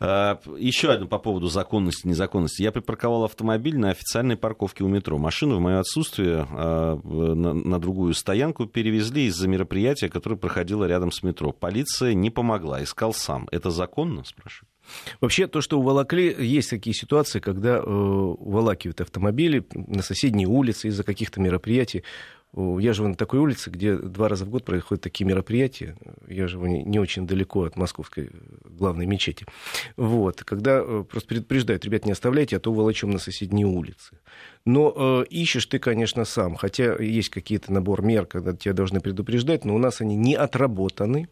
А, 0.00 0.40
еще 0.56 0.90
одно 0.90 1.06
по 1.06 1.18
поводу 1.18 1.48
законности, 1.48 2.06
незаконности. 2.06 2.62
Я 2.62 2.72
припарковал 2.72 3.24
автомобиль 3.24 3.78
на 3.78 3.90
официальной 3.90 4.36
парковке 4.36 4.82
у 4.82 4.88
метро. 4.88 5.18
Машину 5.18 5.56
в 5.56 5.60
мое 5.60 5.80
отсутствие 5.80 6.46
а, 6.50 6.98
на, 7.04 7.52
на 7.52 7.78
другую 7.78 8.14
стоянку 8.14 8.64
перевезли 8.64 9.26
из-за 9.26 9.46
мероприятия, 9.46 10.08
которое 10.08 10.36
проходило 10.36 10.86
рядом 10.86 11.12
с 11.12 11.22
метро. 11.22 11.52
Полиция 11.52 12.14
не 12.14 12.30
помогла, 12.30 12.82
искал 12.82 13.12
сам. 13.12 13.46
Это 13.50 13.70
законно, 13.70 14.24
спрашиваю? 14.24 14.70
Вообще, 15.20 15.46
то, 15.46 15.60
что 15.60 15.78
уволокли, 15.78 16.34
есть 16.38 16.70
такие 16.70 16.94
ситуации, 16.94 17.40
когда 17.40 17.78
э, 17.78 17.82
уволакивают 17.82 19.00
автомобили 19.00 19.64
на 19.74 20.02
соседние 20.02 20.48
улицы 20.48 20.88
из-за 20.88 21.02
каких-то 21.02 21.40
мероприятий. 21.40 22.02
Я 22.56 22.94
живу 22.94 23.08
на 23.08 23.16
такой 23.16 23.40
улице, 23.40 23.68
где 23.68 23.96
два 23.96 24.28
раза 24.28 24.46
в 24.46 24.48
год 24.48 24.64
происходят 24.64 25.02
такие 25.02 25.26
мероприятия. 25.26 25.94
Я 26.26 26.48
живу 26.48 26.66
не, 26.66 26.98
очень 26.98 27.26
далеко 27.26 27.64
от 27.64 27.76
московской 27.76 28.30
главной 28.64 29.04
мечети. 29.04 29.44
Вот. 29.96 30.42
Когда 30.42 30.80
э, 30.82 31.04
просто 31.06 31.28
предупреждают, 31.28 31.84
ребят, 31.84 32.06
не 32.06 32.12
оставляйте, 32.12 32.56
а 32.56 32.60
то 32.60 32.72
волочем 32.72 33.10
на 33.10 33.18
соседние 33.18 33.66
улицы. 33.66 34.20
Но 34.64 34.94
э, 34.96 35.26
ищешь 35.28 35.66
ты, 35.66 35.78
конечно, 35.78 36.24
сам. 36.24 36.54
Хотя 36.54 36.96
есть 36.96 37.28
какие-то 37.28 37.72
набор 37.72 38.00
мер, 38.00 38.24
когда 38.24 38.54
тебя 38.54 38.72
должны 38.72 39.00
предупреждать, 39.00 39.66
но 39.66 39.74
у 39.74 39.78
нас 39.78 40.00
они 40.00 40.16
не 40.16 40.34
отработаны. 40.34 41.28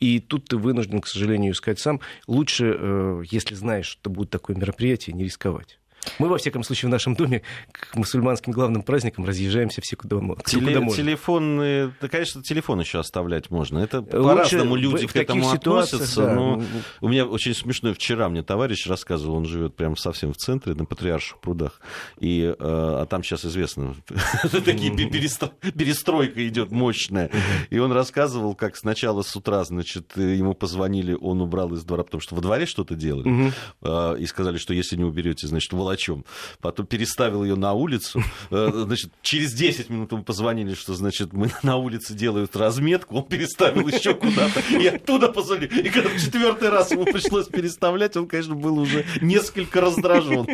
И 0.00 0.20
тут 0.20 0.46
ты 0.48 0.56
вынужден, 0.56 1.00
к 1.00 1.06
сожалению, 1.06 1.52
искать 1.52 1.78
сам. 1.78 2.00
Лучше, 2.26 2.76
э, 2.76 3.22
если 3.30 3.54
знаешь, 3.54 3.86
что 3.86 4.10
будет 4.10 4.30
такое 4.30 4.56
мероприятие, 4.56 5.14
не 5.14 5.24
рисковать. 5.24 5.78
Мы, 6.18 6.28
во 6.28 6.38
всяком 6.38 6.62
случае, 6.62 6.88
в 6.88 6.92
нашем 6.92 7.14
доме 7.14 7.42
к 7.72 7.96
мусульманским 7.96 8.52
главным 8.52 8.82
праздникам 8.82 9.24
разъезжаемся 9.24 9.80
все 9.80 9.96
куда, 9.96 10.16
Теле, 10.44 10.66
куда 10.66 10.80
можно. 10.80 11.02
Телефон, 11.02 11.58
да, 12.00 12.08
конечно, 12.08 12.42
телефон 12.42 12.80
еще 12.80 12.98
оставлять 12.98 13.50
можно. 13.50 13.78
Это 13.78 14.02
по-разному 14.02 14.76
люди 14.76 15.06
к 15.06 15.16
этому 15.16 15.50
относятся. 15.50 16.22
Да. 16.22 16.34
Но 16.34 16.62
у 17.00 17.08
меня 17.08 17.26
очень 17.26 17.54
смешно. 17.54 17.92
Вчера 17.94 18.28
мне 18.28 18.42
товарищ 18.42 18.86
рассказывал, 18.86 19.36
он 19.36 19.46
живет 19.46 19.74
прямо 19.74 19.96
совсем 19.96 20.32
в 20.32 20.36
центре, 20.36 20.74
на 20.74 20.84
Патриарших 20.84 21.40
прудах. 21.40 21.80
И, 22.18 22.42
э, 22.42 22.54
а 22.58 23.06
там 23.06 23.22
сейчас 23.22 23.44
известно, 23.44 23.94
такие 24.64 24.94
перестройка 24.94 26.46
идет 26.46 26.70
мощная. 26.70 27.30
И 27.70 27.78
он 27.78 27.92
рассказывал, 27.92 28.54
как 28.54 28.76
сначала 28.76 29.22
с 29.22 29.34
утра, 29.36 29.64
значит, 29.64 30.16
ему 30.16 30.54
позвонили, 30.54 31.16
он 31.20 31.40
убрал 31.40 31.72
из 31.74 31.84
двора, 31.84 32.04
потому 32.04 32.20
что 32.20 32.34
во 32.34 32.40
дворе 32.40 32.66
что-то 32.66 32.94
делали. 32.94 33.52
Э, 33.82 34.16
и 34.18 34.26
сказали, 34.26 34.58
что 34.58 34.74
если 34.74 34.96
не 34.96 35.04
уберете, 35.04 35.46
значит, 35.46 35.72
волочем. 35.94 36.24
Потом 36.60 36.86
переставил 36.86 37.44
ее 37.44 37.56
на 37.56 37.72
улицу. 37.72 38.22
Э, 38.50 38.70
значит, 38.72 39.12
через 39.22 39.52
10 39.52 39.90
минут 39.90 40.12
ему 40.12 40.22
позвонили, 40.22 40.74
что, 40.74 40.94
значит, 40.94 41.32
мы 41.32 41.50
на 41.62 41.76
улице 41.76 42.14
делают 42.14 42.56
разметку, 42.56 43.16
он 43.16 43.24
переставил 43.24 43.88
еще 43.88 44.14
куда-то, 44.14 44.60
и 44.70 44.86
оттуда 44.86 45.28
позвонили. 45.28 45.82
И 45.82 45.90
когда 45.90 46.08
в 46.10 46.20
четвертый 46.20 46.68
раз 46.70 46.90
ему 46.90 47.04
пришлось 47.04 47.46
переставлять, 47.46 48.16
он, 48.16 48.26
конечно, 48.26 48.54
был 48.54 48.78
уже 48.78 49.04
несколько 49.20 49.80
раздражен. 49.80 50.46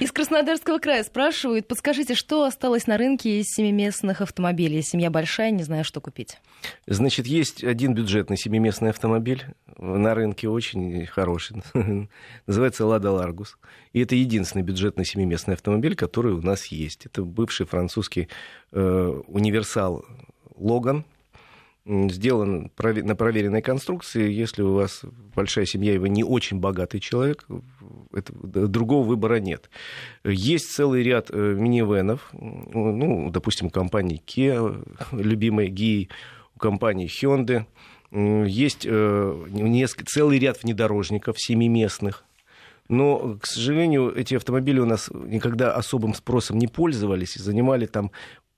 Из 0.00 0.12
Краснодарского 0.12 0.78
края 0.78 1.04
спрашивают, 1.04 1.68
подскажите, 1.68 2.14
что 2.14 2.44
осталось 2.44 2.86
на 2.86 2.96
рынке 2.96 3.40
из 3.40 3.46
семиместных 3.46 4.20
автомобилей? 4.20 4.82
Семья 4.82 5.10
большая, 5.10 5.50
не 5.50 5.62
знаю, 5.62 5.84
что 5.84 6.00
купить. 6.00 6.38
Значит, 6.86 7.26
есть 7.26 7.64
один 7.64 7.94
бюджетный 7.94 8.36
семиместный 8.36 8.90
автомобиль 8.90 9.44
на 9.78 10.14
рынке 10.14 10.48
очень 10.48 11.06
хороший. 11.06 11.62
Называется 12.46 12.86
«Лада 12.86 13.10
Ларгус». 13.10 13.56
И 13.92 14.00
это 14.00 14.14
единственный 14.14 14.62
бюджетный 14.62 15.04
семиместный 15.04 15.54
автомобиль, 15.54 15.96
который 15.96 16.32
у 16.32 16.42
нас 16.42 16.66
есть. 16.66 17.06
Это 17.06 17.22
бывший 17.22 17.66
французский 17.66 18.28
э, 18.72 19.22
универсал 19.26 20.04
«Логан», 20.56 21.04
сделан 21.86 22.70
на 22.78 23.16
проверенной 23.16 23.62
конструкции. 23.62 24.30
Если 24.30 24.62
у 24.62 24.74
вас 24.74 25.02
большая 25.34 25.64
семья, 25.64 25.94
и 25.94 25.98
вы 25.98 26.08
не 26.08 26.22
очень 26.22 26.60
богатый 26.60 27.00
человек, 27.00 27.46
это, 28.12 28.32
другого 28.68 29.06
выбора 29.06 29.40
нет. 29.40 29.70
Есть 30.24 30.72
целый 30.72 31.02
ряд 31.02 31.30
э, 31.30 31.54
минивенов, 31.56 32.30
ну, 32.32 33.30
допустим, 33.30 33.70
компании 33.70 34.22
Kia, 34.24 34.86
любимой 35.12 35.70
GI, 35.70 36.08
у 36.54 36.58
компании 36.58 37.08
Hyundai. 37.08 37.64
Есть 38.12 38.84
э, 38.84 39.46
несколько, 39.50 40.04
целый 40.04 40.38
ряд 40.38 40.62
внедорожников 40.62 41.36
семиместных, 41.40 42.24
но, 42.90 43.38
к 43.40 43.46
сожалению, 43.46 44.12
эти 44.14 44.34
автомобили 44.34 44.80
у 44.80 44.84
нас 44.84 45.10
никогда 45.12 45.72
особым 45.72 46.12
спросом 46.12 46.58
не 46.58 46.66
пользовались 46.66 47.36
и 47.36 47.42
занимали 47.42 47.86
там 47.86 48.10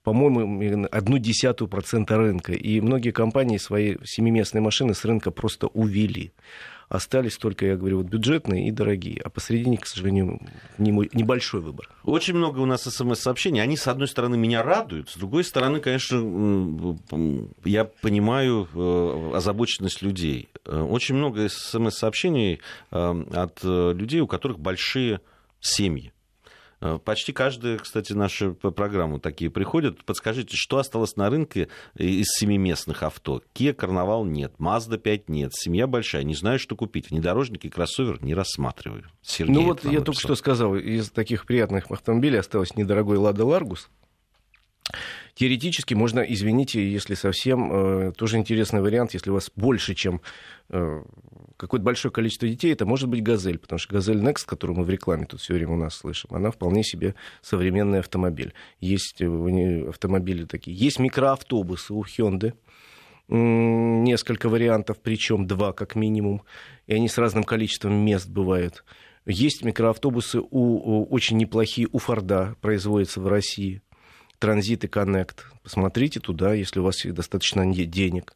по-моему, 0.02 0.88
одну 0.90 1.18
десятую 1.18 1.68
процента 1.68 2.16
рынка. 2.16 2.52
И 2.52 2.80
многие 2.80 3.12
компании 3.12 3.56
свои 3.58 3.98
семиместные 4.04 4.60
машины 4.60 4.94
с 4.94 5.04
рынка 5.04 5.30
просто 5.30 5.68
увели. 5.68 6.32
Остались 6.92 7.38
только, 7.38 7.64
я 7.64 7.76
говорю, 7.76 8.02
вот 8.02 8.06
бюджетные 8.08 8.68
и 8.68 8.70
дорогие. 8.70 9.18
А 9.24 9.30
посередине, 9.30 9.78
к 9.78 9.86
сожалению, 9.86 10.40
небольшой 10.76 11.62
выбор. 11.62 11.88
Очень 12.04 12.34
много 12.34 12.58
у 12.58 12.66
нас 12.66 12.82
смс-сообщений. 12.82 13.62
Они, 13.62 13.78
с 13.78 13.88
одной 13.88 14.08
стороны, 14.08 14.36
меня 14.36 14.62
радуют. 14.62 15.08
С 15.08 15.16
другой 15.16 15.42
стороны, 15.44 15.80
конечно, 15.80 16.18
я 17.64 17.86
понимаю 17.86 18.68
э, 18.74 19.32
озабоченность 19.36 20.02
людей. 20.02 20.50
Э, 20.66 20.82
очень 20.82 21.14
много 21.14 21.48
смс-сообщений 21.48 22.60
э, 22.90 23.24
от 23.32 23.64
людей, 23.64 24.20
у 24.20 24.26
которых 24.26 24.58
большие 24.58 25.22
семьи. 25.60 26.12
Э, 26.82 26.98
почти 27.02 27.32
каждая, 27.32 27.78
кстати, 27.78 28.12
наша 28.12 28.50
программа 28.50 29.20
такие 29.20 29.50
приходят. 29.50 30.04
Подскажите, 30.04 30.56
что 30.56 30.78
осталось 30.78 31.14
на 31.14 31.30
рынке 31.30 31.68
из 31.96 32.26
семиместных 32.34 33.04
авто? 33.04 33.40
Kia 33.54 33.72
Карнавал 33.72 34.24
нет, 34.24 34.54
Mazda 34.58 34.98
5 34.98 35.28
нет, 35.28 35.52
семья 35.54 35.86
большая, 35.86 36.24
не 36.24 36.34
знаю, 36.34 36.58
что 36.58 36.74
купить. 36.74 37.10
Внедорожник 37.10 37.64
и 37.64 37.68
кроссовер 37.68 38.22
не 38.24 38.34
рассматриваю. 38.34 39.04
Сергей 39.22 39.54
ну 39.54 39.62
вот 39.62 39.84
я 39.84 40.00
только 40.00 40.20
что 40.20 40.34
сказал, 40.34 40.74
из 40.74 41.10
таких 41.10 41.46
приятных 41.46 41.88
автомобилей 41.88 42.38
осталось 42.38 42.74
недорогой 42.74 43.16
Лада 43.16 43.44
Ларгус. 43.44 43.88
Теоретически 45.34 45.94
можно, 45.94 46.20
извините, 46.20 46.86
если 46.90 47.14
совсем, 47.14 47.72
э, 47.72 48.12
тоже 48.12 48.36
интересный 48.36 48.82
вариант, 48.82 49.14
если 49.14 49.30
у 49.30 49.34
вас 49.34 49.50
больше, 49.56 49.94
чем 49.94 50.20
э, 50.68 51.02
какое-то 51.56 51.84
большое 51.84 52.12
количество 52.12 52.46
детей, 52.46 52.70
это 52.72 52.84
может 52.84 53.08
быть 53.08 53.22
«Газель», 53.22 53.58
потому 53.58 53.78
что 53.78 53.94
«Газель 53.94 54.18
Next», 54.18 54.44
которую 54.44 54.78
мы 54.78 54.84
в 54.84 54.90
рекламе 54.90 55.24
тут 55.24 55.40
все 55.40 55.54
время 55.54 55.72
у 55.72 55.76
нас 55.76 55.94
слышим, 55.94 56.28
она 56.34 56.50
вполне 56.50 56.84
себе 56.84 57.14
современный 57.40 58.00
автомобиль. 58.00 58.52
Есть 58.78 59.22
автомобили 59.22 60.44
такие. 60.44 60.76
Есть 60.76 60.98
микроавтобусы 60.98 61.94
у 61.94 62.04
Hyundai, 62.04 62.52
несколько 63.28 64.50
вариантов, 64.50 64.98
причем 65.02 65.46
два 65.46 65.72
как 65.72 65.94
минимум, 65.94 66.42
и 66.86 66.94
они 66.94 67.08
с 67.08 67.16
разным 67.16 67.44
количеством 67.44 67.94
мест 67.94 68.28
бывают. 68.28 68.84
Есть 69.24 69.64
микроавтобусы 69.64 70.40
у 70.42 71.04
очень 71.04 71.38
неплохие 71.38 71.88
у 71.90 71.98
Форда, 71.98 72.56
производятся 72.60 73.20
в 73.20 73.28
России. 73.28 73.80
Транзит 74.42 74.82
и 74.82 74.88
Коннект. 74.88 75.46
Посмотрите 75.62 76.18
туда, 76.18 76.52
если 76.52 76.80
у 76.80 76.82
вас 76.82 77.00
достаточно 77.04 77.64
денег. 77.72 78.34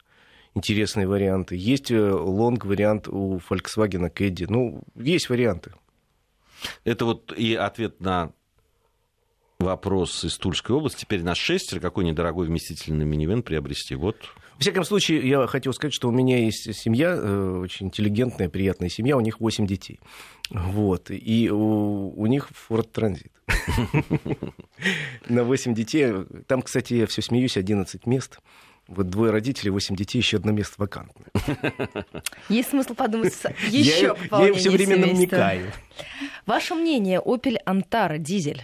Интересные 0.54 1.08
варианты. 1.08 1.56
Есть 1.56 1.90
э, 1.90 2.00
лонг-вариант 2.00 3.08
у 3.08 3.38
Volkswagen 3.38 4.08
Caddy. 4.14 4.46
Ну, 4.48 4.84
есть 4.94 5.28
варианты. 5.28 5.72
Это 6.84 7.06
вот 7.06 7.32
и 7.36 7.56
ответ 7.56 8.00
на 8.00 8.30
вопрос 9.58 10.24
из 10.24 10.38
Тульской 10.38 10.76
области. 10.76 11.00
Теперь 11.00 11.24
на 11.24 11.34
шестер 11.34 11.80
какой 11.80 12.04
недорогой 12.04 12.46
вместительный 12.46 13.04
минивэн 13.04 13.42
приобрести? 13.42 13.96
Вот 13.96 14.16
в 14.56 14.60
всяком 14.60 14.84
случае, 14.84 15.28
я 15.28 15.46
хотел 15.46 15.72
сказать, 15.72 15.94
что 15.94 16.08
у 16.08 16.12
меня 16.12 16.38
есть 16.38 16.74
семья, 16.74 17.14
э, 17.16 17.60
очень 17.62 17.86
интеллигентная, 17.86 18.48
приятная 18.48 18.88
семья, 18.88 19.16
у 19.16 19.20
них 19.20 19.40
8 19.40 19.66
детей. 19.66 20.00
Вот. 20.50 21.10
И 21.10 21.50
у, 21.50 22.12
у 22.16 22.26
них 22.26 22.48
Ford 22.68 22.90
Transit. 22.92 23.30
На 25.28 25.44
8 25.44 25.74
детей. 25.74 26.12
Там, 26.46 26.62
кстати, 26.62 26.94
я 26.94 27.06
все 27.06 27.22
смеюсь, 27.22 27.56
11 27.56 28.06
мест. 28.06 28.38
Вот 28.88 29.10
двое 29.10 29.32
родителей, 29.32 29.70
восемь 29.70 29.96
детей, 29.96 30.18
еще 30.18 30.36
одно 30.36 30.52
место 30.52 30.74
вакантное. 30.78 31.26
Есть 32.48 32.70
смысл 32.70 32.94
подумать 32.94 33.34
еще 33.68 34.14
пополнение 34.14 34.54
Я 34.54 34.58
все 34.60 34.70
время 34.70 34.96
намекаю. 34.98 35.72
Ваше 36.46 36.76
мнение, 36.76 37.20
Opel 37.20 37.56
Antara 37.66 38.18
дизель? 38.18 38.62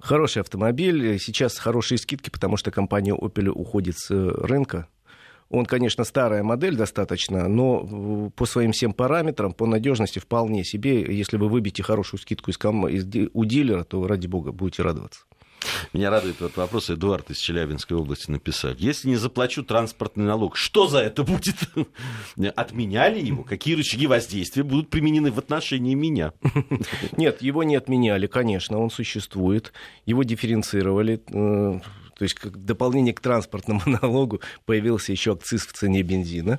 Хороший 0.00 0.42
автомобиль. 0.42 1.18
Сейчас 1.18 1.58
хорошие 1.58 1.98
скидки, 1.98 2.30
потому 2.30 2.56
что 2.56 2.70
компания 2.70 3.14
Opel 3.14 3.48
уходит 3.48 3.98
с 3.98 4.10
рынка. 4.10 4.88
Он, 5.48 5.64
конечно, 5.64 6.02
старая 6.04 6.42
модель 6.42 6.76
достаточно, 6.76 7.46
но 7.48 8.30
по 8.34 8.46
своим 8.46 8.72
всем 8.72 8.92
параметрам, 8.92 9.52
по 9.52 9.66
надежности 9.66 10.18
вполне 10.18 10.64
себе. 10.64 11.02
Если 11.02 11.36
вы 11.36 11.48
выбьете 11.48 11.82
хорошую 11.82 12.20
скидку 12.20 12.50
из, 12.50 12.58
у 13.32 13.44
дилера, 13.44 13.84
то, 13.84 14.06
ради 14.06 14.26
бога, 14.26 14.52
будете 14.52 14.82
радоваться. 14.82 15.20
Меня 15.92 16.10
радует 16.10 16.36
этот 16.36 16.56
вопрос. 16.56 16.90
Эдуард 16.90 17.30
из 17.30 17.38
Челябинской 17.38 17.96
области 17.96 18.30
написал. 18.30 18.72
Если 18.78 19.08
не 19.08 19.16
заплачу 19.16 19.62
транспортный 19.62 20.24
налог, 20.24 20.56
что 20.56 20.86
за 20.88 20.98
это 20.98 21.22
будет? 21.22 21.56
Отменяли 22.56 23.20
его? 23.20 23.42
Какие 23.42 23.74
рычаги 23.74 24.06
воздействия 24.06 24.62
будут 24.62 24.90
применены 24.90 25.30
в 25.30 25.38
отношении 25.38 25.94
меня? 25.94 26.32
Нет, 27.16 27.42
его 27.42 27.62
не 27.62 27.76
отменяли, 27.76 28.26
конечно, 28.26 28.78
он 28.78 28.90
существует. 28.90 29.72
Его 30.04 30.22
дифференцировали. 30.22 31.22
Э, 31.28 31.80
то 32.18 32.22
есть, 32.22 32.34
как 32.34 32.64
дополнение 32.64 33.12
к 33.12 33.20
транспортному 33.20 33.82
налогу 34.02 34.40
появился 34.64 35.12
еще 35.12 35.32
акциз 35.32 35.66
в 35.66 35.72
цене 35.72 36.02
бензина. 36.02 36.58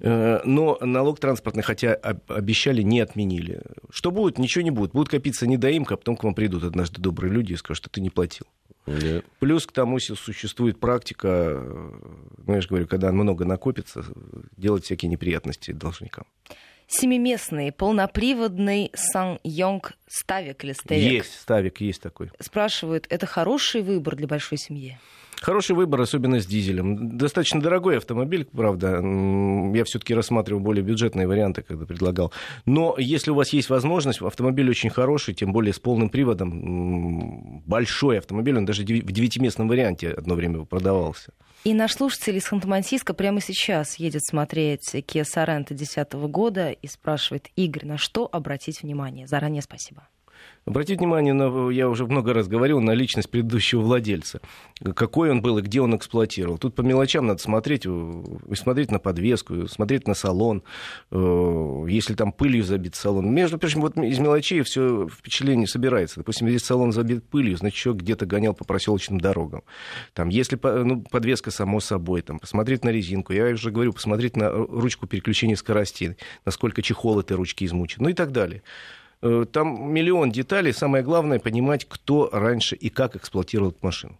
Э, 0.00 0.40
но 0.44 0.78
налог 0.80 1.20
транспортный, 1.20 1.62
хотя 1.62 1.94
обещали, 1.94 2.82
не 2.82 3.00
отменили. 3.00 3.62
Что 3.90 4.10
будет? 4.10 4.38
Ничего 4.38 4.62
не 4.62 4.70
будет. 4.70 4.92
Будет 4.92 5.08
копиться 5.08 5.46
недоимка, 5.46 5.94
а 5.94 5.96
потом 5.96 6.16
к 6.16 6.24
вам 6.24 6.34
придут 6.34 6.64
однажды 6.64 7.00
добрые 7.00 7.32
люди 7.32 7.52
и 7.52 7.56
скажут, 7.56 7.84
что 7.84 7.90
ты 7.90 8.00
не 8.00 8.10
платил. 8.10 8.46
Yeah. 8.86 9.24
Плюс 9.38 9.66
к 9.66 9.72
тому 9.72 10.00
существует 10.00 10.80
практика, 10.80 11.28
э, 11.28 11.92
ну, 12.46 12.54
я 12.54 12.60
же 12.60 12.68
говорю, 12.68 12.86
когда 12.88 13.12
много 13.12 13.44
накопится, 13.44 14.04
делать 14.56 14.84
всякие 14.84 15.08
неприятности 15.08 15.70
должникам. 15.70 16.24
Семиместный 16.88 17.72
полноприводный 17.72 18.90
Сан 18.94 19.38
Йонг 19.44 19.94
Ставик 20.06 20.64
или 20.64 20.72
Ставик? 20.72 21.12
Есть, 21.12 21.40
Ставик, 21.40 21.80
есть 21.80 22.02
такой. 22.02 22.30
Спрашивают, 22.38 23.06
это 23.08 23.24
хороший 23.24 23.82
выбор 23.82 24.16
для 24.16 24.26
большой 24.26 24.58
семьи? 24.58 24.98
Хороший 25.40 25.74
выбор, 25.74 26.00
особенно 26.00 26.40
с 26.40 26.46
дизелем. 26.46 27.16
Достаточно 27.18 27.60
дорогой 27.60 27.98
автомобиль, 27.98 28.44
правда. 28.44 29.00
Я 29.74 29.84
все-таки 29.84 30.14
рассматривал 30.14 30.60
более 30.60 30.84
бюджетные 30.84 31.26
варианты, 31.26 31.62
когда 31.62 31.84
предлагал. 31.84 32.32
Но 32.64 32.94
если 32.96 33.32
у 33.32 33.34
вас 33.34 33.52
есть 33.52 33.68
возможность, 33.68 34.22
автомобиль 34.22 34.70
очень 34.70 34.90
хороший, 34.90 35.34
тем 35.34 35.52
более 35.52 35.72
с 35.72 35.80
полным 35.80 36.10
приводом. 36.10 37.62
Большой 37.66 38.18
автомобиль, 38.18 38.56
он 38.56 38.64
даже 38.64 38.82
в 38.82 38.86
девятиместном 38.86 39.68
варианте 39.68 40.10
одно 40.10 40.34
время 40.34 40.64
продавался. 40.64 41.32
И 41.64 41.74
наш 41.74 41.94
слушатель 41.94 42.36
из 42.36 42.50
Ханты-Мансийска 42.50 43.12
прямо 43.14 43.40
сейчас 43.40 43.96
едет 43.96 44.24
смотреть 44.24 44.94
Kia 44.94 45.22
Sorento 45.22 45.68
2010 45.68 46.12
года 46.12 46.70
и 46.70 46.86
спрашивает, 46.88 47.48
Игорь, 47.54 47.86
на 47.86 47.98
что 47.98 48.28
обратить 48.30 48.82
внимание? 48.82 49.26
Заранее 49.28 49.62
спасибо. 49.62 50.08
Обратите 50.64 51.00
внимание, 51.00 51.32
на, 51.34 51.70
я 51.70 51.88
уже 51.88 52.06
много 52.06 52.32
раз 52.32 52.46
говорил, 52.46 52.80
на 52.80 52.92
личность 52.92 53.28
предыдущего 53.28 53.80
владельца. 53.80 54.40
Какой 54.94 55.30
он 55.30 55.42
был 55.42 55.58
и 55.58 55.62
где 55.62 55.80
он 55.80 55.96
эксплуатировал. 55.96 56.56
Тут 56.56 56.76
по 56.76 56.82
мелочам 56.82 57.26
надо 57.26 57.42
смотреть, 57.42 57.84
и 57.84 58.54
смотреть 58.54 58.92
на 58.92 59.00
подвеску, 59.00 59.66
смотреть 59.66 60.06
на 60.06 60.14
салон, 60.14 60.62
э, 61.10 61.84
если 61.88 62.14
там 62.14 62.30
пылью 62.30 62.62
забит 62.62 62.94
салон. 62.94 63.34
Между 63.34 63.58
прочим, 63.58 63.80
вот 63.80 63.96
из 63.96 64.20
мелочей 64.20 64.62
все 64.62 65.08
впечатление 65.08 65.66
собирается. 65.66 66.20
Допустим, 66.20 66.46
если 66.46 66.64
салон 66.64 66.92
забит 66.92 67.24
пылью, 67.24 67.56
значит, 67.56 67.78
человек 67.78 68.02
где-то 68.04 68.26
гонял 68.26 68.54
по 68.54 68.64
проселочным 68.64 69.20
дорогам. 69.20 69.64
Там, 70.14 70.28
если 70.28 70.58
ну, 70.62 71.02
подвеска 71.02 71.50
само 71.50 71.80
собой, 71.80 72.22
там, 72.22 72.38
посмотреть 72.38 72.84
на 72.84 72.90
резинку. 72.90 73.32
Я 73.32 73.46
уже 73.46 73.72
говорю, 73.72 73.92
посмотреть 73.92 74.36
на 74.36 74.50
ручку 74.50 75.08
переключения 75.08 75.56
скоростей, 75.56 76.16
насколько 76.44 76.82
чехол 76.82 77.18
этой 77.18 77.36
ручки 77.36 77.64
измучен, 77.64 78.04
ну 78.04 78.10
и 78.10 78.14
так 78.14 78.30
далее. 78.30 78.62
Э, 79.22 79.46
там 79.50 79.92
миллион 79.92 80.30
деталей. 80.32 80.72
Самое 80.72 81.04
главное 81.04 81.38
понимать, 81.38 81.86
кто 81.88 82.28
раньше 82.32 82.74
и 82.74 82.88
как 82.88 83.16
эксплуатировал 83.16 83.70
эту 83.70 83.78
машину. 83.82 84.18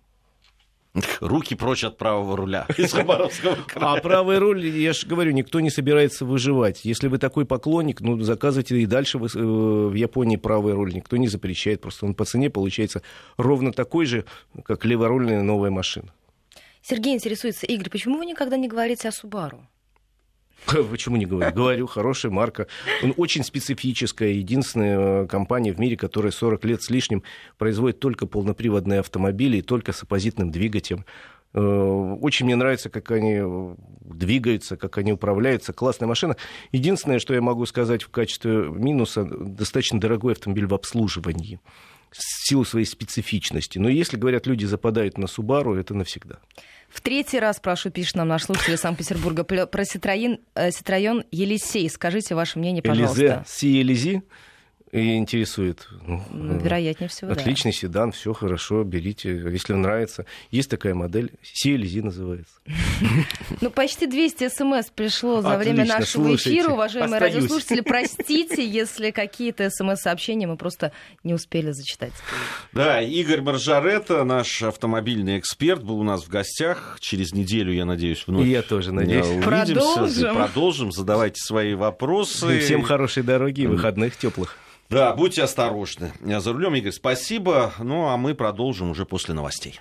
Руки 1.20 1.54
прочь 1.54 1.84
от 1.84 1.96
правого 1.96 2.36
руля 2.36 2.66
из 2.76 2.92
Хабаровского 2.92 3.56
края. 3.66 3.94
А 3.94 4.00
правый 4.00 4.38
руль, 4.38 4.66
я 4.66 4.92
же 4.92 5.06
говорю, 5.06 5.32
никто 5.32 5.58
не 5.60 5.70
собирается 5.70 6.26
выживать. 6.26 6.84
Если 6.84 7.08
вы 7.08 7.16
такой 7.18 7.46
поклонник, 7.46 8.02
ну, 8.02 8.20
заказывайте 8.20 8.78
и 8.78 8.86
дальше 8.86 9.18
в, 9.18 9.24
э, 9.24 9.38
в 9.38 9.94
Японии 9.94 10.36
правый 10.36 10.74
руль. 10.74 10.94
Никто 10.94 11.16
не 11.16 11.28
запрещает. 11.28 11.80
Просто 11.80 12.06
он 12.06 12.14
по 12.14 12.24
цене 12.24 12.50
получается 12.50 13.02
ровно 13.38 13.72
такой 13.72 14.06
же, 14.06 14.24
как 14.64 14.84
леворульная 14.84 15.42
новая 15.42 15.70
машина. 15.70 16.12
Сергей 16.82 17.14
интересуется, 17.14 17.66
Игорь, 17.66 17.90
почему 17.90 18.18
вы 18.18 18.26
никогда 18.26 18.56
не 18.56 18.68
говорите 18.68 19.08
о 19.08 19.12
Субару? 19.12 19.66
Почему 20.90 21.16
не 21.16 21.26
говорю? 21.26 21.52
Говорю, 21.52 21.86
хорошая 21.86 22.32
марка. 22.32 22.66
Он 23.02 23.14
очень 23.16 23.44
специфическая. 23.44 24.30
Единственная 24.30 25.24
э, 25.24 25.26
компания 25.26 25.72
в 25.72 25.80
мире, 25.80 25.96
которая 25.96 26.32
40 26.32 26.64
лет 26.64 26.82
с 26.82 26.90
лишним 26.90 27.22
производит 27.58 28.00
только 28.00 28.26
полноприводные 28.26 29.00
автомобили 29.00 29.58
и 29.58 29.62
только 29.62 29.92
с 29.92 30.02
оппозитным 30.02 30.50
двигателем. 30.50 31.04
Э, 31.54 31.60
очень 32.20 32.46
мне 32.46 32.56
нравится, 32.56 32.90
как 32.90 33.10
они 33.10 33.40
э, 33.42 33.74
двигаются, 34.00 34.76
как 34.76 34.98
они 34.98 35.12
управляются. 35.12 35.72
Классная 35.72 36.06
машина. 36.06 36.36
Единственное, 36.70 37.18
что 37.18 37.34
я 37.34 37.40
могу 37.40 37.66
сказать 37.66 38.02
в 38.02 38.10
качестве 38.10 38.68
минуса, 38.70 39.24
достаточно 39.24 40.00
дорогой 40.00 40.32
автомобиль 40.32 40.66
в 40.66 40.74
обслуживании 40.74 41.60
в 42.12 42.46
силу 42.46 42.64
своей 42.64 42.86
специфичности. 42.86 43.78
Но 43.78 43.88
если, 43.88 44.16
говорят, 44.16 44.46
люди 44.46 44.64
западают 44.64 45.18
на 45.18 45.26
Субару, 45.26 45.74
это 45.74 45.94
навсегда. 45.94 46.36
В 46.88 47.00
третий 47.00 47.40
раз, 47.40 47.58
прошу, 47.58 47.90
пишет 47.90 48.16
нам 48.16 48.28
наш 48.28 48.44
слушатель 48.44 48.76
Санкт-Петербурга, 48.76 49.44
про 49.44 49.82
Citroёn, 49.82 50.38
Citroёn 50.54 51.24
Елисей. 51.30 51.88
Скажите 51.88 52.34
ваше 52.34 52.58
мнение, 52.58 52.82
пожалуйста. 52.82 53.22
Элизе, 53.22 53.44
Си 53.46 53.68
Елизи 53.68 54.22
и 54.92 55.16
интересует. 55.16 55.88
Ну, 56.06 56.22
ну, 56.30 56.58
Вероятнее 56.58 57.08
всего, 57.08 57.32
Отличный 57.32 57.72
да. 57.72 57.78
седан, 57.78 58.12
все 58.12 58.34
хорошо, 58.34 58.84
берите, 58.84 59.30
если 59.50 59.72
нравится. 59.72 60.26
Есть 60.50 60.68
такая 60.68 60.94
модель, 60.94 61.32
CLZ 61.42 62.02
называется. 62.02 62.52
Ну, 63.62 63.70
почти 63.70 64.06
200 64.06 64.50
смс 64.50 64.90
пришло 64.94 65.40
за 65.40 65.56
время 65.56 65.86
нашего 65.86 66.34
эфира. 66.34 66.72
Уважаемые 66.72 67.20
радиослушатели, 67.20 67.80
простите, 67.80 68.66
если 68.66 69.10
какие-то 69.10 69.70
смс-сообщения 69.70 70.46
мы 70.46 70.56
просто 70.58 70.92
не 71.24 71.32
успели 71.32 71.70
зачитать. 71.70 72.12
Да, 72.72 73.00
Игорь 73.00 73.40
Маржарета, 73.40 74.24
наш 74.24 74.62
автомобильный 74.62 75.38
эксперт, 75.38 75.82
был 75.82 76.00
у 76.00 76.04
нас 76.04 76.24
в 76.24 76.28
гостях. 76.28 76.98
Через 77.00 77.32
неделю, 77.32 77.72
я 77.72 77.86
надеюсь, 77.86 78.24
вновь 78.26 78.46
Я 78.46 78.60
тоже 78.60 78.92
надеюсь. 78.92 79.26
Увидимся. 79.26 79.48
Продолжим. 79.48 80.34
Продолжим. 80.34 80.92
Задавайте 80.92 81.40
свои 81.40 81.74
вопросы. 81.74 82.58
Всем 82.60 82.82
хорошей 82.82 83.22
дороги 83.22 83.62
и 83.62 83.66
выходных 83.66 84.18
теплых. 84.18 84.58
Да, 84.92 85.14
будьте 85.14 85.42
осторожны. 85.42 86.12
За 86.20 86.52
рулем, 86.52 86.74
Игорь, 86.74 86.92
спасибо. 86.92 87.72
Ну, 87.78 88.08
а 88.08 88.16
мы 88.16 88.34
продолжим 88.34 88.90
уже 88.90 89.06
после 89.06 89.34
новостей. 89.34 89.80